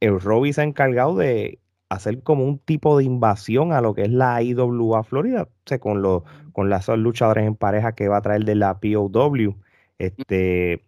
el 0.00 0.20
Robbie 0.20 0.52
se 0.52 0.62
ha 0.62 0.64
encargado 0.64 1.16
de 1.16 1.60
hacer 1.88 2.22
como 2.22 2.44
un 2.44 2.58
tipo 2.58 2.98
de 2.98 3.04
invasión 3.04 3.72
a 3.72 3.80
lo 3.80 3.94
que 3.94 4.02
es 4.02 4.10
la 4.10 4.42
IWA 4.42 5.04
Florida, 5.04 5.44
o 5.44 5.48
sea, 5.66 5.78
con, 5.78 6.02
los, 6.02 6.22
con 6.52 6.68
las 6.70 6.88
luchadores 6.88 7.46
en 7.46 7.56
pareja 7.56 7.94
que 7.94 8.08
va 8.08 8.18
a 8.18 8.22
traer 8.22 8.44
de 8.44 8.54
la 8.56 8.80
POW. 8.80 9.56
Este, 9.98 10.82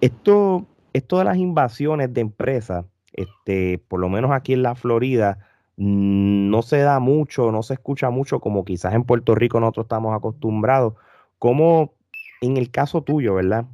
esto, 0.00 0.66
esto 0.92 1.18
de 1.18 1.24
las 1.24 1.36
invasiones 1.36 2.12
de 2.14 2.22
empresas, 2.22 2.86
este, 3.12 3.78
por 3.88 4.00
lo 4.00 4.08
menos 4.08 4.30
aquí 4.32 4.52
en 4.52 4.62
la 4.62 4.74
Florida, 4.74 5.38
no 5.76 6.62
se 6.62 6.78
da 6.78 7.00
mucho, 7.00 7.50
no 7.52 7.62
se 7.62 7.74
escucha 7.74 8.10
mucho 8.10 8.40
como 8.40 8.64
quizás 8.64 8.94
en 8.94 9.04
Puerto 9.04 9.34
Rico 9.34 9.60
nosotros 9.60 9.84
estamos 9.84 10.14
acostumbrados. 10.14 10.94
Como 11.38 11.94
en 12.42 12.56
el 12.58 12.70
caso 12.70 13.02
tuyo, 13.02 13.34
¿verdad? 13.34 13.64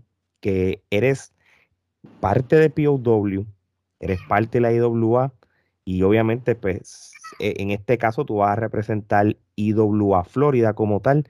Que 0.40 0.82
eres 0.90 1.32
parte 2.20 2.56
de 2.56 2.70
POW, 2.70 3.46
eres 4.00 4.20
parte 4.28 4.58
de 4.58 4.60
la 4.60 4.72
IWA 4.72 5.32
y 5.84 6.02
obviamente 6.02 6.54
pues 6.54 7.12
e, 7.40 7.54
en 7.58 7.70
este 7.70 7.98
caso 7.98 8.24
tú 8.24 8.36
vas 8.36 8.50
a 8.50 8.56
representar 8.56 9.36
IWA 9.56 10.24
Florida 10.24 10.74
como 10.74 11.00
tal 11.00 11.26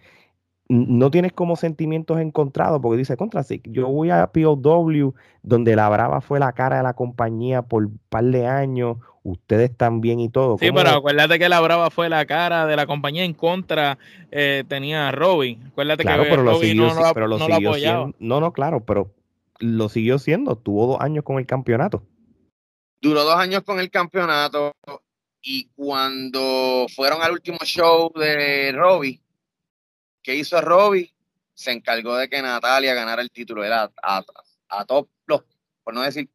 no 0.69 1.11
tienes 1.11 1.33
como 1.33 1.57
sentimientos 1.57 2.19
encontrados, 2.19 2.81
porque 2.83 2.99
dice, 2.99 3.17
contra, 3.17 3.43
sí, 3.43 3.63
yo 3.65 3.89
voy 3.89 4.11
a 4.11 4.27
POW, 4.27 5.15
donde 5.43 5.77
la 5.77 5.89
Brava 5.89 6.21
fue 6.21 6.41
la 6.41 6.53
cara 6.53 6.79
de 6.79 6.83
la 6.83 6.95
compañía 6.95 7.63
por 7.63 7.85
un 7.85 8.01
par 8.09 8.25
de 8.25 8.47
años, 8.47 8.97
ustedes 9.23 9.77
también 9.77 10.19
y 10.19 10.29
todo. 10.29 10.59
Sí, 10.59 10.71
pero 10.73 10.91
acuérdate 10.91 11.39
que 11.39 11.49
la 11.49 11.61
Brava 11.61 11.91
fue 11.91 12.09
la 12.09 12.25
cara 12.27 12.67
de 12.67 12.77
la 12.77 12.87
compañía 12.87 13.25
en 13.25 13.35
contra, 13.35 13.99
eh, 14.33 14.65
tenía 14.69 15.09
a 15.09 15.13
Robin. 15.13 15.63
Acuérdate 15.69 16.05
que 16.05 16.11
pero 16.29 16.43
lo 16.43 16.59
siguió, 16.59 16.93
no, 16.95 17.15
pero 17.15 17.29
lo 17.29 17.39
siguió 17.39 17.75
siendo, 17.75 18.15
no, 18.19 18.41
no, 18.41 18.53
claro, 18.53 18.85
pero 18.85 19.15
lo 19.61 19.89
siguió 19.89 20.19
siendo, 20.19 20.57
tuvo 20.57 20.87
dos 20.87 21.01
años 21.01 21.25
con 21.25 21.39
el 21.39 21.47
campeonato. 21.47 22.03
Duró 23.01 23.23
dos 23.23 23.37
años 23.37 23.63
con 23.63 23.79
el 23.79 23.91
campeonato 23.91 24.73
y 25.43 25.69
cuando 25.77 26.87
fueron 26.95 27.23
al 27.23 27.33
último 27.33 27.59
show 27.63 28.11
de 28.17 28.73
Robbie, 28.73 29.21
¿Qué 30.27 30.35
hizo 30.35 30.61
Robbie? 30.61 31.15
Se 31.55 31.71
encargó 31.71 32.17
de 32.17 32.29
que 32.29 32.43
Natalia 32.43 32.95
ganara 32.95 33.23
el 33.23 33.31
título. 33.31 33.63
Era 33.63 33.93
a, 34.03 34.25
a, 34.69 34.85
top, 34.85 35.09
por 35.85 35.95
no 35.95 36.03
decir, 36.03 36.29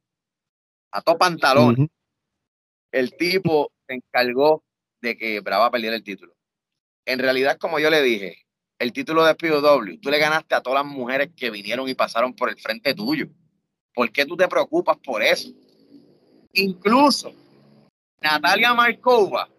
a 0.91 1.01
top 1.01 1.19
pantalón. 1.19 1.91
El 2.89 3.17
tipo 3.17 3.73
se 3.85 3.95
encargó 3.95 4.63
de 5.01 5.17
que 5.17 5.41
Brava 5.41 5.69
perdiera 5.69 5.97
el 5.97 6.05
título. 6.05 6.33
En 7.03 7.19
realidad, 7.19 7.57
como 7.57 7.79
yo 7.79 7.89
le 7.89 8.01
dije, 8.01 8.45
el 8.79 8.93
título 8.93 9.25
de 9.25 9.35
POW, 9.35 9.99
tú 10.01 10.09
le 10.09 10.19
ganaste 10.19 10.55
a 10.55 10.61
todas 10.61 10.85
las 10.85 10.89
mujeres 10.89 11.31
que 11.35 11.49
vinieron 11.49 11.89
y 11.89 11.93
pasaron 11.93 12.33
por 12.33 12.47
el 12.47 12.57
frente 12.57 12.93
tuyo. 12.93 13.27
¿Por 13.93 14.09
qué 14.13 14.25
tú 14.25 14.37
te 14.37 14.47
preocupas 14.47 14.95
por 14.99 15.21
eso? 15.21 15.49
Incluso 16.53 17.33
Natalia 18.21 18.73
Markova 18.73 19.49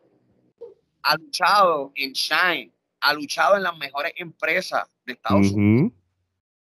ha 1.02 1.16
luchado 1.16 1.92
en 1.96 2.12
Shine 2.12 2.72
ha 3.02 3.12
luchado 3.12 3.56
en 3.56 3.64
las 3.64 3.76
mejores 3.76 4.12
empresas 4.16 4.88
de 5.04 5.14
Estados 5.14 5.50
Unidos. 5.50 5.92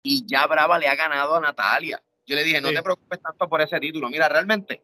Y 0.04 0.26
ya 0.26 0.48
Brava 0.48 0.80
le 0.80 0.88
ha 0.88 0.96
ganado 0.96 1.36
a 1.36 1.40
Natalia. 1.40 2.04
Yo 2.26 2.36
le 2.36 2.44
dije, 2.44 2.60
no 2.60 2.70
te 2.70 2.82
preocupes 2.82 3.22
tanto 3.22 3.48
por 3.48 3.62
ese 3.62 3.80
título. 3.80 4.10
Mira, 4.10 4.28
realmente 4.28 4.82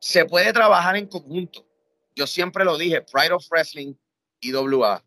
se 0.00 0.24
puede 0.24 0.52
trabajar 0.52 0.96
en 0.96 1.06
conjunto. 1.06 1.66
Yo 2.14 2.26
siempre 2.26 2.64
lo 2.64 2.78
dije, 2.78 3.02
Pride 3.02 3.32
of 3.32 3.46
Wrestling, 3.50 3.94
IWA. 4.40 5.04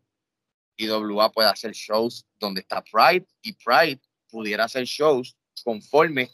IWA 0.76 1.32
puede 1.32 1.48
hacer 1.48 1.72
shows 1.72 2.24
donde 2.38 2.60
está 2.60 2.82
Pride 2.82 3.26
y 3.42 3.52
Pride 3.54 4.00
pudiera 4.30 4.64
hacer 4.64 4.84
shows 4.84 5.36
conforme 5.64 6.30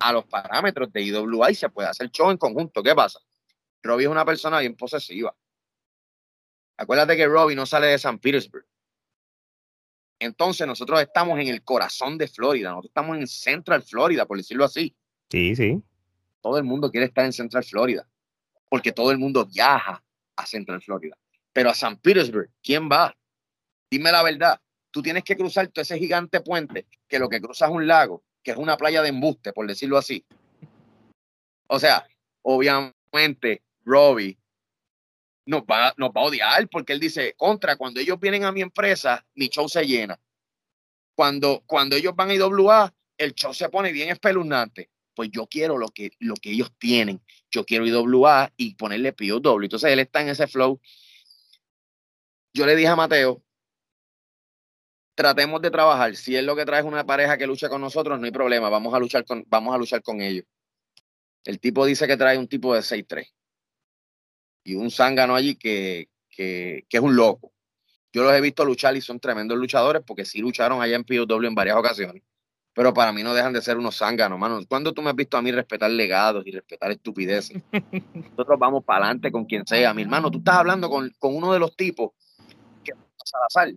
a 0.00 0.12
los 0.12 0.24
parámetros 0.26 0.92
de 0.92 1.02
IWA 1.02 1.50
y 1.52 1.54
se 1.54 1.68
puede 1.68 1.88
hacer 1.88 2.10
show 2.10 2.30
en 2.30 2.36
conjunto. 2.36 2.82
¿Qué 2.82 2.94
pasa? 2.94 3.20
Robbie 3.82 4.04
es 4.04 4.10
una 4.10 4.24
persona 4.24 4.58
bien 4.58 4.74
posesiva. 4.74 5.34
Acuérdate 6.80 7.14
que 7.14 7.26
Robbie 7.26 7.54
no 7.54 7.66
sale 7.66 7.88
de 7.88 7.98
San 7.98 8.18
Petersburg. 8.18 8.64
Entonces 10.18 10.66
nosotros 10.66 10.98
estamos 11.02 11.38
en 11.38 11.48
el 11.48 11.62
corazón 11.62 12.16
de 12.16 12.26
Florida, 12.26 12.70
nosotros 12.70 12.88
estamos 12.88 13.18
en 13.18 13.26
Central 13.26 13.82
Florida, 13.82 14.24
por 14.24 14.38
decirlo 14.38 14.64
así. 14.64 14.96
Sí, 15.28 15.54
sí. 15.54 15.82
Todo 16.40 16.56
el 16.56 16.64
mundo 16.64 16.90
quiere 16.90 17.04
estar 17.04 17.26
en 17.26 17.34
Central 17.34 17.64
Florida, 17.64 18.08
porque 18.70 18.92
todo 18.92 19.10
el 19.10 19.18
mundo 19.18 19.44
viaja 19.44 20.02
a 20.36 20.46
Central 20.46 20.80
Florida. 20.80 21.18
Pero 21.52 21.68
a 21.68 21.74
San 21.74 21.98
Petersburg, 21.98 22.48
¿quién 22.62 22.88
va? 22.90 23.14
Dime 23.90 24.10
la 24.10 24.22
verdad, 24.22 24.58
tú 24.90 25.02
tienes 25.02 25.22
que 25.22 25.36
cruzar 25.36 25.68
todo 25.68 25.82
ese 25.82 25.98
gigante 25.98 26.40
puente, 26.40 26.86
que 27.06 27.18
lo 27.18 27.28
que 27.28 27.42
cruza 27.42 27.66
es 27.66 27.72
un 27.72 27.86
lago, 27.86 28.24
que 28.42 28.52
es 28.52 28.56
una 28.56 28.78
playa 28.78 29.02
de 29.02 29.10
embuste, 29.10 29.52
por 29.52 29.66
decirlo 29.66 29.98
así. 29.98 30.24
O 31.66 31.78
sea, 31.78 32.06
obviamente, 32.40 33.62
Robbie 33.84 34.39
nos 35.50 35.62
va, 35.62 35.92
nos 35.96 36.10
va 36.10 36.20
a 36.20 36.24
odiar 36.24 36.68
porque 36.68 36.92
él 36.92 37.00
dice, 37.00 37.34
contra, 37.36 37.74
cuando 37.74 37.98
ellos 37.98 38.20
vienen 38.20 38.44
a 38.44 38.52
mi 38.52 38.62
empresa, 38.62 39.26
mi 39.34 39.48
show 39.48 39.68
se 39.68 39.84
llena. 39.84 40.18
Cuando, 41.16 41.64
cuando 41.66 41.96
ellos 41.96 42.14
van 42.14 42.30
a 42.30 42.34
IWA, 42.34 42.94
el 43.18 43.34
show 43.34 43.52
se 43.52 43.68
pone 43.68 43.90
bien 43.90 44.10
espeluznante. 44.10 44.90
Pues 45.12 45.28
yo 45.32 45.48
quiero 45.48 45.76
lo 45.76 45.88
que, 45.88 46.12
lo 46.20 46.34
que 46.36 46.52
ellos 46.52 46.72
tienen. 46.78 47.20
Yo 47.50 47.64
quiero 47.64 47.84
IWA 47.84 48.52
y 48.56 48.76
ponerle 48.76 49.12
POW. 49.12 49.60
Entonces 49.60 49.90
él 49.90 49.98
está 49.98 50.22
en 50.22 50.28
ese 50.28 50.46
flow. 50.46 50.80
Yo 52.54 52.64
le 52.64 52.76
dije 52.76 52.88
a 52.88 52.96
Mateo, 52.96 53.42
tratemos 55.16 55.60
de 55.60 55.72
trabajar. 55.72 56.14
Si 56.14 56.36
él 56.36 56.46
lo 56.46 56.54
que 56.54 56.64
trae 56.64 56.78
es 56.80 56.86
una 56.86 57.04
pareja 57.04 57.36
que 57.36 57.48
lucha 57.48 57.68
con 57.68 57.80
nosotros, 57.80 58.20
no 58.20 58.24
hay 58.24 58.30
problema. 58.30 58.68
Vamos 58.68 58.94
a 58.94 59.00
luchar 59.00 59.24
con, 59.24 59.44
vamos 59.48 59.74
a 59.74 59.78
luchar 59.78 60.00
con 60.00 60.20
ellos. 60.20 60.44
El 61.44 61.58
tipo 61.58 61.84
dice 61.84 62.06
que 62.06 62.16
trae 62.16 62.38
un 62.38 62.46
tipo 62.46 62.72
de 62.72 62.82
6-3 62.82 63.32
y 64.64 64.74
un 64.74 64.90
zángano 64.90 65.34
allí 65.34 65.56
que, 65.56 66.08
que, 66.30 66.84
es 66.88 67.00
un 67.00 67.16
loco. 67.16 67.52
Yo 68.12 68.24
los 68.24 68.32
he 68.32 68.40
visto 68.40 68.64
luchar 68.64 68.96
y 68.96 69.00
son 69.00 69.20
tremendos 69.20 69.58
luchadores 69.58 70.02
porque 70.04 70.24
sí 70.24 70.40
lucharon 70.40 70.82
allá 70.82 70.96
en 70.96 71.04
POW 71.04 71.44
en 71.44 71.54
varias 71.54 71.76
ocasiones. 71.76 72.22
Pero 72.72 72.94
para 72.94 73.12
mí 73.12 73.22
no 73.22 73.34
dejan 73.34 73.52
de 73.52 73.62
ser 73.62 73.76
unos 73.76 73.98
zánganos, 73.98 74.38
mano. 74.38 74.60
¿Cuándo 74.68 74.92
tú 74.92 75.02
me 75.02 75.10
has 75.10 75.16
visto 75.16 75.36
a 75.36 75.42
mí 75.42 75.50
respetar 75.50 75.90
legados 75.90 76.46
y 76.46 76.52
respetar 76.52 76.90
estupideces? 76.90 77.62
Nosotros 78.14 78.58
vamos 78.58 78.84
para 78.84 79.06
adelante 79.06 79.30
con 79.30 79.44
quien 79.44 79.66
sea. 79.66 79.92
Mi 79.92 80.02
hermano, 80.02 80.30
tú 80.30 80.38
estás 80.38 80.56
hablando 80.56 80.88
con, 80.88 81.10
con 81.18 81.34
uno 81.34 81.52
de 81.52 81.58
los 81.58 81.76
tipos 81.76 82.12
que 82.84 82.92
Salazar. 83.24 83.74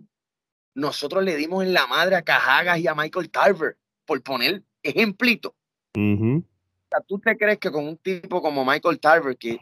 nosotros 0.74 1.22
le 1.24 1.36
dimos 1.36 1.64
en 1.64 1.74
la 1.74 1.86
madre 1.86 2.16
a 2.16 2.22
Cajagas 2.22 2.78
y 2.78 2.86
a 2.86 2.94
Michael 2.94 3.30
Tarver, 3.30 3.76
por 4.04 4.22
poner 4.22 4.62
ejemplito. 4.82 5.54
¿Tú 7.06 7.18
te 7.18 7.36
crees 7.36 7.58
que 7.58 7.70
con 7.70 7.86
un 7.86 7.96
tipo 7.98 8.40
como 8.40 8.64
Michael 8.64 9.00
Tarver, 9.00 9.36
que 9.36 9.58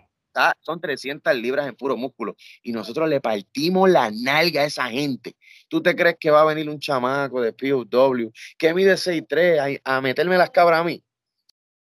son 0.60 0.80
300 0.80 1.34
libras 1.36 1.66
en 1.66 1.74
puro 1.74 1.96
músculo, 1.96 2.36
y 2.62 2.72
nosotros 2.72 3.08
le 3.08 3.20
partimos 3.20 3.90
la 3.90 4.10
nalga 4.10 4.62
a 4.62 4.64
esa 4.66 4.88
gente, 4.88 5.36
¿tú 5.68 5.82
te 5.82 5.94
crees 5.94 6.16
que 6.18 6.30
va 6.30 6.42
a 6.42 6.44
venir 6.44 6.68
un 6.68 6.78
chamaco 6.78 7.40
de 7.40 7.52
POW 7.52 8.32
que 8.58 8.74
mide 8.74 8.96
6'3 8.96 9.80
a, 9.84 9.96
a 9.96 10.00
meterme 10.00 10.36
las 10.36 10.50
cabras 10.50 10.80
a 10.80 10.84
mí? 10.84 11.02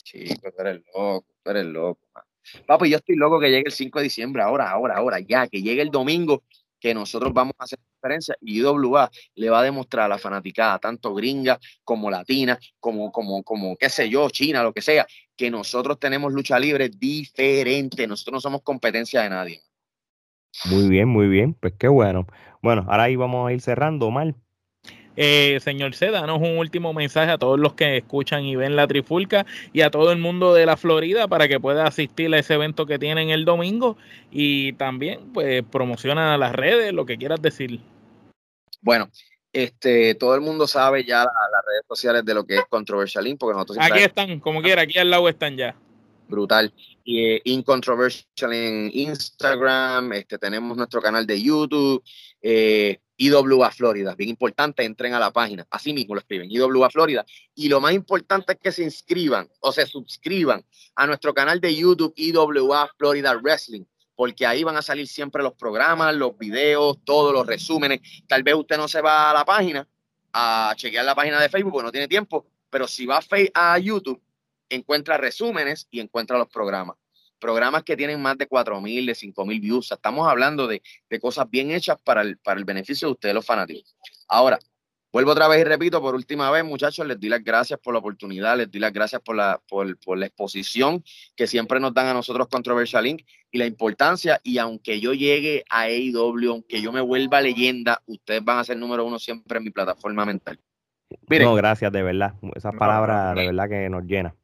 Chico, 0.02 0.52
tú 0.52 0.60
eres 0.60 0.82
loco, 0.94 1.26
tú 1.42 1.50
eres 1.50 1.64
loco. 1.64 2.00
Papi, 2.66 2.90
yo 2.90 2.98
estoy 2.98 3.16
loco 3.16 3.40
que 3.40 3.50
llegue 3.50 3.64
el 3.66 3.72
5 3.72 3.98
de 3.98 4.04
diciembre, 4.04 4.42
ahora, 4.42 4.70
ahora, 4.70 4.96
ahora, 4.96 5.18
ya, 5.20 5.48
que 5.48 5.62
llegue 5.62 5.82
el 5.82 5.90
domingo, 5.90 6.44
que 6.86 6.94
nosotros 6.94 7.32
vamos 7.32 7.54
a 7.58 7.64
hacer 7.64 7.80
diferencia 7.96 8.36
y 8.40 8.60
IWA 8.60 9.10
le 9.34 9.50
va 9.50 9.58
a 9.58 9.62
demostrar 9.64 10.04
a 10.04 10.08
la 10.08 10.18
fanaticada, 10.18 10.78
tanto 10.78 11.12
gringa 11.16 11.58
como 11.82 12.08
latina, 12.08 12.56
como, 12.78 13.10
como, 13.10 13.42
como, 13.42 13.76
qué 13.76 13.90
sé 13.90 14.08
yo, 14.08 14.30
China, 14.30 14.62
lo 14.62 14.72
que 14.72 14.82
sea, 14.82 15.04
que 15.36 15.50
nosotros 15.50 15.98
tenemos 15.98 16.32
lucha 16.32 16.60
libre 16.60 16.88
diferente, 16.88 18.06
nosotros 18.06 18.34
no 18.34 18.40
somos 18.40 18.62
competencia 18.62 19.22
de 19.22 19.30
nadie. 19.30 19.62
Muy 20.66 20.88
bien, 20.88 21.08
muy 21.08 21.26
bien, 21.26 21.54
pues 21.54 21.74
qué 21.76 21.88
bueno. 21.88 22.28
Bueno, 22.62 22.86
ahora 22.88 23.02
ahí 23.02 23.16
vamos 23.16 23.48
a 23.48 23.52
ir 23.52 23.60
cerrando, 23.60 24.12
mal. 24.12 24.36
Eh, 25.16 25.58
señor 25.62 25.94
C, 25.94 26.10
danos 26.10 26.40
un 26.40 26.58
último 26.58 26.92
mensaje 26.92 27.30
a 27.30 27.38
todos 27.38 27.58
los 27.58 27.74
que 27.74 27.96
escuchan 27.96 28.44
y 28.44 28.54
ven 28.54 28.76
la 28.76 28.86
trifulca 28.86 29.46
y 29.72 29.80
a 29.80 29.90
todo 29.90 30.12
el 30.12 30.18
mundo 30.18 30.52
de 30.52 30.66
la 30.66 30.76
Florida 30.76 31.26
para 31.26 31.48
que 31.48 31.58
pueda 31.58 31.86
asistir 31.86 32.34
a 32.34 32.38
ese 32.38 32.54
evento 32.54 32.86
que 32.86 32.98
tienen 32.98 33.30
el 33.30 33.44
domingo 33.44 33.96
y 34.30 34.74
también 34.74 35.32
pues 35.32 35.64
promociona 35.64 36.36
las 36.36 36.54
redes, 36.54 36.92
lo 36.92 37.06
que 37.06 37.16
quieras 37.16 37.40
decir. 37.40 37.80
Bueno, 38.82 39.10
este, 39.52 40.14
todo 40.14 40.34
el 40.34 40.42
mundo 40.42 40.66
sabe 40.66 41.02
ya 41.04 41.20
las 41.20 41.64
redes 41.66 41.82
sociales 41.88 42.24
de 42.24 42.34
lo 42.34 42.44
que 42.44 42.56
es 42.56 42.64
Controversial 42.68 43.26
Inc. 43.26 43.38
porque 43.38 43.54
nosotros 43.54 43.78
aquí 43.80 44.00
están, 44.00 44.38
como 44.38 44.60
quiera, 44.60 44.82
aquí 44.82 44.98
al 44.98 45.10
lado 45.10 45.28
están 45.28 45.56
ya. 45.56 45.74
Brutal. 46.28 46.72
Y 47.04 47.24
eh, 47.24 47.40
Incontroversial 47.44 48.52
en 48.52 48.90
Instagram, 48.92 50.12
este, 50.12 50.38
tenemos 50.38 50.76
nuestro 50.76 51.00
canal 51.00 51.26
de 51.26 51.40
YouTube, 51.40 52.02
eh, 52.48 53.00
IWA 53.16 53.72
Florida, 53.72 54.14
bien 54.14 54.30
importante, 54.30 54.84
entren 54.84 55.12
a 55.14 55.18
la 55.18 55.32
página, 55.32 55.66
así 55.68 55.92
mismo 55.92 56.14
lo 56.14 56.20
escriben, 56.20 56.48
IWA 56.48 56.90
Florida, 56.90 57.26
y 57.56 57.68
lo 57.68 57.80
más 57.80 57.92
importante 57.92 58.52
es 58.52 58.58
que 58.60 58.70
se 58.70 58.84
inscriban 58.84 59.48
o 59.58 59.72
se 59.72 59.84
suscriban 59.84 60.64
a 60.94 61.08
nuestro 61.08 61.34
canal 61.34 61.60
de 61.60 61.74
YouTube 61.74 62.12
IWA 62.14 62.88
Florida 62.96 63.34
Wrestling, 63.34 63.84
porque 64.14 64.46
ahí 64.46 64.62
van 64.62 64.76
a 64.76 64.82
salir 64.82 65.08
siempre 65.08 65.42
los 65.42 65.54
programas, 65.54 66.14
los 66.14 66.38
videos, 66.38 66.98
todos 67.04 67.32
los 67.32 67.46
resúmenes. 67.46 68.00
Tal 68.28 68.44
vez 68.44 68.54
usted 68.54 68.76
no 68.76 68.86
se 68.86 69.00
va 69.00 69.30
a 69.30 69.34
la 69.34 69.44
página 69.44 69.88
a 70.32 70.72
chequear 70.76 71.04
la 71.04 71.16
página 71.16 71.40
de 71.40 71.48
Facebook 71.48 71.72
porque 71.72 71.86
no 71.86 71.92
tiene 71.92 72.06
tiempo, 72.06 72.46
pero 72.70 72.86
si 72.86 73.06
va 73.06 73.18
a, 73.18 73.72
a 73.72 73.78
YouTube, 73.80 74.22
encuentra 74.68 75.18
resúmenes 75.18 75.88
y 75.90 75.98
encuentra 75.98 76.38
los 76.38 76.48
programas 76.48 76.96
programas 77.38 77.82
que 77.82 77.96
tienen 77.96 78.20
más 78.20 78.38
de 78.38 78.48
4.000, 78.48 79.06
de 79.06 79.12
5.000 79.12 79.60
views. 79.60 79.92
Estamos 79.92 80.28
hablando 80.28 80.66
de, 80.66 80.82
cosas 81.20 81.48
bien 81.50 81.70
hechas 81.70 81.96
para 82.02 82.22
el, 82.22 82.38
para 82.38 82.58
el 82.58 82.64
beneficio 82.64 83.08
de 83.08 83.12
ustedes, 83.12 83.34
los 83.34 83.46
fanáticos. 83.46 83.96
Ahora, 84.28 84.58
vuelvo 85.12 85.32
otra 85.32 85.48
vez 85.48 85.60
y 85.60 85.64
repito 85.64 86.00
por 86.00 86.14
última 86.14 86.50
vez, 86.50 86.64
muchachos, 86.64 87.06
les 87.06 87.18
doy 87.18 87.30
las 87.30 87.42
gracias 87.42 87.78
por 87.80 87.94
la 87.94 88.00
oportunidad, 88.00 88.56
les 88.56 88.70
doy 88.70 88.80
las 88.80 88.92
gracias 88.92 89.22
por 89.22 89.36
la, 89.36 89.60
por, 89.68 89.98
por 89.98 90.18
la 90.18 90.26
exposición 90.26 91.02
que 91.34 91.46
siempre 91.46 91.80
nos 91.80 91.94
dan 91.94 92.06
a 92.06 92.14
nosotros 92.14 92.48
Controversial 92.48 93.04
Link 93.04 93.22
y 93.50 93.58
la 93.58 93.66
importancia. 93.66 94.40
Y 94.42 94.58
aunque 94.58 95.00
yo 95.00 95.14
llegue 95.14 95.64
a 95.70 95.82
AEW, 95.82 96.50
aunque 96.50 96.82
yo 96.82 96.92
me 96.92 97.00
vuelva 97.00 97.40
leyenda, 97.40 98.02
ustedes 98.06 98.44
van 98.44 98.58
a 98.58 98.64
ser 98.64 98.76
número 98.76 99.04
uno 99.04 99.18
siempre 99.18 99.58
en 99.58 99.64
mi 99.64 99.70
plataforma 99.70 100.24
mental. 100.24 100.58
no, 101.28 101.54
gracias, 101.54 101.92
de 101.92 102.02
verdad. 102.02 102.34
Esa 102.54 102.72
palabra 102.72 103.34
de 103.34 103.46
verdad 103.46 103.68
que 103.68 103.88
nos 103.88 104.04
llena. 104.04 104.34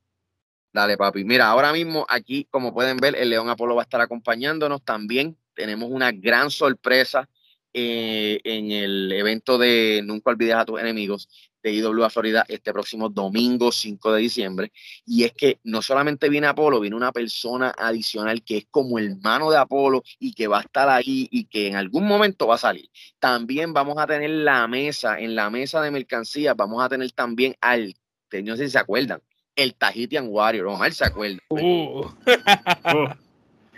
Dale, 0.72 0.96
papi. 0.96 1.24
Mira, 1.24 1.48
ahora 1.48 1.72
mismo 1.72 2.06
aquí, 2.08 2.46
como 2.50 2.72
pueden 2.72 2.96
ver, 2.96 3.14
el 3.16 3.28
León 3.28 3.48
Apolo 3.50 3.74
va 3.74 3.82
a 3.82 3.84
estar 3.84 4.00
acompañándonos 4.00 4.82
también. 4.82 5.36
Tenemos 5.54 5.90
una 5.90 6.12
gran 6.12 6.50
sorpresa 6.50 7.28
eh, 7.74 8.40
en 8.44 8.70
el 8.70 9.12
evento 9.12 9.58
de 9.58 10.02
Nunca 10.04 10.30
olvides 10.30 10.54
a 10.54 10.64
tus 10.64 10.80
enemigos 10.80 11.28
de 11.62 11.72
IWA 11.72 12.10
Florida 12.10 12.44
este 12.48 12.72
próximo 12.72 13.08
domingo 13.08 13.70
5 13.70 14.12
de 14.14 14.20
diciembre. 14.20 14.72
Y 15.04 15.24
es 15.24 15.32
que 15.32 15.60
no 15.64 15.82
solamente 15.82 16.28
viene 16.28 16.46
Apolo, 16.46 16.80
viene 16.80 16.96
una 16.96 17.12
persona 17.12 17.74
adicional 17.76 18.42
que 18.42 18.56
es 18.58 18.66
como 18.70 18.98
hermano 18.98 19.50
de 19.50 19.58
Apolo 19.58 20.02
y 20.18 20.32
que 20.32 20.48
va 20.48 20.58
a 20.58 20.62
estar 20.62 20.88
ahí 20.88 21.28
y 21.30 21.44
que 21.44 21.68
en 21.68 21.76
algún 21.76 22.06
momento 22.06 22.46
va 22.46 22.56
a 22.56 22.58
salir. 22.58 22.88
También 23.18 23.72
vamos 23.72 23.98
a 23.98 24.06
tener 24.06 24.30
la 24.30 24.66
mesa, 24.68 25.18
en 25.20 25.34
la 25.34 25.50
mesa 25.50 25.80
de 25.82 25.90
mercancías, 25.90 26.56
vamos 26.56 26.82
a 26.82 26.88
tener 26.88 27.12
también 27.12 27.54
al, 27.60 27.94
no 28.42 28.56
sé 28.56 28.64
si 28.64 28.70
se 28.70 28.78
acuerdan, 28.78 29.22
el 29.56 29.74
Tahitian 29.74 30.28
Warrior. 30.28 30.66
Omar 30.66 30.92
se 30.92 31.04
acuerda. 31.04 31.38
Uh. 31.48 32.06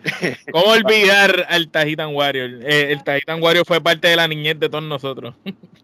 ¿Cómo 0.52 0.66
olvidar 0.66 1.46
al 1.48 1.70
Tahitian 1.70 2.14
Warrior? 2.14 2.62
Eh, 2.62 2.92
el 2.92 3.02
Tahitian 3.02 3.42
Warrior 3.42 3.64
fue 3.66 3.80
parte 3.80 4.08
de 4.08 4.16
la 4.16 4.28
niñez 4.28 4.58
de 4.58 4.68
todos 4.68 4.84
nosotros. 4.84 5.34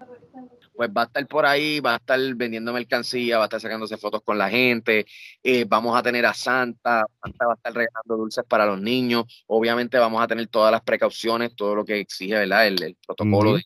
pues 0.80 0.91
va 0.97 1.03
a 1.03 1.05
estar 1.05 1.26
por 1.26 1.45
ahí, 1.45 1.78
va 1.80 1.95
a 1.95 1.97
estar 1.97 2.18
vendiendo 2.34 2.72
mercancía, 2.72 3.36
va 3.36 3.45
a 3.45 3.47
estar 3.47 3.61
sacándose 3.61 3.99
fotos 3.99 4.22
con 4.22 4.38
la 4.38 4.49
gente, 4.49 5.05
eh, 5.43 5.66
vamos 5.68 5.95
a 5.95 6.03
tener 6.03 6.24
a 6.24 6.32
Santa, 6.32 7.05
Santa 7.22 7.47
va 7.47 7.53
a 7.53 7.57
estar 7.57 7.74
regalando 7.74 8.16
dulces 8.16 8.45
para 8.49 8.64
los 8.64 8.80
niños, 8.80 9.45
obviamente 9.47 9.99
vamos 9.99 10.22
a 10.22 10.26
tener 10.26 10.47
todas 10.47 10.72
las 10.72 10.80
precauciones, 10.80 11.55
todo 11.55 11.74
lo 11.74 11.84
que 11.84 12.01
exige 12.01 12.32
¿verdad? 12.32 12.66
El, 12.66 12.97
protocolo 13.07 13.57
de, 13.57 13.64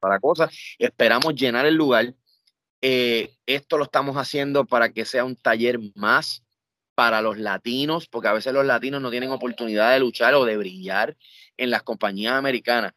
para 0.00 0.18
cosas. 0.18 0.50
Esperamos 0.80 1.32
llenar 1.36 1.64
el 1.64 1.76
lugar, 1.76 2.12
eh, 2.82 3.36
esto 3.46 3.78
lo 3.78 3.84
estamos 3.84 4.16
haciendo 4.16 4.66
para 4.66 4.92
que 4.92 5.04
sea 5.04 5.24
un 5.24 5.36
taller 5.36 5.78
más 5.94 6.42
para 6.94 7.22
los 7.22 7.38
latinos, 7.38 8.08
porque 8.08 8.28
a 8.28 8.32
veces 8.32 8.52
los 8.52 8.66
latinos 8.66 9.00
no 9.00 9.10
tienen 9.10 9.30
oportunidad 9.30 9.92
de 9.92 10.00
luchar 10.00 10.34
o 10.34 10.44
de 10.44 10.56
brillar 10.56 11.16
en 11.56 11.70
las 11.70 11.84
compañías 11.84 12.34
americanas. 12.34 12.92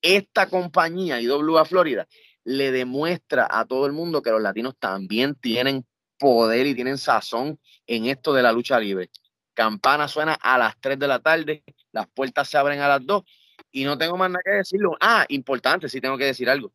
Esta 0.00 0.48
compañía, 0.48 1.20
IWA 1.20 1.64
Florida, 1.64 2.06
le 2.44 2.70
demuestra 2.70 3.48
a 3.50 3.64
todo 3.64 3.86
el 3.86 3.92
mundo 3.92 4.22
que 4.22 4.30
los 4.30 4.40
latinos 4.40 4.74
también 4.78 5.34
tienen 5.34 5.84
poder 6.18 6.66
y 6.66 6.74
tienen 6.74 6.96
sazón 6.96 7.58
en 7.86 8.06
esto 8.06 8.32
de 8.32 8.42
la 8.42 8.52
lucha 8.52 8.78
libre. 8.78 9.10
Campana 9.52 10.08
suena 10.08 10.34
a 10.34 10.58
las 10.58 10.78
3 10.80 10.98
de 10.98 11.08
la 11.08 11.20
tarde, 11.20 11.64
las 11.92 12.06
puertas 12.08 12.48
se 12.48 12.56
abren 12.56 12.80
a 12.80 12.88
las 12.88 13.04
2 13.04 13.24
y 13.72 13.84
no 13.84 13.98
tengo 13.98 14.16
más 14.16 14.30
nada 14.30 14.42
que 14.44 14.52
decirlo. 14.52 14.96
Ah, 15.00 15.24
importante, 15.28 15.88
sí 15.88 16.00
tengo 16.00 16.16
que 16.18 16.26
decir 16.26 16.48
algo. 16.48 16.72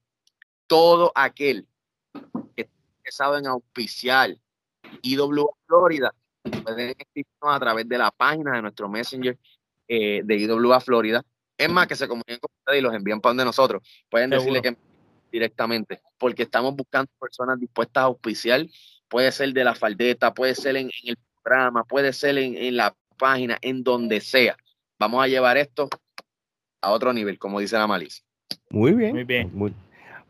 Todo 0.67 1.11
aquel 1.15 1.68
que 3.09 3.15
saben 3.15 3.47
auspiciar 3.47 4.35
IW 5.01 5.47
Florida, 5.65 6.13
pueden 6.63 6.89
escribirnos 6.89 7.55
a 7.55 7.59
través 7.59 7.89
de 7.89 7.97
la 7.97 8.11
página 8.11 8.53
de 8.53 8.61
nuestro 8.61 8.87
Messenger 8.87 9.35
eh, 9.87 10.21
de 10.23 10.35
IWA 10.35 10.79
Florida. 10.79 11.23
Es 11.57 11.69
más, 11.69 11.87
que 11.87 11.95
se 11.95 12.07
comuniquen 12.07 12.37
con 12.39 12.51
ustedes 12.59 12.79
y 12.79 12.81
los 12.83 12.93
envían 12.93 13.19
para 13.19 13.31
donde 13.31 13.45
nosotros. 13.45 13.81
Pueden 14.09 14.29
decirle 14.29 14.61
que 14.61 14.77
directamente, 15.31 16.01
porque 16.19 16.43
estamos 16.43 16.75
buscando 16.75 17.11
personas 17.19 17.59
dispuestas 17.59 18.01
a 18.03 18.05
auspiciar. 18.05 18.65
Puede 19.07 19.31
ser 19.31 19.53
de 19.53 19.63
la 19.63 19.73
faldeta, 19.73 20.33
puede 20.33 20.53
ser 20.53 20.77
en, 20.77 20.91
el 21.03 21.17
programa, 21.41 21.83
puede 21.83 22.13
ser 22.13 22.37
en, 22.37 22.77
la 22.77 22.95
página, 23.17 23.57
en 23.61 23.83
donde 23.83 24.21
sea. 24.21 24.55
Vamos 24.99 25.23
a 25.23 25.27
llevar 25.27 25.57
esto 25.57 25.89
a 26.81 26.91
otro 26.91 27.11
nivel, 27.11 27.39
como 27.39 27.59
dice 27.59 27.75
la 27.75 27.87
malicia. 27.87 28.23
Muy 28.69 28.93
bien. 28.93 29.15
Muy 29.15 29.23
bien. 29.23 29.49
Muy, 29.51 29.73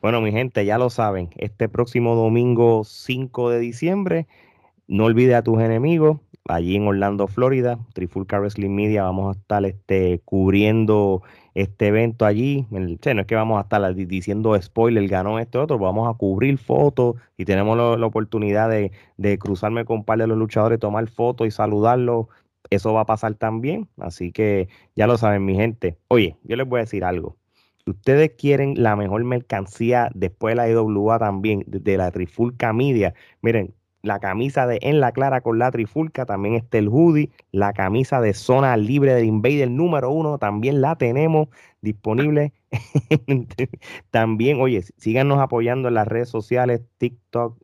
bueno, 0.01 0.21
mi 0.21 0.31
gente, 0.31 0.65
ya 0.65 0.77
lo 0.77 0.89
saben, 0.89 1.29
este 1.37 1.67
próximo 1.67 2.15
domingo 2.15 2.83
5 2.85 3.49
de 3.49 3.59
diciembre, 3.59 4.27
no 4.87 5.05
olvide 5.05 5.35
a 5.35 5.43
tus 5.43 5.61
enemigos, 5.61 6.19
allí 6.47 6.75
en 6.75 6.87
Orlando, 6.87 7.27
Florida, 7.27 7.79
Trifulca 7.93 8.39
Wrestling 8.39 8.71
Media, 8.71 9.03
vamos 9.03 9.35
a 9.35 9.39
estar 9.39 9.65
este, 9.65 10.21
cubriendo 10.25 11.21
este 11.53 11.87
evento 11.87 12.25
allí. 12.25 12.65
no 12.69 12.79
es 12.79 13.27
que 13.27 13.35
vamos 13.35 13.59
a 13.59 13.61
estar 13.61 13.93
diciendo 13.93 14.59
spoiler, 14.61 15.07
ganó 15.07 15.37
este 15.39 15.57
otro, 15.57 15.77
vamos 15.77 16.09
a 16.09 16.17
cubrir 16.17 16.57
fotos 16.57 17.15
y 17.37 17.45
tenemos 17.45 17.77
la 17.99 18.05
oportunidad 18.05 18.69
de, 18.69 18.91
de, 19.17 19.37
cruzarme 19.37 19.85
con 19.85 19.97
un 19.97 20.05
par 20.05 20.19
de 20.19 20.27
los 20.27 20.37
luchadores, 20.37 20.79
tomar 20.79 21.07
fotos 21.07 21.47
y 21.47 21.51
saludarlos. 21.51 22.27
Eso 22.69 22.93
va 22.93 23.01
a 23.01 23.05
pasar 23.05 23.33
también, 23.35 23.87
así 23.97 24.31
que 24.31 24.69
ya 24.95 25.07
lo 25.07 25.17
saben, 25.17 25.45
mi 25.45 25.55
gente. 25.55 25.97
Oye, 26.07 26.37
yo 26.43 26.55
les 26.55 26.67
voy 26.67 26.79
a 26.79 26.83
decir 26.83 27.03
algo 27.03 27.38
ustedes 27.89 28.31
quieren 28.37 28.81
la 28.81 28.95
mejor 28.95 29.23
mercancía 29.23 30.09
después 30.13 30.53
de 30.53 30.55
la 30.57 30.69
IWA 30.69 31.19
también, 31.19 31.63
de, 31.67 31.97
la 31.97 32.11
Trifulca 32.11 32.73
Media, 32.73 33.13
miren, 33.41 33.73
la 34.01 34.19
camisa 34.19 34.65
de 34.65 34.79
En 34.81 35.01
la 35.01 35.11
Clara 35.11 35.41
con 35.41 35.59
la 35.59 35.71
Trifulca, 35.71 36.25
también 36.25 36.55
está 36.55 36.77
el 36.77 36.87
hoodie, 36.87 37.31
la 37.51 37.73
camisa 37.73 38.21
de 38.21 38.33
Zona 38.33 38.77
Libre 38.77 39.13
del 39.13 39.25
Invader 39.25 39.69
número 39.69 40.09
uno, 40.09 40.37
también 40.37 40.81
la 40.81 40.95
tenemos 40.95 41.49
disponible. 41.81 42.53
también, 44.11 44.61
oye, 44.61 44.83
síganos 44.97 45.39
apoyando 45.39 45.89
en 45.89 45.95
las 45.95 46.07
redes 46.07 46.29
sociales, 46.29 46.81
TikTok, 46.97 47.57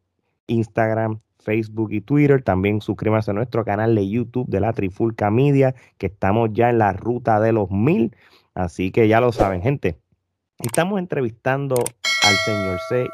Instagram, 0.48 1.20
Facebook 1.40 1.94
y 1.94 2.02
Twitter. 2.02 2.42
También 2.42 2.82
suscríbanse 2.82 3.32
a 3.32 3.34
nuestro 3.34 3.64
canal 3.64 3.96
de 3.96 4.10
YouTube 4.10 4.48
de 4.50 4.60
la 4.60 4.74
Trifulca 4.74 5.32
Media, 5.32 5.76
que 5.98 6.08
estamos 6.08 6.50
ya 6.52 6.70
en 6.70 6.80
la 6.80 6.92
ruta 6.94 7.40
de 7.40 7.54
los 7.54 7.72
mil. 7.72 8.16
Así 8.56 8.92
que 8.92 9.08
ya 9.08 9.22
lo 9.22 9.32
saben, 9.32 9.62
gente. 9.62 10.00
Estamos 10.60 11.00
entrevistando 11.00 11.76
al 11.76 12.36
señor 12.46 12.80
C, 12.88 13.10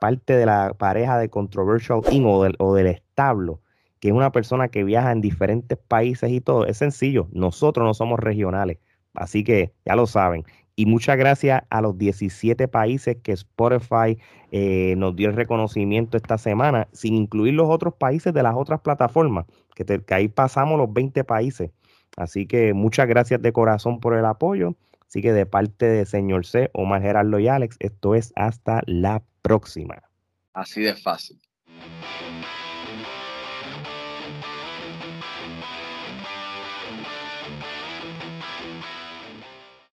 parte 0.00 0.36
de 0.36 0.44
la 0.44 0.74
pareja 0.76 1.18
de 1.18 1.30
Controversial 1.30 2.00
del, 2.02 2.56
o 2.58 2.74
del 2.74 2.88
establo, 2.88 3.60
que 4.00 4.08
es 4.08 4.14
una 4.14 4.32
persona 4.32 4.68
que 4.68 4.82
viaja 4.82 5.12
en 5.12 5.20
diferentes 5.20 5.78
países 5.78 6.30
y 6.32 6.40
todo. 6.40 6.66
Es 6.66 6.78
sencillo, 6.78 7.28
nosotros 7.30 7.86
no 7.86 7.94
somos 7.94 8.18
regionales, 8.18 8.78
así 9.14 9.44
que 9.44 9.72
ya 9.86 9.94
lo 9.94 10.08
saben. 10.08 10.44
Y 10.74 10.86
muchas 10.86 11.16
gracias 11.16 11.62
a 11.70 11.80
los 11.80 11.96
17 11.96 12.66
países 12.66 13.18
que 13.22 13.32
Spotify 13.32 14.18
eh, 14.50 14.94
nos 14.96 15.14
dio 15.14 15.28
el 15.28 15.36
reconocimiento 15.36 16.16
esta 16.16 16.38
semana, 16.38 16.88
sin 16.92 17.14
incluir 17.14 17.54
los 17.54 17.68
otros 17.68 17.94
países 17.94 18.34
de 18.34 18.42
las 18.42 18.56
otras 18.56 18.80
plataformas, 18.80 19.46
que, 19.76 19.84
que 19.84 20.14
ahí 20.14 20.26
pasamos 20.26 20.76
los 20.76 20.92
20 20.92 21.22
países. 21.22 21.70
Así 22.16 22.46
que 22.46 22.74
muchas 22.74 23.06
gracias 23.06 23.40
de 23.40 23.52
corazón 23.52 24.00
por 24.00 24.14
el 24.14 24.24
apoyo. 24.24 24.74
Así 25.10 25.22
que 25.22 25.32
de 25.32 25.44
parte 25.44 25.86
de 25.86 26.06
señor 26.06 26.46
C, 26.46 26.70
Omar 26.72 27.02
Gerardo 27.02 27.40
y 27.40 27.48
Alex, 27.48 27.74
esto 27.80 28.14
es 28.14 28.32
hasta 28.36 28.82
la 28.86 29.24
próxima. 29.42 30.04
Así 30.52 30.82
de 30.82 30.94
fácil. 30.94 31.40